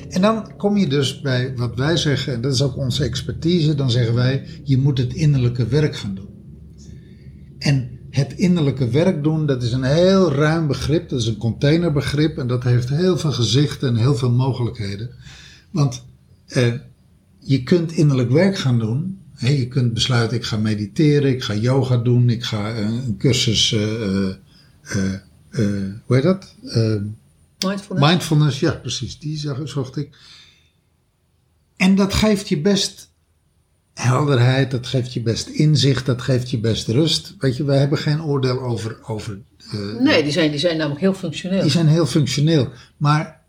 En 0.08 0.20
dan 0.20 0.56
kom 0.56 0.76
je 0.76 0.88
dus 0.88 1.20
bij 1.20 1.52
wat 1.56 1.76
wij 1.76 1.96
zeggen, 1.96 2.34
en 2.34 2.40
dat 2.40 2.52
is 2.52 2.62
ook 2.62 2.76
onze 2.76 3.04
expertise, 3.04 3.74
dan 3.74 3.90
zeggen 3.90 4.14
wij, 4.14 4.46
je 4.62 4.78
moet 4.78 4.98
het 4.98 5.14
innerlijke 5.14 5.66
werk 5.66 5.96
gaan 5.96 6.14
doen. 6.14 6.28
En 7.58 7.94
het 8.10 8.32
innerlijke 8.32 8.88
werk 8.88 9.22
doen, 9.22 9.46
dat 9.46 9.62
is 9.62 9.72
een 9.72 9.82
heel 9.82 10.32
ruim 10.32 10.66
begrip, 10.66 11.08
dat 11.08 11.20
is 11.20 11.26
een 11.26 11.36
containerbegrip 11.36 12.38
en 12.38 12.46
dat 12.46 12.64
heeft 12.64 12.88
heel 12.88 13.18
veel 13.18 13.32
gezichten 13.32 13.88
en 13.88 13.96
heel 13.96 14.14
veel 14.14 14.30
mogelijkheden. 14.30 15.10
Want 15.70 16.04
eh, 16.46 16.72
je 17.38 17.62
kunt 17.62 17.92
innerlijk 17.92 18.30
werk 18.30 18.58
gaan 18.58 18.78
doen. 18.78 19.18
Je 19.38 19.68
kunt 19.68 19.94
besluiten, 19.94 20.36
ik 20.36 20.44
ga 20.44 20.56
mediteren, 20.56 21.30
ik 21.30 21.42
ga 21.42 21.54
yoga 21.54 21.96
doen, 21.96 22.30
ik 22.30 22.44
ga 22.44 22.74
eh, 22.74 22.78
een 22.78 23.16
cursus, 23.18 23.72
eh, 23.72 24.28
eh, 24.28 24.36
hoe 26.04 26.16
heet 26.16 26.22
dat? 26.22 26.54
Mindfulness. 26.62 28.08
Mindfulness, 28.08 28.60
ja, 28.60 28.72
precies, 28.72 29.18
die 29.18 29.38
zocht 29.64 29.96
ik. 29.96 30.16
En 31.76 31.94
dat 31.94 32.14
geeft 32.14 32.48
je 32.48 32.60
best 32.60 33.10
helderheid, 33.94 34.70
dat 34.70 34.86
geeft 34.86 35.12
je 35.12 35.22
best 35.22 35.46
inzicht, 35.46 36.06
dat 36.06 36.22
geeft 36.22 36.50
je 36.50 36.58
best 36.58 36.88
rust. 36.88 37.34
Weet 37.38 37.56
je, 37.56 37.64
wij 37.64 37.78
hebben 37.78 37.98
geen 37.98 38.22
oordeel 38.22 38.60
over. 38.60 38.98
over 39.02 39.38
nee, 39.98 40.22
die 40.22 40.32
zijn, 40.32 40.50
die 40.50 40.60
zijn 40.60 40.76
namelijk 40.76 41.00
heel 41.00 41.14
functioneel. 41.14 41.62
Die 41.62 41.70
zijn 41.70 41.86
heel 41.86 42.06
functioneel. 42.06 42.68
Maar 42.96 43.40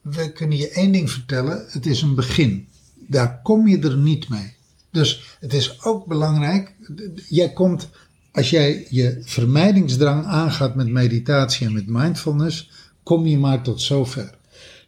we 0.00 0.32
kunnen 0.32 0.58
je 0.58 0.70
één 0.70 0.92
ding 0.92 1.10
vertellen: 1.10 1.64
het 1.68 1.86
is 1.86 2.02
een 2.02 2.14
begin. 2.14 2.68
Daar 3.06 3.40
kom 3.42 3.68
je 3.68 3.78
er 3.78 3.96
niet 3.96 4.28
mee. 4.28 4.58
Dus 4.90 5.36
het 5.40 5.52
is 5.52 5.84
ook 5.84 6.06
belangrijk. 6.06 6.74
Jij 7.28 7.52
komt, 7.52 7.88
als 8.32 8.50
jij 8.50 8.86
je 8.90 9.20
vermijdingsdrang 9.24 10.24
aangaat 10.24 10.74
met 10.74 10.88
meditatie 10.88 11.66
en 11.66 11.72
met 11.72 11.86
mindfulness, 11.86 12.70
kom 13.02 13.26
je 13.26 13.38
maar 13.38 13.62
tot 13.62 13.82
zover. 13.82 14.38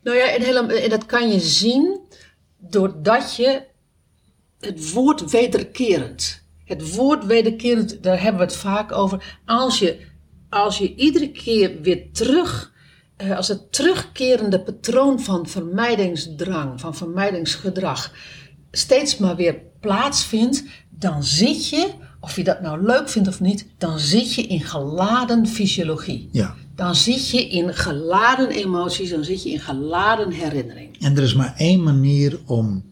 Nou 0.03 0.17
ja, 0.17 0.37
en, 0.37 0.91
dat 0.91 1.07
kan 1.07 1.33
je 1.33 1.41
zien 1.41 2.01
doordat 2.59 3.37
je 3.37 3.63
het 4.61 4.93
woord 4.93 5.31
wederkerend. 5.31 6.43
Het 6.65 6.95
woord 6.95 7.27
wederkerend, 7.27 8.03
daar 8.03 8.23
hebben 8.23 8.41
we 8.41 8.47
het 8.47 8.57
vaak 8.57 8.93
over. 8.93 9.39
Als 9.45 9.79
je, 9.79 10.01
als 10.49 10.79
je 10.79 10.95
iedere 10.95 11.31
keer 11.31 11.81
weer 11.81 12.13
terug, 12.13 12.73
eh, 13.17 13.37
als 13.37 13.49
het 13.49 13.73
terugkerende 13.73 14.61
patroon 14.63 15.21
van 15.21 15.47
vermijdingsdrang, 15.47 16.81
van 16.81 16.95
vermijdingsgedrag, 16.95 18.13
steeds 18.71 19.19
maar 19.19 19.37
weer 19.37 19.61
plaatsvindt, 19.83 20.65
dan 20.89 21.25
zit 21.25 21.69
je, 21.69 21.91
of 22.21 22.37
je 22.37 22.45
dat 22.45 22.61
nou 22.61 22.87
leuk 22.87 23.09
vindt 23.09 23.29
of 23.29 23.41
niet, 23.41 23.67
dan 23.79 23.99
zit 23.99 24.35
je 24.35 24.43
in 24.47 24.61
geladen 24.61 25.47
fysiologie. 25.47 26.29
Ja. 26.33 26.55
Dan 26.75 26.95
zit 26.95 27.29
je 27.29 27.49
in 27.49 27.75
geladen 27.75 28.51
emoties, 28.51 29.11
dan 29.11 29.25
zit 29.25 29.43
je 29.43 29.51
in 29.51 29.61
geladen 29.61 30.31
herinnering. 30.31 30.99
En 31.01 31.17
er 31.17 31.23
is 31.23 31.35
maar 31.35 31.55
één 31.57 31.83
manier 31.83 32.41
om 32.47 32.85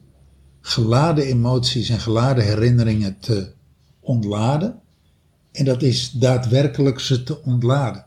geladen 0.60 1.24
emoties 1.24 1.88
en 1.88 2.00
geladen 2.00 2.44
herinneringen 2.44 3.16
te 3.20 3.52
ontladen. 4.00 4.80
En 5.52 5.64
dat 5.64 5.82
is 5.82 6.10
daadwerkelijk 6.10 7.00
ze 7.00 7.22
te 7.22 7.42
ontladen. 7.42 8.04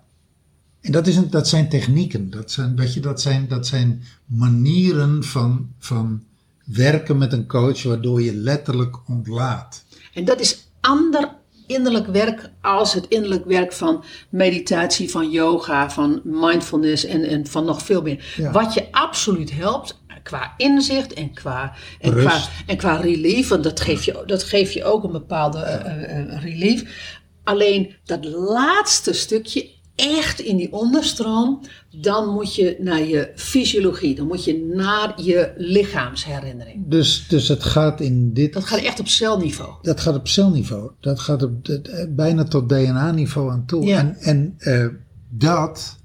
En 0.82 0.92
dat, 0.92 1.08
is 1.08 1.16
een, 1.16 1.30
dat 1.30 1.48
zijn 1.48 1.70
technieken, 1.70 2.30
dat 2.30 2.52
zijn, 2.52 2.76
weet 2.76 2.94
je, 2.94 3.00
dat 3.00 3.22
zijn, 3.22 3.48
dat 3.48 3.68
zijn 3.68 4.04
manieren 4.26 5.24
van, 5.24 5.70
van 5.80 6.24
werken 6.64 7.18
met 7.18 7.34
een 7.34 7.48
coach 7.48 7.84
waardoor 7.84 8.22
je 8.22 8.36
letterlijk 8.36 8.98
ontlaat. 9.08 9.84
En 10.14 10.26
dat 10.26 10.40
is 10.40 10.68
ander 10.82 11.30
innerlijk 11.68 12.08
werk 12.08 12.50
als 12.62 12.94
het 12.94 13.08
innerlijk 13.08 13.46
werk 13.46 13.74
van 13.74 14.04
meditatie, 14.30 15.10
van 15.10 15.30
yoga, 15.30 15.90
van 15.90 16.22
mindfulness 16.24 17.06
en, 17.06 17.24
en 17.24 17.48
van 17.48 17.66
nog 17.66 17.82
veel 17.82 18.02
meer. 18.02 18.34
Ja. 18.38 18.52
Wat 18.52 18.74
je 18.74 18.88
absoluut 18.92 19.52
helpt 19.52 20.02
qua 20.24 20.54
inzicht 20.58 21.14
en 21.14 21.34
qua, 21.34 21.74
en 22.00 22.12
Rust. 22.12 22.28
qua, 22.28 22.42
en 22.66 22.78
qua 22.78 22.96
relief, 22.96 23.48
want 23.48 23.64
dat 23.64 23.80
geeft 23.80 24.06
je, 24.06 24.24
dat 24.26 24.44
geeft 24.44 24.74
je 24.74 24.84
ook 24.84 25.04
een 25.04 25.12
bepaalde 25.12 25.60
eh, 25.60 26.20
eh, 26.20 26.42
relief. 26.44 27.12
Alleen 27.44 27.96
dat 28.06 28.26
laatste 28.26 29.14
stukje, 29.14 29.70
echt 29.96 30.40
in 30.40 30.58
die 30.58 30.72
onderstroom, 30.72 31.60
dan 31.90 32.34
moet 32.34 32.56
je 32.56 32.76
naar 32.80 33.04
je 33.04 33.32
fysiologie, 33.36 34.16
dan 34.16 34.28
moet 34.28 34.44
je 34.44 34.72
naar 34.74 35.22
je 35.22 35.54
lichaamsherinnering. 35.58 36.84
Dus, 36.88 37.26
dus 37.28 37.48
het 37.48 37.64
gaat 37.64 38.02
in 38.02 38.34
dit. 38.34 38.54
Dat 38.54 38.66
gaat 38.66 38.80
echt 38.80 39.00
op 39.00 39.08
celniveau. 39.08 39.74
Dat 39.82 40.00
gaat 40.00 40.16
op 40.16 40.28
celniveau. 40.28 40.92
Dat 41.00 41.20
gaat 41.20 41.44
op, 41.44 41.66
dat, 41.66 41.90
bijna 42.16 42.44
tot 42.44 42.70
DNA-niveau 42.70 43.52
aan 43.52 43.66
toe. 43.66 43.86
Ja. 43.86 43.98
En, 43.98 44.16
en 44.20 44.56
eh, 44.58 44.88
dat 45.30 45.98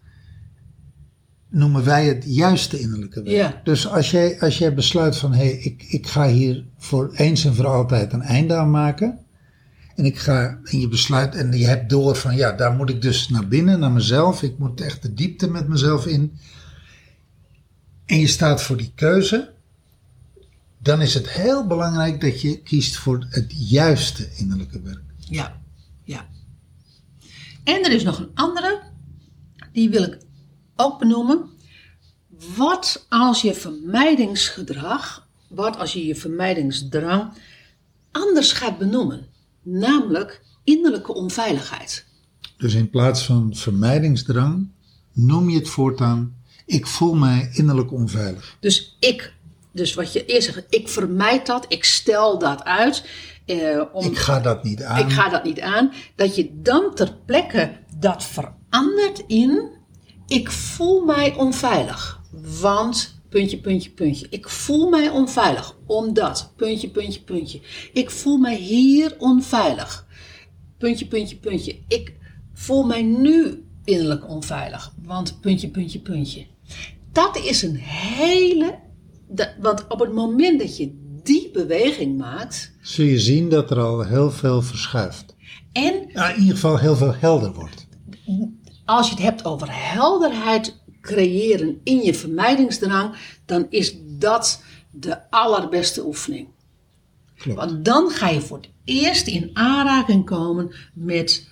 noemen 1.50 1.84
wij 1.84 2.06
het 2.06 2.24
juiste 2.26 2.80
innerlijke 2.80 3.22
werk. 3.22 3.36
Ja. 3.36 3.60
Dus 3.64 3.88
als 3.88 4.10
jij, 4.10 4.40
als 4.40 4.58
jij 4.58 4.74
besluit 4.74 5.16
van, 5.16 5.32
hé, 5.32 5.44
hey, 5.44 5.58
ik, 5.58 5.82
ik 5.88 6.06
ga 6.06 6.28
hier 6.28 6.64
voor 6.76 7.12
eens 7.14 7.44
en 7.44 7.54
voor 7.54 7.66
altijd 7.66 8.12
een 8.12 8.22
einde 8.22 8.54
aan 8.54 8.70
maken. 8.70 9.18
En 9.98 10.04
ik 10.04 10.18
ga, 10.18 10.60
en 10.64 10.80
je 10.80 10.88
besluit, 10.88 11.34
en 11.34 11.52
je 11.52 11.66
hebt 11.66 11.90
door 11.90 12.16
van, 12.16 12.36
ja, 12.36 12.52
daar 12.52 12.72
moet 12.72 12.90
ik 12.90 13.02
dus 13.02 13.28
naar 13.28 13.48
binnen, 13.48 13.80
naar 13.80 13.90
mezelf. 13.90 14.42
Ik 14.42 14.58
moet 14.58 14.80
echt 14.80 15.02
de 15.02 15.14
diepte 15.14 15.50
met 15.50 15.68
mezelf 15.68 16.06
in. 16.06 16.38
En 18.06 18.20
je 18.20 18.26
staat 18.26 18.62
voor 18.62 18.76
die 18.76 18.92
keuze. 18.94 19.52
Dan 20.78 21.00
is 21.00 21.14
het 21.14 21.30
heel 21.30 21.66
belangrijk 21.66 22.20
dat 22.20 22.40
je 22.40 22.62
kiest 22.62 22.96
voor 22.96 23.26
het 23.30 23.68
juiste 23.68 24.28
innerlijke 24.36 24.80
werk. 24.80 25.02
Ja, 25.16 25.60
ja. 26.04 26.26
En 27.64 27.84
er 27.84 27.92
is 27.92 28.02
nog 28.02 28.18
een 28.18 28.30
andere, 28.34 28.82
die 29.72 29.90
wil 29.90 30.02
ik 30.02 30.18
ook 30.76 30.98
benoemen. 30.98 31.50
Wat 32.56 33.06
als 33.08 33.42
je 33.42 33.54
vermijdingsgedrag, 33.54 35.28
wat 35.48 35.78
als 35.78 35.92
je 35.92 36.06
je 36.06 36.14
vermijdingsdrang 36.14 37.32
anders 38.10 38.52
gaat 38.52 38.78
benoemen? 38.78 39.36
Namelijk 39.62 40.42
innerlijke 40.64 41.14
onveiligheid. 41.14 42.06
Dus 42.56 42.74
in 42.74 42.90
plaats 42.90 43.24
van 43.24 43.54
vermijdingsdrang, 43.54 44.68
noem 45.12 45.50
je 45.50 45.58
het 45.58 45.68
voortaan, 45.68 46.36
ik 46.66 46.86
voel 46.86 47.14
mij 47.14 47.50
innerlijk 47.52 47.92
onveilig. 47.92 48.56
Dus 48.60 48.96
ik, 49.00 49.32
dus 49.72 49.94
wat 49.94 50.12
je 50.12 50.24
eerst 50.24 50.46
zegt, 50.52 50.66
ik 50.68 50.88
vermijd 50.88 51.46
dat, 51.46 51.64
ik 51.68 51.84
stel 51.84 52.38
dat 52.38 52.64
uit. 52.64 53.04
eh, 53.46 53.82
om, 53.92 54.04
Ik 54.04 54.18
ga 54.18 54.40
dat 54.40 54.62
niet 54.64 54.82
aan. 54.82 54.98
ik 54.98 55.10
ga 55.12 55.28
dat 55.28 55.44
niet 55.44 55.60
aan. 55.60 55.92
Dat 56.14 56.36
je 56.36 56.60
dan 56.62 56.94
ter 56.94 57.14
plekke 57.24 57.76
dat 57.96 58.24
verandert 58.24 59.22
in, 59.26 59.68
ik 60.26 60.50
voel 60.50 61.04
mij 61.04 61.34
onveilig. 61.34 62.20
Want, 62.60 63.17
puntje, 63.28 63.58
puntje, 63.58 63.90
puntje. 63.90 64.26
Ik 64.30 64.48
voel 64.48 64.88
mij 64.88 65.08
onveilig. 65.08 65.76
Omdat, 65.86 66.52
puntje, 66.56 66.88
puntje, 66.88 67.20
puntje. 67.20 67.60
Ik 67.92 68.10
voel 68.10 68.36
mij 68.36 68.56
hier 68.56 69.14
onveilig. 69.18 70.06
Puntje, 70.78 71.06
puntje, 71.06 71.36
puntje. 71.36 71.78
Ik 71.88 72.14
voel 72.52 72.82
mij 72.84 73.02
nu 73.02 73.64
innerlijk 73.84 74.28
onveilig. 74.28 74.94
Want, 75.02 75.40
puntje, 75.40 75.68
puntje, 75.68 76.00
puntje. 76.00 76.46
Dat 77.12 77.36
is 77.36 77.62
een 77.62 77.76
hele. 77.76 78.78
want 79.60 79.86
op 79.88 80.00
het 80.00 80.12
moment 80.12 80.58
dat 80.58 80.76
je 80.76 81.06
die 81.22 81.50
beweging 81.50 82.18
maakt. 82.18 82.72
Zul 82.80 83.04
je 83.04 83.20
zien 83.20 83.48
dat 83.48 83.70
er 83.70 83.78
al 83.80 84.04
heel 84.04 84.30
veel 84.30 84.62
verschuift. 84.62 85.36
En 85.72 86.08
Nou, 86.12 86.32
in 86.34 86.38
ieder 86.40 86.54
geval 86.54 86.78
heel 86.78 86.96
veel 86.96 87.14
helder 87.14 87.52
wordt. 87.52 87.86
als 88.84 89.08
je 89.08 89.14
het 89.14 89.22
hebt 89.22 89.44
over 89.44 89.68
helderheid 89.70 90.77
creëren 91.08 91.80
in 91.84 92.02
je 92.02 92.14
vermijdingsdrang, 92.14 93.14
dan 93.44 93.66
is 93.70 93.94
dat 94.18 94.62
de 94.90 95.30
allerbeste 95.30 96.06
oefening. 96.06 96.48
Klopt. 97.36 97.58
Want 97.58 97.84
dan 97.84 98.10
ga 98.10 98.28
je 98.28 98.40
voor 98.40 98.56
het 98.56 98.68
eerst 98.84 99.26
in 99.26 99.50
aanraking 99.52 100.24
komen 100.24 100.74
met 100.94 101.48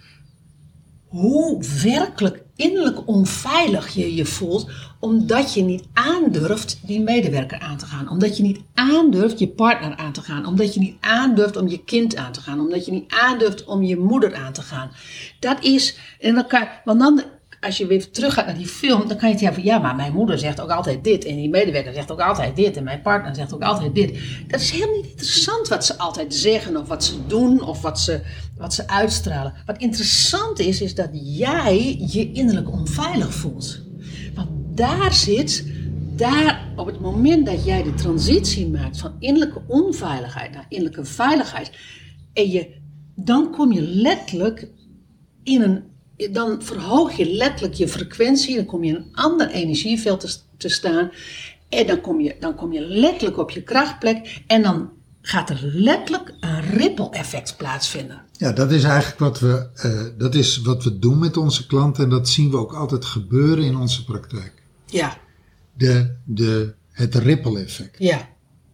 hoe 1.07 1.65
werkelijk 1.83 2.45
innerlijk 2.57 3.09
onveilig 3.09 3.95
je 3.95 4.15
je 4.15 4.25
voelt, 4.25 4.71
omdat 5.01 5.55
je 5.55 5.63
niet 5.63 5.85
aandurft 5.93 6.81
die 6.83 7.01
medewerker 7.01 7.59
aan 7.59 7.77
te 7.77 7.87
gaan. 7.87 8.09
Omdat 8.09 8.37
je 8.37 8.43
niet 8.43 8.61
aandurft 8.75 9.39
je 9.39 9.49
partner 9.49 9.97
aan 9.97 10.13
te 10.13 10.23
gaan. 10.23 10.47
Omdat 10.47 10.75
je 10.75 10.81
niet 10.81 10.97
aandurft 11.01 11.57
om 11.57 11.69
je 11.69 11.85
kind 11.85 12.17
aan 12.17 12.33
te 12.33 12.41
gaan. 12.41 12.61
Omdat 12.61 12.87
je 12.87 12.93
niet 12.93 13.13
aandurft 13.13 13.65
om 13.65 13.83
je 13.83 13.97
moeder 13.97 14.35
aan 14.35 14.53
te 14.53 14.63
gaan. 14.63 14.91
Dat 15.41 15.65
is, 15.65 15.99
dan 16.21 16.47
kan, 16.47 16.69
want 16.85 17.01
dan, 17.01 17.23
als 17.61 17.77
je 17.77 17.87
weer 17.87 18.11
terug 18.11 18.35
gaat 18.35 18.47
naar 18.47 18.57
die 18.57 18.67
film, 18.67 19.09
dan 19.09 19.17
kan 19.17 19.29
je 19.29 19.37
hebben 19.37 19.55
van, 19.55 19.63
ja, 19.63 19.79
maar 19.79 19.95
mijn 19.95 20.13
moeder 20.13 20.39
zegt 20.39 20.61
ook 20.61 20.71
altijd 20.71 21.05
dit. 21.05 21.25
En 21.25 21.37
die 21.37 21.49
medewerker 21.49 21.93
zegt 21.95 22.11
ook 22.11 22.21
altijd 22.21 22.57
dit. 22.57 22.77
En 22.77 22.85
mijn 22.85 23.03
partner 23.03 23.35
zegt 23.35 23.55
ook 23.55 23.63
altijd 23.63 23.95
dit. 23.95 24.19
Dat 24.47 24.61
is 24.61 24.71
helemaal 24.71 24.97
niet 24.97 25.11
interessant 25.11 25.69
wat 25.69 25.85
ze 25.85 25.99
altijd 25.99 26.35
zeggen 26.35 26.77
of 26.77 26.89
wat 26.89 27.05
ze 27.05 27.27
doen 27.27 27.63
of 27.63 27.83
wat 27.83 28.01
ze, 28.01 28.21
wat 28.57 28.75
ze 28.75 28.89
uitstralen. 28.89 29.55
Wat 29.67 29.79
interessant 29.79 30.59
is, 30.59 30.81
is 30.81 30.95
dat 30.95 31.09
jij 31.13 31.97
je 32.09 32.33
innerlijk 32.33 32.73
onveilig 32.73 33.35
voelt. 33.35 33.81
Want 34.35 34.49
daar 34.79 35.13
zit, 35.13 35.67
daar 36.17 36.73
op 36.77 36.87
het 36.87 37.01
moment 37.01 37.47
dat 37.47 37.65
jij 37.65 37.83
de 37.83 37.95
transitie 37.95 38.69
maakt 38.69 38.99
van 38.99 39.13
innerlijke 39.19 39.63
onveiligheid 39.67 40.53
naar 40.53 40.67
innerlijke 40.69 41.05
veiligheid. 41.05 41.71
En 42.33 42.51
je, 42.51 42.75
dan 43.15 43.51
kom 43.51 43.73
je 43.73 43.83
letterlijk 43.83 44.69
in 45.43 45.63
een, 45.63 45.83
dan 46.31 46.63
verhoog 46.63 47.17
je 47.17 47.33
letterlijk 47.33 47.75
je 47.75 47.89
frequentie, 47.89 48.57
dan 48.57 48.65
kom 48.65 48.85
je 48.85 48.91
in 48.91 48.97
een 48.97 49.09
ander 49.13 49.51
energieveld 49.51 50.21
te, 50.21 50.37
te 50.57 50.69
staan. 50.69 51.11
En 51.69 51.87
dan 51.87 52.01
kom, 52.01 52.21
je, 52.21 52.37
dan 52.41 52.55
kom 52.55 52.73
je 52.73 52.81
letterlijk 52.81 53.39
op 53.39 53.51
je 53.51 53.63
krachtplek 53.63 54.43
en 54.47 54.63
dan 54.63 54.91
gaat 55.23 55.51
er 55.51 55.61
letterlijk 55.63 56.35
een 56.41 56.61
ripple 56.61 57.11
effect 57.11 57.57
plaatsvinden. 57.57 58.23
Ja, 58.33 58.53
dat 58.53 58.73
is 58.73 58.85
eigenlijk 58.85 59.19
wat 59.19 59.41
we, 59.41 59.69
eh, 59.75 60.03
dat 60.19 60.35
is 60.35 60.61
wat 60.61 60.85
we 60.85 60.99
doen 60.99 61.19
met 61.19 61.37
onze 61.37 61.67
klanten. 61.67 62.05
En 62.05 62.11
dat 62.11 62.29
zien 62.29 62.51
we 62.51 62.57
ook 62.57 62.73
altijd 62.73 63.05
gebeuren 63.05 63.65
in 63.65 63.77
onze 63.77 64.05
praktijk. 64.05 64.53
Ja, 64.87 65.17
De, 65.73 66.15
de, 66.25 66.75
het 66.93 67.15
ripple 67.15 67.61
effect. 67.61 67.99
ja, 67.99 68.29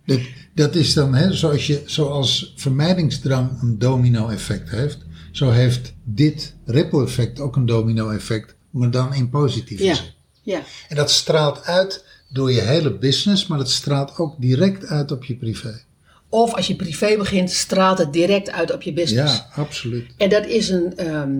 Dat, 0.07 0.21
dat 0.55 0.75
is 0.75 0.95
dan, 0.95 1.15
hè, 1.15 1.33
zoals, 1.33 1.67
je, 1.67 1.83
zoals 1.87 2.53
vermijdingsdrang 2.57 3.63
een 3.63 3.79
domino-effect 3.79 4.71
heeft, 4.71 4.99
zo 5.33 5.51
heeft 5.51 5.93
dit 6.05 6.55
ripple-effect 6.65 7.41
ook 7.41 7.57
een 7.57 7.67
domino-effect, 7.67 8.55
maar 8.71 8.91
dan 8.91 9.15
in 9.15 9.29
positieve 9.31 9.85
ja, 9.85 9.95
zin. 9.95 10.05
ja. 10.43 10.61
En 10.89 10.97
dat 10.97 11.11
straalt 11.11 11.65
uit 11.65 12.05
door 12.29 12.53
je 12.53 12.61
hele 12.61 12.93
business, 12.99 13.47
maar 13.47 13.59
dat 13.59 13.71
straalt 13.71 14.19
ook 14.19 14.35
direct 14.41 14.87
uit 14.87 15.11
op 15.13 15.25
je 15.25 15.35
privé. 15.35 15.81
Of 16.29 16.55
als 16.55 16.67
je 16.67 16.77
privé 16.77 17.17
begint, 17.17 17.51
straalt 17.51 17.99
het 17.99 18.13
direct 18.13 18.51
uit 18.51 18.73
op 18.73 18.83
je 18.83 18.93
business. 18.93 19.37
Ja, 19.37 19.63
absoluut. 19.63 20.05
En 20.17 20.29
dat 20.29 20.47
is, 20.47 20.69
een, 20.69 20.97
ehm, 20.97 21.33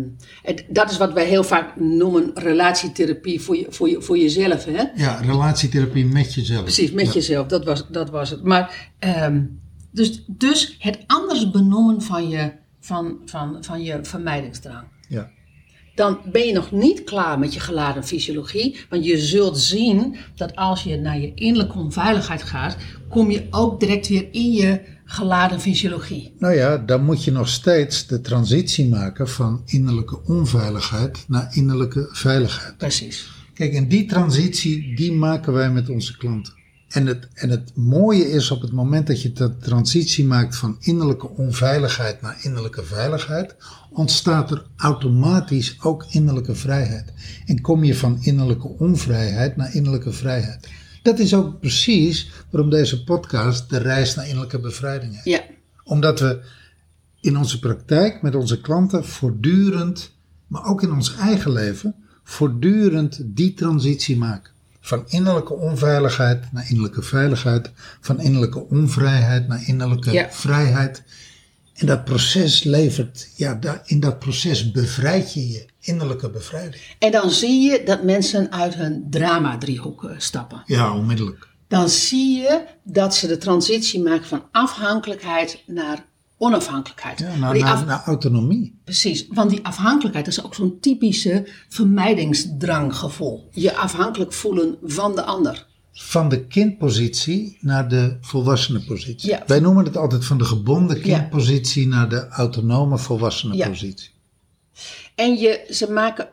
het- 0.43 0.65
dat 0.69 0.91
is 0.91 0.97
wat 0.97 1.13
wij 1.13 1.25
heel 1.27 1.45
vaak 1.45 1.77
noemen 1.81 2.31
relatietherapie 2.35 3.41
voor, 3.41 3.57
je, 3.57 3.67
voor, 3.69 3.89
je, 3.89 4.03
voor 4.03 4.19
jezelf. 4.19 4.65
Hè? 4.65 4.83
Ja, 4.95 5.21
relatietherapie 5.21 6.05
met 6.07 6.35
jezelf. 6.35 6.63
Precies, 6.63 6.91
met 6.93 7.07
Ja. 7.07 7.13
jezelf, 7.13 7.47
dat 7.47 7.65
was, 7.65 7.85
dat 7.89 8.11
was 8.11 8.31
het. 8.31 8.43
Maar, 8.43 8.91
ehm, 8.99 9.43
dus, 9.91 10.23
dus 10.27 10.77
het 10.79 10.99
anders 11.07 11.51
benoemen 11.51 12.03
van 12.03 12.29
je, 12.29 12.51
van, 12.83 13.19
van, 13.25 13.57
van 13.61 13.83
je 13.83 13.99
vermijdingsdrang. 14.03 14.85
Ja. 15.09 15.31
Dan 15.95 16.19
ben 16.33 16.47
je 16.47 16.53
nog 16.53 16.71
niet 16.71 17.05
klaar 17.05 17.39
met 17.39 17.55
je 17.55 17.61
geladen 17.61 18.05
fysiologie. 18.05 18.77
Want 18.89 19.05
je 19.05 19.19
zult 19.19 19.59
zien 19.59 20.17
dat 20.35 20.57
als 20.57 20.83
je 20.83 20.97
naar 20.97 21.21
je 21.21 21.35
innerlijke 21.35 21.79
onveiligheid 21.79 22.43
gaat, 22.43 22.77
kom 23.09 23.31
je 23.31 23.47
ook 23.51 23.81
direct 23.81 24.09
weer 24.09 24.29
in 24.31 24.53
je 24.53 24.81
geladen 25.05 25.61
fysiologie. 25.61 26.35
Nou 26.39 26.55
ja, 26.55 26.79
dan 26.79 27.05
moet 27.05 27.25
je 27.25 27.33
nog 27.33 27.49
steeds 27.49 28.07
de 28.07 28.21
transitie 28.21 28.89
maken 28.89 29.29
van 29.29 29.63
innerlijke 29.67 30.21
onveiligheid 30.25 31.25
naar 31.29 31.57
innerlijke 31.57 32.09
veiligheid. 32.13 32.77
Precies. 32.77 33.31
Kijk, 33.55 33.75
en 33.75 33.89
die 33.89 34.07
transitie, 34.07 34.97
die 34.97 35.13
maken 35.13 35.53
wij 35.53 35.71
met 35.71 35.89
onze 35.89 36.17
klanten. 36.17 36.62
En 36.93 37.07
het, 37.07 37.29
en 37.35 37.51
het 37.51 37.73
mooie 37.75 38.31
is 38.31 38.51
op 38.51 38.61
het 38.61 38.73
moment 38.73 39.07
dat 39.07 39.23
je 39.23 39.33
de 39.33 39.57
transitie 39.57 40.25
maakt 40.25 40.57
van 40.57 40.77
innerlijke 40.81 41.29
onveiligheid 41.29 42.21
naar 42.21 42.39
innerlijke 42.43 42.85
veiligheid, 42.85 43.55
ontstaat 43.91 44.51
er 44.51 44.67
automatisch 44.77 45.77
ook 45.83 46.07
innerlijke 46.09 46.55
vrijheid. 46.55 47.13
En 47.47 47.61
kom 47.61 47.85
je 47.85 47.95
van 47.95 48.19
innerlijke 48.21 48.69
onvrijheid 48.69 49.57
naar 49.57 49.75
innerlijke 49.75 50.13
vrijheid. 50.13 50.69
Dat 51.03 51.19
is 51.19 51.35
ook 51.35 51.61
precies 51.61 52.31
waarom 52.51 52.71
deze 52.71 53.05
podcast 53.05 53.71
de 53.71 53.79
reis 53.79 54.15
naar 54.15 54.27
innerlijke 54.27 54.61
bevrijding 54.61 55.15
heet. 55.15 55.25
Ja. 55.25 55.43
Omdat 55.85 56.21
we 56.21 56.41
in 57.21 57.37
onze 57.37 57.59
praktijk 57.59 58.23
met 58.23 58.35
onze 58.35 58.61
klanten 58.61 59.05
voortdurend, 59.05 60.11
maar 60.47 60.65
ook 60.65 60.83
in 60.83 60.93
ons 60.93 61.17
eigen 61.17 61.53
leven, 61.53 61.95
voortdurend 62.25 63.21
die 63.25 63.55
transitie 63.55 64.17
maken. 64.17 64.53
Van 64.85 65.05
innerlijke 65.09 65.55
onveiligheid 65.55 66.53
naar 66.53 66.65
innerlijke 66.69 67.03
veiligheid, 67.03 67.71
van 68.01 68.21
innerlijke 68.21 68.69
onvrijheid 68.69 69.49
naar 69.49 69.63
innerlijke 69.67 70.13
Ja. 70.13 70.29
vrijheid. 70.31 71.03
En 71.75 71.87
dat 71.87 72.05
proces 72.05 72.63
levert, 72.63 73.29
ja, 73.37 73.59
in 73.85 74.01
dat 74.01 74.19
proces 74.19 74.71
bevrijd 74.71 75.33
je 75.35 75.49
je 75.49 75.67
innerlijke 75.81 76.31
bevrijding. 76.31 76.83
En 76.99 77.11
dan 77.11 77.31
zie 77.31 77.61
je 77.71 77.83
dat 77.85 78.03
mensen 78.03 78.53
uit 78.53 78.75
hun 78.75 79.07
drama-driehoek 79.11 80.05
eh, 80.05 80.11
stappen. 80.19 80.63
Ja, 80.67 80.97
onmiddellijk. 80.97 81.49
Dan 81.69 81.89
zie 81.89 82.37
je 82.37 82.65
dat 82.83 83.15
ze 83.15 83.27
de 83.27 83.39
transitie 83.39 84.03
maken 84.03 84.27
van 84.27 84.45
afhankelijkheid 84.53 85.63
naar 85.67 86.05
onafhankelijkheid. 86.43 87.19
Ja, 87.19 87.37
naar, 87.85 88.03
autonomie. 88.05 88.81
Precies, 88.85 89.27
want 89.29 89.51
die 89.51 89.65
afhankelijkheid 89.65 90.27
is 90.27 90.45
ook 90.45 90.55
zo'n 90.55 90.81
typische 90.81 91.49
vermijdingsdranggevoel. 91.69 93.49
Je 93.51 93.77
afhankelijk 93.77 94.33
voelen 94.33 94.79
van 94.83 95.15
de 95.15 95.23
ander. 95.23 95.67
Van 95.93 96.29
de 96.29 96.47
kindpositie 96.47 97.59
naar 97.61 97.89
de 97.89 98.17
volwassenenpositie. 98.21 99.31
Ja. 99.31 99.43
Wij 99.47 99.61
noemen 99.61 99.85
het 99.85 99.97
altijd 99.97 100.25
van 100.25 100.39
de 100.39 100.45
gebonden 100.45 101.01
kindpositie 101.01 101.87
naar 101.87 102.09
de 102.09 102.29
autonome 102.29 102.99
volwassenenpositie. 102.99 104.11
En 105.15 105.35
je, 105.35 105.67
ze, 105.71 105.91
maken, 105.91 106.29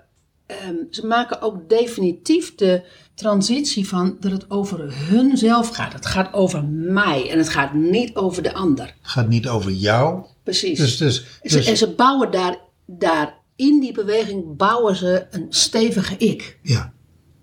ehm, 0.45 0.75
ze 0.89 1.05
maken 1.05 1.41
ook 1.41 1.69
definitief 1.69 2.55
de 2.55 2.83
transitie 3.19 3.87
van 3.87 4.17
dat 4.19 4.31
het 4.31 4.49
over 4.49 4.93
hunzelf 5.07 5.69
gaat. 5.69 5.93
Het 5.93 6.05
gaat 6.05 6.33
over 6.33 6.63
mij 6.65 7.29
en 7.31 7.37
het 7.37 7.49
gaat 7.49 7.73
niet 7.73 8.15
over 8.15 8.43
de 8.43 8.53
ander. 8.53 8.85
Het 8.85 8.95
gaat 9.11 9.27
niet 9.27 9.47
over 9.47 9.71
jou. 9.71 10.25
Precies. 10.43 10.79
Dus, 10.79 10.97
dus, 10.97 11.19
En 11.41 11.49
ze- 11.49 11.57
dus 11.57 11.67
en 11.67 11.77
ze 11.77 11.89
bouwen 11.93 12.31
daar, 12.31 12.57
daar 12.85 13.33
in 13.55 13.79
die 13.79 13.93
beweging 13.93 14.57
bouwen 14.57 14.95
ze 14.95 15.27
een 15.31 15.45
stevige 15.49 16.17
ik. 16.17 16.59
ja, 16.61 16.93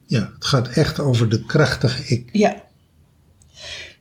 ja, 0.07 0.31
het 0.35 0.45
gaat 0.45 0.69
echt 0.69 1.01
over 1.01 1.29
de 1.29 1.45
krachtige 1.45 2.15
ik. 2.15 2.29
Ja. 2.33 2.63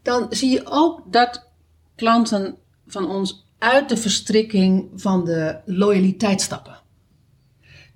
Dan 0.02 0.28
zie 0.30 0.50
je 0.52 0.62
ook 0.66 1.02
dat 1.12 1.48
klanten 1.96 2.56
van 2.88 3.10
ons 3.10 3.46
uit 3.58 3.90
de 3.90 3.98
verstrikking 3.98 4.90
van 4.96 5.26
de 5.26 5.58
loyaliteit 5.66 6.42
stappen. 6.42 6.78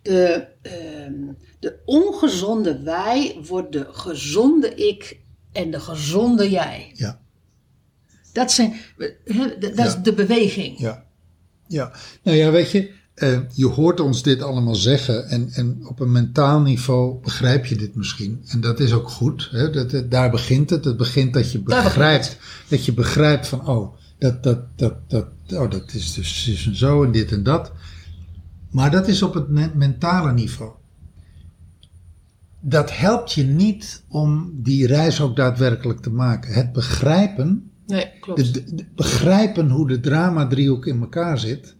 De, 0.01 0.47
ehm, 0.61 1.13
de 1.59 1.75
ongezonde 1.85 2.79
wij 2.83 3.37
wordt 3.47 3.71
de 3.71 3.87
gezonde 3.91 4.75
ik 4.75 5.19
en 5.51 5.71
de 5.71 5.79
gezonde 5.79 6.49
jij. 6.49 6.91
Ja, 6.93 7.19
Dat, 8.33 8.51
zijn, 8.51 8.73
dat 9.59 9.85
is 9.87 9.95
de 10.03 10.13
beweging. 10.13 10.79
ja, 10.79 11.05
ja. 11.67 11.91
Nou 12.23 12.37
ja, 12.37 12.51
weet 12.51 12.71
je, 12.71 12.91
eh, 13.13 13.39
je 13.53 13.65
hoort 13.65 13.99
ons 13.99 14.23
dit 14.23 14.41
allemaal 14.41 14.75
zeggen 14.75 15.27
en, 15.29 15.49
en 15.53 15.87
op 15.87 15.99
een 15.99 16.11
mentaal 16.11 16.61
niveau 16.61 17.19
begrijp 17.21 17.65
je 17.65 17.75
dit 17.75 17.95
misschien. 17.95 18.43
En 18.47 18.61
dat 18.61 18.79
is 18.79 18.93
ook 18.93 19.09
goed. 19.09 19.47
Hè? 19.51 19.69
Dat, 19.69 19.91
dat- 19.91 20.11
daar 20.11 20.29
begint 20.31 20.69
het. 20.69 20.85
Het 20.85 20.97
begint 20.97 21.33
dat 21.33 21.51
je 21.51 21.59
begrijpt, 21.59 22.37
dat 22.67 22.85
je 22.85 22.93
begrijpt 22.93 23.47
van, 23.47 23.67
oh, 23.67 23.95
dat, 24.19 24.43
dat, 24.43 24.59
dat, 24.77 25.09
dat, 25.09 25.25
oh, 25.53 25.71
dat 25.71 25.93
is 25.93 26.13
dus 26.13 26.63
en 26.67 26.75
zo 26.75 27.03
en 27.03 27.11
dit 27.11 27.31
en 27.31 27.43
dat. 27.43 27.71
Maar 28.71 28.91
dat 28.91 29.07
is 29.07 29.21
op 29.21 29.33
het 29.33 29.49
me- 29.49 29.71
mentale 29.75 30.33
niveau. 30.33 30.71
Dat 32.61 32.97
helpt 32.97 33.33
je 33.33 33.43
niet 33.43 34.03
om 34.07 34.51
die 34.53 34.87
reis 34.87 35.21
ook 35.21 35.35
daadwerkelijk 35.35 35.99
te 35.99 36.09
maken. 36.09 36.53
Het 36.53 36.71
begrijpen 36.71 37.71
Nee, 37.87 38.05
klopt. 38.19 38.39
de, 38.39 38.51
de- 38.63 38.75
de- 38.75 38.85
begrijpen 38.95 39.69
hoe 39.69 39.87
de 39.87 39.99
drama-driehoek 39.99 40.85
in 40.85 40.99
elkaar 41.01 41.39
zit 41.39 41.75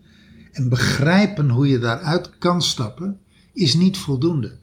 en 0.51 0.69
begrijpen 0.69 1.49
hoe 1.49 1.67
je 1.67 1.79
daaruit 1.79 2.37
kan 2.37 2.61
stappen, 2.61 3.17
is 3.53 3.73
niet 3.73 3.97
voldoende. 3.97 4.57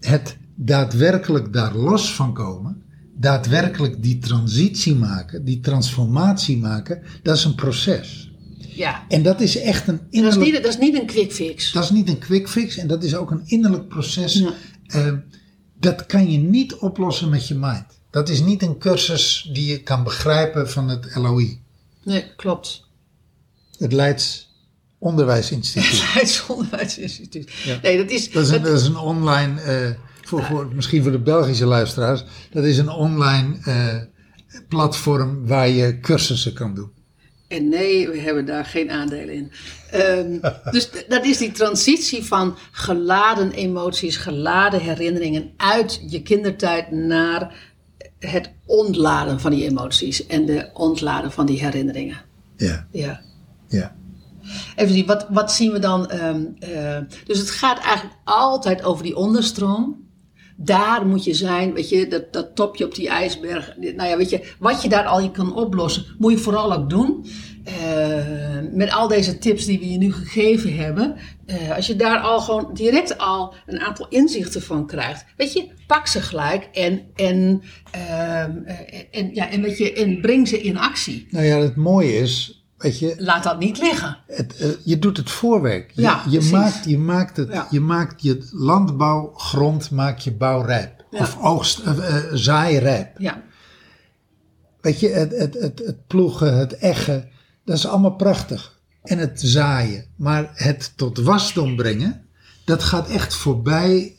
Het 0.00 0.36
daadwerkelijk 0.54 1.52
daar 1.52 1.76
los 1.76 2.14
van 2.14 2.34
komen, 2.34 2.82
daadwerkelijk 3.16 4.02
die 4.02 4.18
transitie 4.18 4.94
maken, 4.94 5.44
die 5.44 5.60
transformatie 5.60 6.58
maken, 6.58 7.02
dat 7.22 7.36
is 7.36 7.44
een 7.44 7.54
proces. 7.54 8.30
ja. 8.58 9.04
En 9.08 9.22
dat 9.22 9.40
is 9.40 9.56
echt 9.60 9.88
een 9.88 9.94
En 9.94 10.00
dat, 10.00 10.08
is 10.10 10.18
innerlijk... 10.18 10.52
niet, 10.52 10.62
dat 10.62 10.72
is 10.72 10.78
niet 10.78 10.94
een 11.00 11.06
quick 11.06 11.32
fix. 11.32 11.72
Dat 11.72 11.82
is 11.84 11.90
niet 11.90 12.08
een 12.08 12.18
quick 12.18 12.48
fix 12.48 12.76
en 12.76 12.86
dat 12.86 13.04
is 13.04 13.14
ook 13.16 13.30
een 13.30 13.42
innerlijk 13.44 13.88
proces. 13.88 14.34
Ja. 14.34 14.52
Eh, 14.90 15.12
dat 15.80 16.06
kan 16.06 16.30
je 16.30 16.38
niet 16.38 16.74
oplossen 16.74 17.28
met 17.28 17.48
je 17.48 17.54
mind. 17.54 17.84
Dat 18.10 18.28
is 18.28 18.40
niet 18.40 18.62
een 18.62 18.78
cursus 18.78 19.50
die 19.52 19.66
je 19.66 19.82
kan 19.82 20.04
begrijpen 20.04 20.70
van 20.70 20.88
het 20.88 21.14
LOI. 21.14 21.60
Nee, 22.04 22.34
klopt. 22.36 22.84
Het 23.78 23.92
Leids 23.92 24.48
Onderwijsinstituut. 24.98 26.02
Leidsonderwijsinstituut. 26.14 27.50
Ja. 27.64 27.78
Nee, 27.82 27.96
dat 27.96 28.10
is... 28.10 28.30
Dat 28.30 28.42
is 28.42 28.48
een, 28.50 28.62
dat- 28.62 28.70
dat 28.70 28.80
is 28.80 28.86
een 28.86 28.96
online, 28.96 29.60
eh, 29.60 29.90
voor, 30.22 30.42
voor, 30.44 30.74
misschien 30.74 31.02
voor 31.02 31.12
de 31.12 31.18
Belgische 31.18 31.66
luisteraars, 31.66 32.24
dat 32.52 32.64
is 32.64 32.78
een 32.78 32.88
online 32.88 33.58
eh, 33.64 33.96
platform 34.68 35.46
waar 35.46 35.68
je 35.68 36.00
cursussen 36.00 36.52
kan 36.52 36.74
doen. 36.74 36.90
En 37.50 37.68
nee, 37.68 38.08
we 38.08 38.18
hebben 38.18 38.46
daar 38.46 38.64
geen 38.64 38.90
aandelen 38.90 39.34
in. 39.34 39.52
Ehm, 39.90 40.38
dus 40.74 40.90
dat 41.08 41.24
is 41.24 41.38
die 41.38 41.52
transitie 41.52 42.24
van 42.24 42.56
geladen 42.70 43.52
emoties, 43.52 44.16
geladen 44.16 44.80
herinneringen 44.80 45.50
uit 45.56 46.02
je 46.06 46.22
kindertijd 46.22 46.90
naar 46.90 47.54
het 48.18 48.52
ontladen 48.66 49.40
van 49.40 49.50
die 49.50 49.68
emoties 49.68 50.26
en 50.26 50.46
de 50.46 50.70
ontladen 50.74 51.32
van 51.32 51.46
die 51.46 51.60
herinneringen. 51.64 52.18
Ja, 52.56 52.86
Ja. 52.90 53.20
ja. 53.68 53.96
Even 54.76 54.94
zien, 54.94 55.06
wat, 55.06 55.26
wat 55.30 55.52
zien 55.52 55.72
we 55.72 55.78
dan? 55.78 56.10
ehm, 56.10 56.44
eh, 56.58 56.98
dus 57.24 57.38
het 57.38 57.50
gaat 57.50 57.78
eigenlijk 57.78 58.16
altijd 58.24 58.84
over 58.84 59.02
die 59.04 59.16
onderstroom. 59.16 60.08
Daar 60.62 61.06
moet 61.06 61.24
je 61.24 61.34
zijn, 61.34 61.72
weet 61.72 61.88
je, 61.88 62.06
dat, 62.08 62.32
dat 62.32 62.54
topje 62.54 62.84
op 62.84 62.94
die 62.94 63.08
ijsberg. 63.08 63.74
Nou 63.78 64.08
ja, 64.08 64.16
weet 64.16 64.30
je, 64.30 64.52
wat 64.58 64.82
je 64.82 64.88
daar 64.88 65.04
al 65.04 65.20
je 65.20 65.30
kan 65.30 65.54
oplossen, 65.54 66.04
moet 66.18 66.32
je 66.32 66.38
vooral 66.38 66.72
ook 66.72 66.90
doen. 66.90 67.24
Eh, 67.64 68.58
met 68.72 68.90
al 68.90 69.08
deze 69.08 69.38
tips 69.38 69.64
die 69.64 69.78
we 69.78 69.90
je 69.90 69.98
nu 69.98 70.12
gegeven 70.12 70.76
hebben. 70.76 71.16
eh, 71.46 71.76
als 71.76 71.86
je 71.86 71.96
daar 71.96 72.18
al 72.18 72.40
gewoon 72.40 72.70
direct 72.74 73.18
al 73.18 73.54
een 73.66 73.80
aantal 73.80 74.06
inzichten 74.08 74.62
van 74.62 74.86
krijgt. 74.86 75.24
Weet 75.36 75.52
je, 75.52 75.68
pak 75.86 76.06
ze 76.06 76.20
gelijk 76.20 76.68
en, 76.72 77.02
en, 77.16 77.62
eh, 77.90 78.42
en, 79.10 79.34
ja, 79.34 79.50
en, 79.50 79.62
weet 79.62 79.78
je, 79.78 79.92
en 79.92 80.20
breng 80.20 80.48
ze 80.48 80.60
in 80.60 80.78
actie. 80.78 81.26
Nou 81.30 81.44
ja, 81.44 81.58
het 81.58 81.76
mooie 81.76 82.12
is, 82.18 82.59
weet 82.80 82.98
je, 82.98 83.14
Laat 83.18 83.42
dat 83.42 83.58
niet 83.58 83.78
liggen. 83.78 84.18
het, 84.26 84.56
eh, 84.56 84.68
je 84.84 84.98
doet 84.98 85.16
het 85.16 85.30
voorwerk. 85.30 85.90
Je, 85.94 86.00
Ja, 86.02 86.22
je, 86.28 86.40
maakt, 86.52 86.84
je, 86.84 86.98
maakt 86.98 87.36
het, 87.36 87.52
Ja. 87.52 87.66
je 87.70 87.80
maakt 87.80 88.22
je 88.22 88.48
landbouwgrond, 88.52 89.90
maak 89.90 90.18
je 90.18 90.32
bouwrijp. 90.32 91.04
Ja. 91.10 91.18
Of 91.20 91.38
oogst, 91.40 91.78
eh, 91.78 92.16
zaairijp. 92.32 93.18
Ja, 93.18 93.42
Weet 94.80 95.00
je, 95.00 95.08
het, 95.08 95.36
het, 95.36 95.54
het, 95.54 95.78
het 95.84 96.06
ploegen, 96.06 96.58
het 96.58 96.72
eggen, 96.72 97.28
dat 97.64 97.76
is 97.76 97.86
allemaal 97.86 98.14
prachtig. 98.16 98.78
En 99.02 99.18
het 99.18 99.40
zaaien. 99.40 100.04
Maar 100.16 100.50
het 100.54 100.92
tot 100.96 101.18
wasdom 101.18 101.76
brengen, 101.76 102.24
dat 102.64 102.82
gaat 102.82 103.08
echt 103.08 103.34
voorbij 103.34 104.14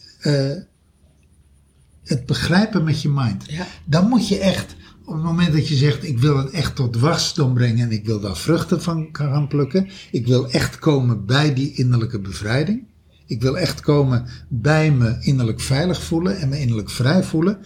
het 2.03 2.25
begrijpen 2.25 2.83
met 2.83 3.01
je 3.01 3.09
mind. 3.09 3.43
Ja. 3.47 3.65
Dan 3.85 4.07
moet 4.09 4.27
je 4.27 4.39
echt, 4.39 4.75
op 5.11 5.17
het 5.17 5.25
moment 5.25 5.53
dat 5.53 5.67
je 5.67 5.75
zegt, 5.75 6.03
ik 6.03 6.19
wil 6.19 6.37
het 6.37 6.49
echt 6.49 6.75
tot 6.75 6.99
wasdom 6.99 7.53
brengen 7.53 7.85
en 7.85 7.91
ik 7.91 8.05
wil 8.05 8.19
daar 8.19 8.37
vruchten 8.37 8.81
van 8.81 9.09
gaan 9.11 9.47
plukken. 9.47 9.89
Ik 10.11 10.27
wil 10.27 10.51
echt 10.51 10.79
komen 10.79 11.25
bij 11.25 11.53
die 11.53 11.73
innerlijke 11.73 12.19
bevrijding. 12.19 12.87
Ik 13.25 13.41
wil 13.41 13.57
echt 13.57 13.81
komen 13.81 14.27
bij 14.49 14.91
me 14.91 15.17
innerlijk 15.21 15.59
veilig 15.61 16.03
voelen 16.03 16.37
en 16.37 16.49
me 16.49 16.59
innerlijk 16.59 16.89
vrij 16.89 17.23
voelen. 17.23 17.59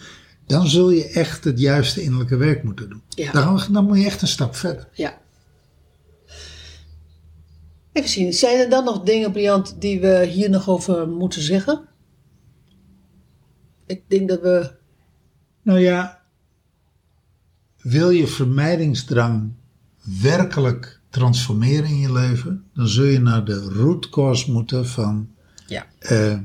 Dan 0.46 0.66
zul 0.66 0.90
je 0.90 1.08
echt 1.08 1.44
het 1.44 1.60
juiste 1.60 2.02
innerlijke 2.02 2.36
werk 2.36 2.62
moeten 2.62 2.88
doen. 2.88 3.02
Ja. 3.08 3.32
Dan, 3.32 3.60
dan 3.70 3.84
moet 3.84 3.98
je 3.98 4.04
echt 4.04 4.22
een 4.22 4.28
stap 4.28 4.56
verder. 4.56 4.88
Ja. 4.92 5.18
Even 7.92 8.10
zien, 8.10 8.32
zijn 8.32 8.58
er 8.58 8.70
dan 8.70 8.84
nog 8.84 9.02
dingen, 9.02 9.32
Briant, 9.32 9.76
die 9.78 10.00
we 10.00 10.26
hier 10.26 10.50
nog 10.50 10.68
over 10.68 11.08
moeten 11.08 11.42
zeggen? 11.42 11.88
Ik 13.86 14.02
denk 14.08 14.28
dat 14.28 14.40
we. 14.40 14.70
Nou 15.62 15.78
ja, 15.78 16.25
wil 17.90 18.10
je 18.10 18.26
vermijdingsdrang 18.26 19.52
werkelijk 20.20 21.00
transformeren 21.10 21.88
in 21.88 21.98
je 21.98 22.12
leven, 22.12 22.64
dan 22.74 22.88
zul 22.88 23.04
je 23.04 23.20
naar 23.20 23.44
de 23.44 23.60
root 23.60 24.08
cause 24.08 24.52
moeten 24.52 24.86
van 24.88 25.28
Ja. 25.66 25.86
eh, 25.98 26.38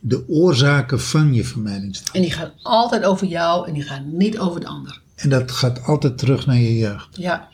de 0.00 0.28
oorzaken 0.28 1.00
van 1.00 1.34
je 1.34 1.44
vermijdingsdrang. 1.44 2.14
En 2.16 2.22
die 2.22 2.30
gaan 2.32 2.52
altijd 2.62 3.04
over 3.04 3.26
jou 3.26 3.66
en 3.68 3.74
die 3.74 3.82
gaan 3.82 4.16
niet 4.16 4.38
over 4.38 4.60
de 4.60 4.66
ander. 4.66 5.00
En 5.14 5.28
dat 5.28 5.50
gaat 5.50 5.82
altijd 5.82 6.18
terug 6.18 6.46
naar 6.46 6.56
je 6.58 6.76
jeugd. 6.78 7.16
Ja, 7.16 7.48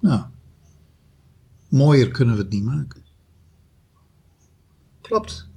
Nou, 0.00 0.22
mooier 1.68 2.08
kunnen 2.10 2.34
we 2.36 2.40
het 2.42 2.50
niet 2.52 2.64
maken. 2.64 3.02
klopt. 5.00 5.47